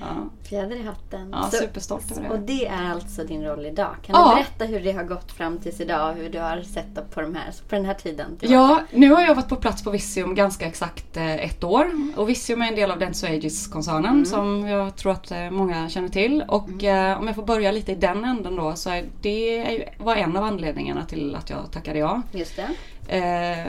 Ja. 0.00 0.06
Fjäder 0.48 0.76
i 0.76 0.82
hatten. 0.82 1.28
Ja, 1.32 1.50
superstolt 1.52 2.10
över 2.12 2.22
det. 2.22 2.28
Och 2.34 2.38
det 2.40 2.66
är 2.66 2.90
alltså 2.90 3.24
din 3.24 3.44
roll 3.44 3.66
idag. 3.66 3.94
Kan 4.02 4.14
Ja. 4.16 4.28
du 4.28 4.34
berätta 4.34 4.64
hur 4.64 4.80
det 4.80 4.92
har 4.92 5.04
gått 5.04 5.32
fram 5.32 5.58
tills 5.58 5.80
idag? 5.80 6.12
Hur 6.14 6.30
du 6.30 6.38
har 6.40 6.62
sett 6.62 6.98
upp 6.98 7.14
på, 7.14 7.20
de 7.20 7.34
här, 7.34 7.52
på 7.68 7.74
den 7.74 7.84
här 7.84 7.94
tiden? 7.94 8.36
tillbaka? 8.36 8.54
Ja, 8.54 8.80
nu 8.98 9.10
har 9.10 9.20
jag 9.22 9.34
varit 9.34 9.48
på 9.48 9.56
plats 9.56 9.84
på 9.84 9.90
Visium 9.90 10.34
ganska 10.34 10.66
exakt 10.66 11.16
eh, 11.16 11.34
ett 11.44 11.64
år. 11.64 11.90
Och 12.16 12.28
Visium 12.28 12.62
är 12.62 12.68
en 12.68 12.74
del 12.74 12.90
av 12.90 12.98
Dentsu 12.98 13.26
Aegis-koncernen 13.26 14.26
som 14.26 14.66
jag 14.68 14.96
tror 14.96 15.12
att 15.12 15.30
eh, 15.30 15.50
många 15.50 15.88
känner 15.88 16.08
till. 16.08 16.44
Och 16.48 16.84
eh, 16.84 17.18
om 17.18 17.26
jag 17.26 17.36
får 17.36 17.42
börja 17.46 17.72
lite 17.72 17.92
i 17.92 17.94
den 17.94 18.24
änden 18.24 18.56
då 18.56 18.74
så 18.74 18.90
är 18.90 19.04
det 19.22 19.84
var 19.98 20.16
en 20.16 20.36
av 20.36 20.44
anledningarna 20.44 21.04
till 21.04 21.34
att 21.34 21.50
jag 21.50 21.70
tackade 21.72 21.98
ja. 21.98 22.22
Just 22.32 22.56
det. 22.56 22.68
Eh, 23.10 23.66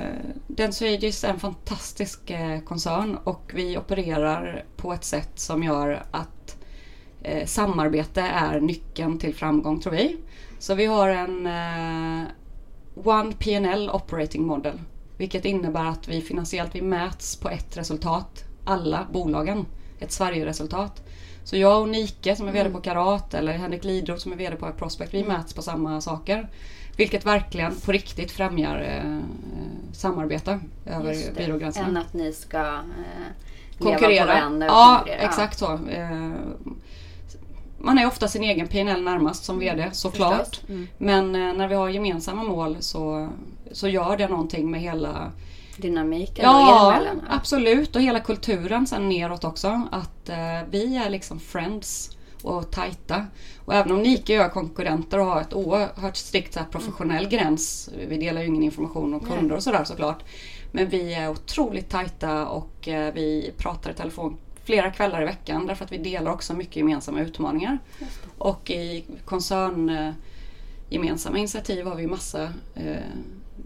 Aegis 0.81 1.23
är 1.23 1.29
en 1.29 1.39
fantastisk 1.39 2.29
eh, 2.29 2.59
koncern 2.59 3.17
och 3.23 3.51
vi 3.53 3.77
opererar 3.77 4.65
på 4.75 4.93
ett 4.93 5.03
sätt 5.03 5.39
som 5.39 5.63
gör 5.63 6.03
att 6.11 6.57
eh, 7.21 7.45
samarbete 7.45 8.21
är 8.21 8.59
nyckeln 8.59 9.19
till 9.19 9.35
framgång 9.35 9.79
tror 9.79 9.93
vi. 9.93 10.17
Så 10.59 10.75
vi 10.75 10.85
har 10.85 11.09
en 11.09 11.47
eh, 11.47 12.27
One 12.95 13.33
PNL 13.33 13.89
Operating 13.89 14.43
Model. 14.43 14.79
Vilket 15.17 15.45
innebär 15.45 15.85
att 15.85 16.07
vi 16.07 16.21
finansiellt 16.21 16.75
vi 16.75 16.81
mäts 16.81 17.35
på 17.35 17.49
ett 17.49 17.77
resultat. 17.77 18.43
Alla 18.65 19.07
bolagen. 19.13 19.65
Ett 19.99 20.11
Sverige-resultat. 20.11 21.03
Så 21.43 21.57
jag 21.57 21.81
och 21.81 21.89
Nike 21.89 22.35
som 22.35 22.47
är 22.47 22.51
VD 22.51 22.69
på 22.69 22.81
Karat 22.81 23.33
eller 23.33 23.53
Henrik 23.53 23.83
Lidroth 23.83 24.21
som 24.21 24.31
är 24.31 24.35
VD 24.35 24.55
på 24.55 24.71
Prospect. 24.71 25.13
Vi 25.13 25.23
mäts 25.23 25.53
på 25.53 25.61
samma 25.61 26.01
saker. 26.01 26.49
Vilket 26.99 27.25
verkligen 27.25 27.75
på 27.85 27.91
riktigt 27.91 28.31
främjar 28.31 28.81
eh, 28.81 29.19
samarbete 29.93 30.59
över 30.85 31.13
Just 31.13 31.27
det. 31.35 31.45
byrågränserna 31.45 31.87
Än 31.87 31.97
att 31.97 32.13
ni 32.13 32.33
ska 32.33 32.57
eh, 32.57 32.73
leva 33.79 33.91
konkurrera. 33.97 34.25
på 34.25 34.27
varandra. 34.33 34.65
ja, 34.67 34.95
konkurrera. 34.97 35.21
exakt 35.29 35.57
så. 35.59 35.73
Eh, 35.73 36.31
Man 37.81 37.97
är 37.97 38.07
ofta 38.07 38.27
sin 38.27 38.43
egen 38.43 38.67
PNL 38.67 39.01
närmast 39.03 39.43
som 39.43 39.59
VD 39.59 39.89
såklart. 39.91 40.61
Mm. 40.69 40.87
Men 40.97 41.35
eh, 41.35 41.53
när 41.53 41.67
vi 41.67 41.75
har 41.75 41.89
gemensamma 41.89 42.43
mål 42.43 42.77
så, 42.79 43.29
så 43.71 43.87
gör 43.87 44.17
det 44.17 44.27
någonting 44.27 44.71
med 44.71 44.81
hela 44.81 45.31
Dynamiken 45.77 46.43
Ja, 46.45 46.93
emellan. 46.93 47.21
absolut. 47.29 47.95
Och 47.95 48.01
hela 48.01 48.19
kulturen 48.19 48.87
sen 48.87 49.09
neråt 49.09 49.43
också. 49.43 49.81
Att 49.91 50.29
eh, 50.29 50.37
vi 50.69 50.97
är 50.97 51.09
liksom 51.09 51.39
friends 51.39 52.11
och 52.43 52.71
tajta. 52.71 53.25
Och 53.65 53.73
även 53.73 53.91
om 53.91 54.01
Nike 54.01 54.43
är 54.43 54.49
konkurrenter 54.49 55.19
och 55.19 55.25
har 55.25 55.41
ett 55.41 55.53
oerhört 55.53 56.15
strikt 56.15 56.53
så 56.53 56.59
professionell 56.71 57.27
gräns. 57.27 57.89
Vi 58.07 58.17
delar 58.17 58.41
ju 58.41 58.47
ingen 58.47 58.63
information 58.63 59.13
om 59.13 59.19
kunder 59.19 59.55
och 59.55 59.63
sådär 59.63 59.83
såklart. 59.83 60.23
Men 60.71 60.89
vi 60.89 61.13
är 61.13 61.29
otroligt 61.29 61.89
tajta 61.89 62.47
och 62.47 62.87
eh, 62.87 63.13
vi 63.13 63.53
pratar 63.57 63.91
i 63.91 63.93
telefon 63.93 64.37
flera 64.63 64.91
kvällar 64.91 65.21
i 65.21 65.25
veckan 65.25 65.67
därför 65.67 65.85
att 65.85 65.91
vi 65.91 65.97
delar 65.97 66.31
också 66.31 66.53
mycket 66.53 66.75
gemensamma 66.75 67.21
utmaningar. 67.21 67.79
Och 68.37 68.69
i 68.69 69.05
koncern 69.25 69.89
eh, 69.89 70.13
gemensamma 70.89 71.37
initiativ 71.37 71.85
har 71.85 71.95
vi 71.95 72.07
massa 72.07 72.43
eh, 72.75 72.95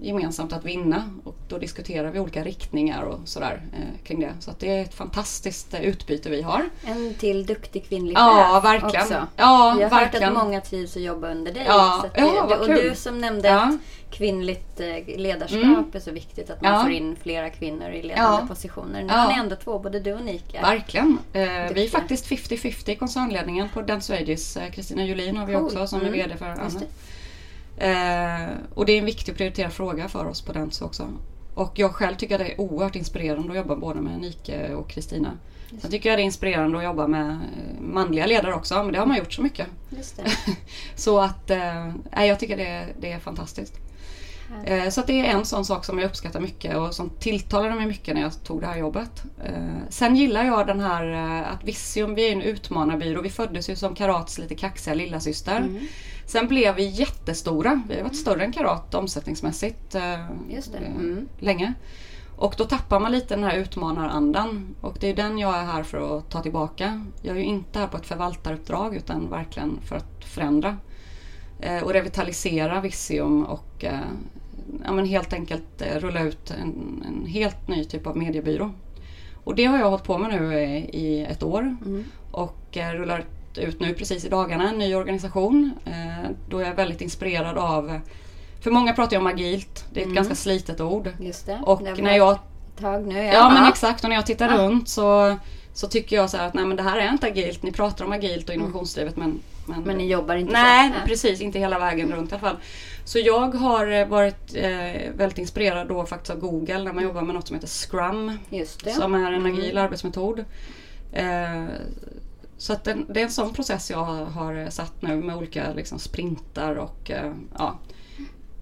gemensamt 0.04 0.54
att 0.54 0.66
vinna 0.66 1.10
och 1.24 1.36
då 1.48 1.58
diskuterar 1.58 2.12
vi 2.12 2.20
olika 2.20 2.44
riktningar 2.44 3.02
och 3.04 3.20
sådär 3.26 3.62
eh, 3.74 4.06
kring 4.08 4.20
det. 4.20 4.34
Så 4.40 4.52
det 4.60 4.78
är 4.78 4.82
ett 4.82 4.94
fantastiskt 4.94 5.74
eh, 5.74 5.82
utbyte 5.82 6.30
vi 6.30 6.42
har. 6.42 6.70
En 6.86 7.14
till 7.14 7.46
duktig 7.46 7.86
kvinnlig 7.90 8.16
Ja, 8.18 8.52
chef 8.54 8.64
verkligen. 8.74 9.02
Också. 9.06 9.28
Ja, 9.38 9.80
Jag 9.80 9.90
har 9.90 10.00
verkligen. 10.00 10.24
hört 10.30 10.38
att 10.38 10.44
många 10.46 10.62
trivs 10.62 10.96
att 10.96 11.02
jobba 11.02 11.32
under 11.32 11.52
dig. 11.54 11.64
Ja, 11.68 12.06
ja, 12.16 12.22
det, 12.26 12.32
vad 12.50 12.60
och 12.60 12.66
kul. 12.66 12.90
du 12.90 12.96
som 12.96 13.22
nämnde 13.22 13.48
Ja. 13.48 13.60
att 13.62 13.76
kvinnligt 14.12 14.80
eh, 14.80 15.18
ledarskap 15.18 15.64
Mm. 15.64 15.86
är 15.94 16.00
så 16.00 16.12
viktigt. 16.12 16.50
Att 16.50 16.62
man 16.62 16.74
Ja. 16.74 16.82
får 16.84 16.92
in 16.92 17.16
flera 17.24 17.50
kvinnor 17.50 17.90
i 17.92 18.02
ledande 18.04 18.38
Ja. 18.42 18.46
positioner. 18.48 19.02
Nu 19.02 19.08
Ja. 19.08 19.14
har 19.14 19.28
ni 19.34 19.40
ändå 19.40 19.56
två, 19.56 19.80
både 19.80 20.00
du 20.00 20.14
och 20.14 20.22
Nika. 20.22 20.62
Verkligen. 20.62 21.18
Eh, 21.34 21.42
vi 21.74 21.84
är 21.86 21.90
faktiskt 21.90 22.26
50-50 22.26 22.90
i 22.92 22.96
koncernledningen 22.96 23.70
på 23.74 23.82
Dentsu 23.82 24.14
Aegis. 24.14 24.58
Eh, 24.58 24.72
Kristina 24.72 25.04
Julin 25.06 25.38
har 25.38 25.46
vi 25.46 25.54
Cool. 25.54 25.64
också 25.66 25.88
som 25.88 26.00
är 26.02 26.06
Mm. 26.08 26.20
VD 26.20 26.38
för 26.38 26.46
Anna. 26.46 26.70
Eh, 27.78 28.50
och 28.74 28.86
det 28.86 28.94
är 28.94 29.00
en 29.00 29.06
viktig 29.06 29.34
och 29.34 29.38
prioriterad 29.38 29.74
fråga 29.74 30.08
för 30.08 30.26
oss 30.26 30.42
på 30.42 30.54
Dentsu 30.54 30.86
också. 30.86 31.08
Och 31.54 31.80
jag 31.80 31.92
själv 31.92 32.16
tycker 32.16 32.38
det 32.38 32.52
är 32.52 32.62
oerhört 32.62 32.96
inspirerande 32.96 33.50
att 33.50 33.58
jobba 33.58 33.76
både 33.76 34.02
med 34.02 34.20
Nike 34.20 34.74
och 34.74 34.90
Kristina. 34.90 35.32
Sen 35.82 35.92
tycker 35.92 36.10
jag 36.10 36.20
det 36.20 36.24
är 36.24 36.26
inspirerande 36.26 36.78
att 36.78 36.84
jobba 36.84 37.08
med 37.08 37.40
manliga 37.82 38.26
ledare 38.26 38.54
också, 38.54 38.84
men 38.84 38.94
det 38.94 39.00
har 39.00 39.06
man 39.06 39.18
gjort 39.18 39.34
så 39.34 39.42
mycket. 39.42 39.68
Just 39.90 40.18
det. 40.18 40.24
Så 40.96 41.20
att, 41.20 41.50
eh, 41.50 42.26
jag 42.26 42.40
tycker 42.40 42.58
det, 42.58 42.88
det 43.00 43.12
är 43.12 43.20
fantastiskt. 43.20 43.83
Eh, 44.66 44.90
så 44.90 45.02
det 45.08 45.20
är 45.20 45.24
en 45.24 45.46
sån 45.46 45.66
sak 45.66 45.86
som 45.86 46.00
jag 46.00 46.06
uppskattar 46.06 46.40
mycket 46.40 46.78
och 46.78 46.94
som 46.94 47.10
tilltalade 47.10 47.76
mig 47.76 47.86
mycket 47.86 48.16
när 48.16 48.22
jag 48.22 48.44
tog 48.44 48.62
det 48.62 48.68
här 48.68 48.78
jobbet. 48.78 49.24
Eh, 49.46 49.78
sen 49.90 50.16
gillar 50.16 50.44
jag 50.44 50.68
den 50.68 50.80
här 50.80 51.12
eh, 51.12 51.54
att 51.54 51.64
Visium, 51.64 52.16
vi 52.16 52.28
är 52.28 52.32
en 52.32 52.42
utmanarbyrå. 52.42 53.22
Vi 53.22 53.30
föddes 53.30 53.70
ju 53.70 53.76
som 53.76 53.96
Karats 53.96 54.38
lite 54.38 54.56
kaxiga 54.56 54.94
lillasyster. 54.94 55.58
Mm. 55.58 55.80
Sen 56.26 56.48
blev 56.48 56.76
vi 56.76 56.86
jättestora. 56.86 57.82
Vi 57.90 57.96
har 57.96 58.04
varit 58.04 58.16
större 58.18 58.44
än 58.44 58.52
Karat 58.52 58.96
omsättningsmässigt 58.96 59.96
Mm. 61.00 61.28
länge. 61.40 61.74
Och 62.36 62.56
då 62.58 62.64
tappar 62.64 63.00
man 63.00 63.12
lite 63.12 63.36
den 63.36 63.44
här 63.44 63.56
utmanarandan. 63.58 64.76
Och 64.82 64.98
det 65.00 65.08
är 65.10 65.16
den 65.16 65.38
jag 65.40 65.56
är 65.56 65.64
här 65.64 65.84
för 65.84 66.18
att 66.18 66.30
ta 66.30 66.42
tillbaka. 66.42 67.06
Jag 67.22 67.36
är 67.38 67.40
ju 67.40 67.46
inte 67.46 67.80
här 67.80 67.88
på 67.88 67.98
ett 67.98 68.06
förvaltaruppdrag 68.06 68.96
utan 68.96 69.30
verkligen 69.30 69.80
för 69.82 69.96
att 69.96 70.26
förändra. 70.26 70.78
Eh, 71.60 71.84
och 71.84 71.94
revitalisera 71.94 72.82
Visium 72.82 73.46
och 73.46 73.84
eh, 73.84 74.00
ja, 74.86 74.92
men 74.92 75.06
helt 75.06 75.34
enkelt 75.34 75.82
eh, 75.82 76.00
rulla 76.00 76.24
ut 76.24 76.52
en, 76.52 77.04
en 77.08 77.26
helt 77.26 77.68
ny 77.68 77.86
typ 77.86 78.08
av 78.08 78.18
mediebyrå. 78.18 78.72
Och 79.44 79.56
det 79.56 79.66
har 79.66 79.80
jag 79.80 79.90
hållit 79.90 80.04
på 80.04 80.18
med 80.18 80.42
nu 80.42 80.64
i, 80.94 81.26
ett 81.30 81.44
år. 81.44 81.78
Och 82.32 82.78
eh, 82.78 82.94
rullar 82.94 83.26
ut 83.58 83.80
nu 83.80 83.94
precis 83.94 84.26
i 84.26 84.30
dagarna 84.30 84.70
en 84.70 84.78
ny 84.78 84.96
organisation. 84.96 85.72
Då 86.50 86.60
är 86.60 86.66
jag 86.66 86.76
väldigt 86.76 87.02
inspirerad 87.02 87.58
av 87.58 88.00
för 88.62 88.72
många 88.72 88.94
pratar 88.94 89.12
ju 89.12 89.18
om 89.20 89.28
agilt. 89.28 89.86
Det 89.94 90.04
är 90.04 90.08
ett 90.08 90.14
ganska 90.14 90.36
slitet 90.36 90.82
ord. 90.82 91.10
Just 91.20 91.46
det. 91.46 91.60
Och 91.66 91.82
när 91.82 92.18
jag 92.18 92.40
tag 92.80 93.08
nu. 93.08 93.24
Ja 93.24 93.50
men 93.50 93.66
exakt 93.70 94.04
och 94.04 94.10
när 94.10 94.16
jag 94.16 94.26
tittar 94.26 94.58
runt 94.58 94.90
så, 94.90 95.38
så 95.74 95.88
tycker 95.88 96.16
jag 96.16 96.30
så 96.30 96.38
att 96.38 96.54
nej 96.54 96.66
men 96.66 96.78
det 96.78 96.84
här 96.84 96.98
är 96.98 97.10
inte 97.10 97.28
agilt. 97.28 97.64
Ni 97.64 97.72
pratar 97.72 98.06
om 98.06 98.12
agilt 98.12 98.50
och 98.50 98.56
innovationsdrivet 98.56 99.18
men, 99.18 99.40
men, 99.66 99.82
Men 99.84 99.98
ni 99.98 100.08
jobbar 100.08 100.36
inte 100.36 100.54
Nej 100.54 100.92
så? 101.02 101.08
precis, 101.08 101.42
inte 101.42 101.60
hela 101.60 101.80
vägen 101.80 102.12
runt 102.12 102.32
i 102.32 102.34
alla 102.36 102.42
fall. 102.42 102.58
Så 103.06 103.20
jag 103.20 103.54
har 103.56 103.88
eh, 103.88 104.08
varit 104.08 104.56
eh, 104.56 105.12
väldigt 105.16 105.38
inspirerad 105.38 105.88
då 105.88 106.06
faktiskt 106.06 106.32
av 106.32 106.40
Google 106.40 106.84
när 106.84 106.94
man 106.94 107.04
jobbar 107.04 107.22
med 107.22 107.36
något 107.36 107.48
som 107.48 107.56
heter 107.56 107.68
Scrum. 107.68 108.38
Just 108.50 108.84
det. 108.84 108.92
Som 108.92 109.14
är 109.16 109.32
en 109.32 109.46
Mm. 109.46 109.54
agil 109.54 109.78
arbetsmetod. 109.78 110.46
Eh, 111.14 111.64
så 112.58 112.74
att 112.74 112.84
den, 112.84 113.06
det 113.10 113.20
är 113.20 113.24
en 113.24 113.32
sån 113.32 113.54
process 113.54 113.92
jag 113.92 113.98
har, 113.98 114.26
har 114.26 114.70
satt 114.70 115.02
nu 115.02 115.16
med 115.16 115.36
olika 115.36 115.74
liksom, 115.76 116.00
sprintar 116.00 116.76
och 116.76 117.12
eh, 117.12 117.32
ja, 117.58 117.80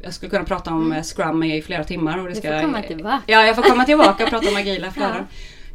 jag 0.02 0.14
skulle 0.14 0.30
kunna 0.30 0.43
prata 0.43 0.72
om 0.72 0.91
eh, 0.91 1.04
Scrum 1.04 1.43
i 1.43 1.62
flera 1.62 1.84
timmar. 1.84 2.18
Och 2.18 2.24
det 2.24 2.30
Du 2.34 2.36
ska, 2.39 2.52
får 2.54 2.62
komma 2.62 2.82
tillbaka. 2.82 3.22
Ja, 3.26 3.45
jag 3.45 3.56
får 3.56 3.64
komma 3.64 3.86
tillbaka 3.86 4.24
och 4.24 4.30
prata 4.30 4.49
om 4.49 4.56
agila 4.56 4.91
flöden. 4.91 5.26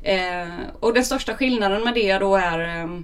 Eh, 0.02 0.48
och 0.80 0.94
den 0.94 1.04
största 1.04 1.34
skillnaden 1.34 1.84
med 1.84 1.94
det 1.94 2.18
då 2.18 2.36
är 2.36 2.80
eh, 2.82 3.00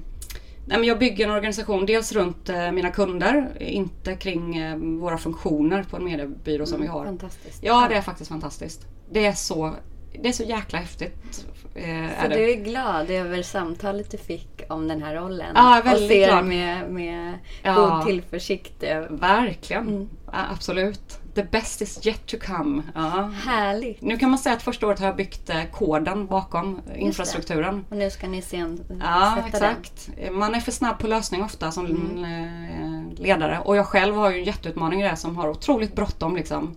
nej, 0.67 0.79
men 0.79 0.85
jag 0.89 0.99
bygger 0.99 1.25
en 1.25 1.31
organisation 1.33 1.87
dels 1.87 2.13
runt 2.13 2.49
eh, 2.49 2.73
mina 2.73 2.91
kunder, 2.91 3.53
inte 3.61 4.15
kring 4.17 4.57
eh, 4.57 4.77
våra 4.77 5.19
funktioner 5.19 5.83
på 5.83 5.97
en 5.97 6.05
mediebyrå 6.05 6.67
som 6.67 6.81
vi 6.81 6.87
har. 6.87 7.05
Fantastiskt. 7.05 7.59
Ja, 7.63 7.87
det 7.91 7.95
är 7.97 8.03
faktiskt 8.03 8.29
fantastiskt. 8.29 8.87
Det 9.11 9.27
är 9.27 9.33
så, 9.33 9.75
det 10.23 10.29
är 10.29 10.33
så 10.33 10.43
jäkla 10.43 10.79
häftigt. 10.79 11.47
Eh, 11.75 12.23
Så 12.23 12.29
du 12.29 12.51
är 12.53 12.57
glad 12.65 13.11
över 13.11 13.43
samtalet 13.43 14.11
du 14.11 14.19
fick 14.19 14.63
om 14.69 14.89
den 14.89 15.03
här 15.03 15.15
rollen? 15.15 15.53
Ja, 15.55 15.81
och 15.81 15.87
väldigt 15.87 16.09
ser 16.11 16.27
glad. 16.29 16.45
med, 16.47 16.91
med 16.91 17.39
Ja. 17.63 17.75
god 17.75 18.07
tillförsikt. 18.07 18.83
Verkligen. 19.11 20.09
Ja, 20.27 20.39
absolut. 20.53 21.19
The 21.35 21.43
best 21.43 21.83
is 21.83 22.07
yet 22.07 22.27
to 22.27 22.37
come. 22.41 22.83
Ja. 22.95 23.31
Härligt. 23.45 24.03
Nu 24.03 24.19
kan 24.19 24.31
man 24.31 24.39
säga 24.39 24.57
att 24.57 24.63
första 24.63 24.87
året 24.87 24.99
har 24.99 25.07
jag 25.07 25.17
byggt 25.17 25.51
eh, 25.51 25.65
koden 25.73 26.27
bakom 26.27 26.81
eh, 26.95 27.03
infrastrukturen. 27.03 27.85
Och 27.91 27.97
nu 27.97 28.11
ska 28.11 28.29
ni 28.29 28.43
sen 28.43 28.81
Ja, 29.01 29.33
sätta 29.37 29.49
exakt. 29.49 30.11
Man 30.33 30.55
är 30.55 30.61
för 30.61 30.73
snabb 30.73 30.99
på 30.99 31.07
lösning 31.07 31.43
ofta 31.43 31.71
som 31.71 31.87
eh, 32.25 33.23
ledare. 33.23 33.59
Och 33.65 33.77
jag 33.77 33.87
själv 33.87 34.15
har 34.15 34.31
ju 34.31 34.39
en 34.39 34.45
jätteutmaning 34.45 35.01
i 35.01 35.09
det 35.09 35.17
som 35.17 35.37
har 35.37 35.49
otroligt 35.49 35.95
bråttom. 35.95 36.37
Liksom. 36.37 36.77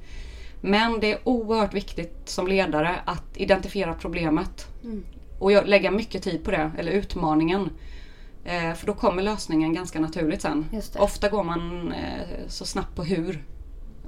Men 0.62 1.00
det 1.00 1.12
är 1.12 1.20
oerhört 1.24 1.74
viktigt 1.74 2.22
som 2.26 2.48
ledare 2.48 2.96
att 3.06 3.38
identifiera 3.38 3.94
problemet. 3.94 4.68
Och 5.40 5.52
jag 5.52 5.68
lägga 5.68 5.92
mycket 5.92 6.24
tid 6.24 6.44
på 6.44 6.52
det, 6.52 6.72
eller 6.78 6.92
utmaningen. 6.92 7.70
Eh, 8.46 8.74
för 8.74 8.88
då 8.88 8.94
kommer 8.94 9.24
lösningen 9.24 9.74
ganska 9.74 10.00
naturligt 10.00 10.42
sen. 10.42 10.66
Just 10.74 10.94
det. 10.94 11.00
Ofta 11.00 11.30
går 11.30 11.44
man 11.44 11.94
så 12.48 12.66
snabbt 12.66 12.96
på 12.96 13.04
hur 13.04 13.44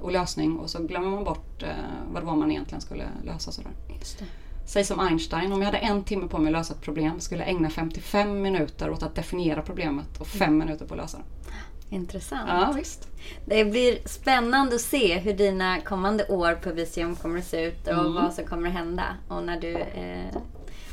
och 0.02 0.12
lösning 0.12 0.56
och 0.58 0.70
så 0.70 0.82
glömmer 0.82 1.08
man 1.08 1.24
bort 1.24 1.62
eh, 1.62 1.68
vad 2.12 2.22
det 2.22 2.26
var 2.26 2.36
man 2.36 2.50
egentligen 2.50 2.80
skulle 2.80 3.04
lösa. 3.24 3.52
Sådär. 3.52 3.72
Säg 4.66 4.84
som 4.84 5.00
Einstein, 5.00 5.52
om 5.52 5.58
jag 5.58 5.66
hade 5.66 5.78
en 5.78 6.04
timme 6.04 6.28
på 6.28 6.38
mig 6.38 6.46
att 6.46 6.58
lösa 6.58 6.74
ett 6.74 6.80
problem 6.82 7.20
skulle 7.20 7.40
jag 7.42 7.50
ägna 7.50 7.70
55 7.70 8.42
minuter 8.42 8.90
åt 8.90 9.02
att 9.02 9.14
definiera 9.14 9.62
problemet 9.62 10.20
och 10.20 10.26
fem 10.26 10.58
minuter 10.58 10.86
på 10.86 10.94
att 10.94 11.00
lösa 11.00 11.18
det. 11.18 11.24
Intressant. 11.96 12.48
Ja, 12.48 12.72
visst. 12.76 13.08
Det 13.46 13.64
blir 13.64 13.98
spännande 14.08 14.74
att 14.74 14.80
se 14.80 15.18
hur 15.18 15.32
dina 15.34 15.80
kommande 15.80 16.26
år 16.28 16.52
på 16.54 16.72
VCM 16.72 17.16
kommer 17.16 17.38
att 17.38 17.44
se 17.44 17.64
ut 17.64 17.86
och 17.86 17.92
Mm. 17.92 18.14
vad 18.14 18.34
som 18.34 18.44
kommer 18.44 18.68
att 18.68 18.74
hända. 18.74 19.04
Och 19.28 19.42
när 19.42 19.60
du 19.60 19.76
eh, 19.76 20.36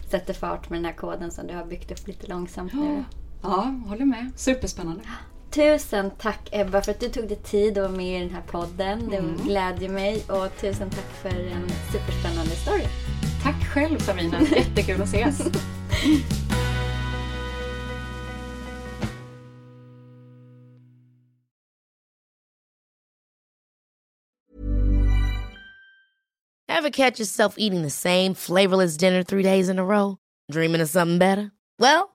sätter 0.09 0.33
fart 0.33 0.69
med 0.69 0.77
den 0.79 0.85
här 0.85 0.93
koden 0.93 1.31
som 1.31 1.47
du 1.47 1.53
har 1.55 1.65
byggt 1.65 1.91
upp 1.91 2.07
lite 2.07 2.27
långsamt 2.27 2.73
nu. 2.73 3.03
Ja, 3.41 3.73
håller 3.87 4.05
med. 4.05 4.31
Superspännande. 4.35 5.01
Tusen 5.55 6.11
tack 6.11 6.49
Ebba 6.51 6.81
för 6.81 6.91
att 6.91 6.99
du 6.99 7.09
tog 7.09 7.27
dig 7.27 7.37
tid 7.37 7.77
att 7.77 7.83
vara 7.83 7.97
med 7.97 8.17
i 8.17 8.23
den 8.25 8.35
här 8.35 8.41
podden. 8.41 9.09
Det 9.09 9.17
Mm. 9.17 9.37
glädjer 9.37 9.89
mig 9.89 10.23
och 10.29 10.57
tusen 10.61 10.89
tack 10.89 11.05
för 11.21 11.29
en 11.29 11.69
superspännande 11.91 12.51
story. 12.51 12.83
Tack 13.43 13.65
själv 13.73 13.99
Sabina, 13.99 14.41
jättekul 14.41 15.01
att 15.01 15.07
ses. 15.07 15.41
Ever 26.67 26.89
catch 26.89 27.19
yourself 27.19 27.55
eating 27.57 27.83
the 27.83 27.89
same 27.89 28.33
flavorless 28.35 28.97
dinner 28.97 29.23
three 29.23 29.43
days 29.43 29.69
in 29.69 29.79
a 29.79 29.85
row? 29.85 30.17
Dreaming 30.51 30.81
of 30.81 30.89
something 30.89 31.17
better? 31.19 31.51
Well, 31.79 32.14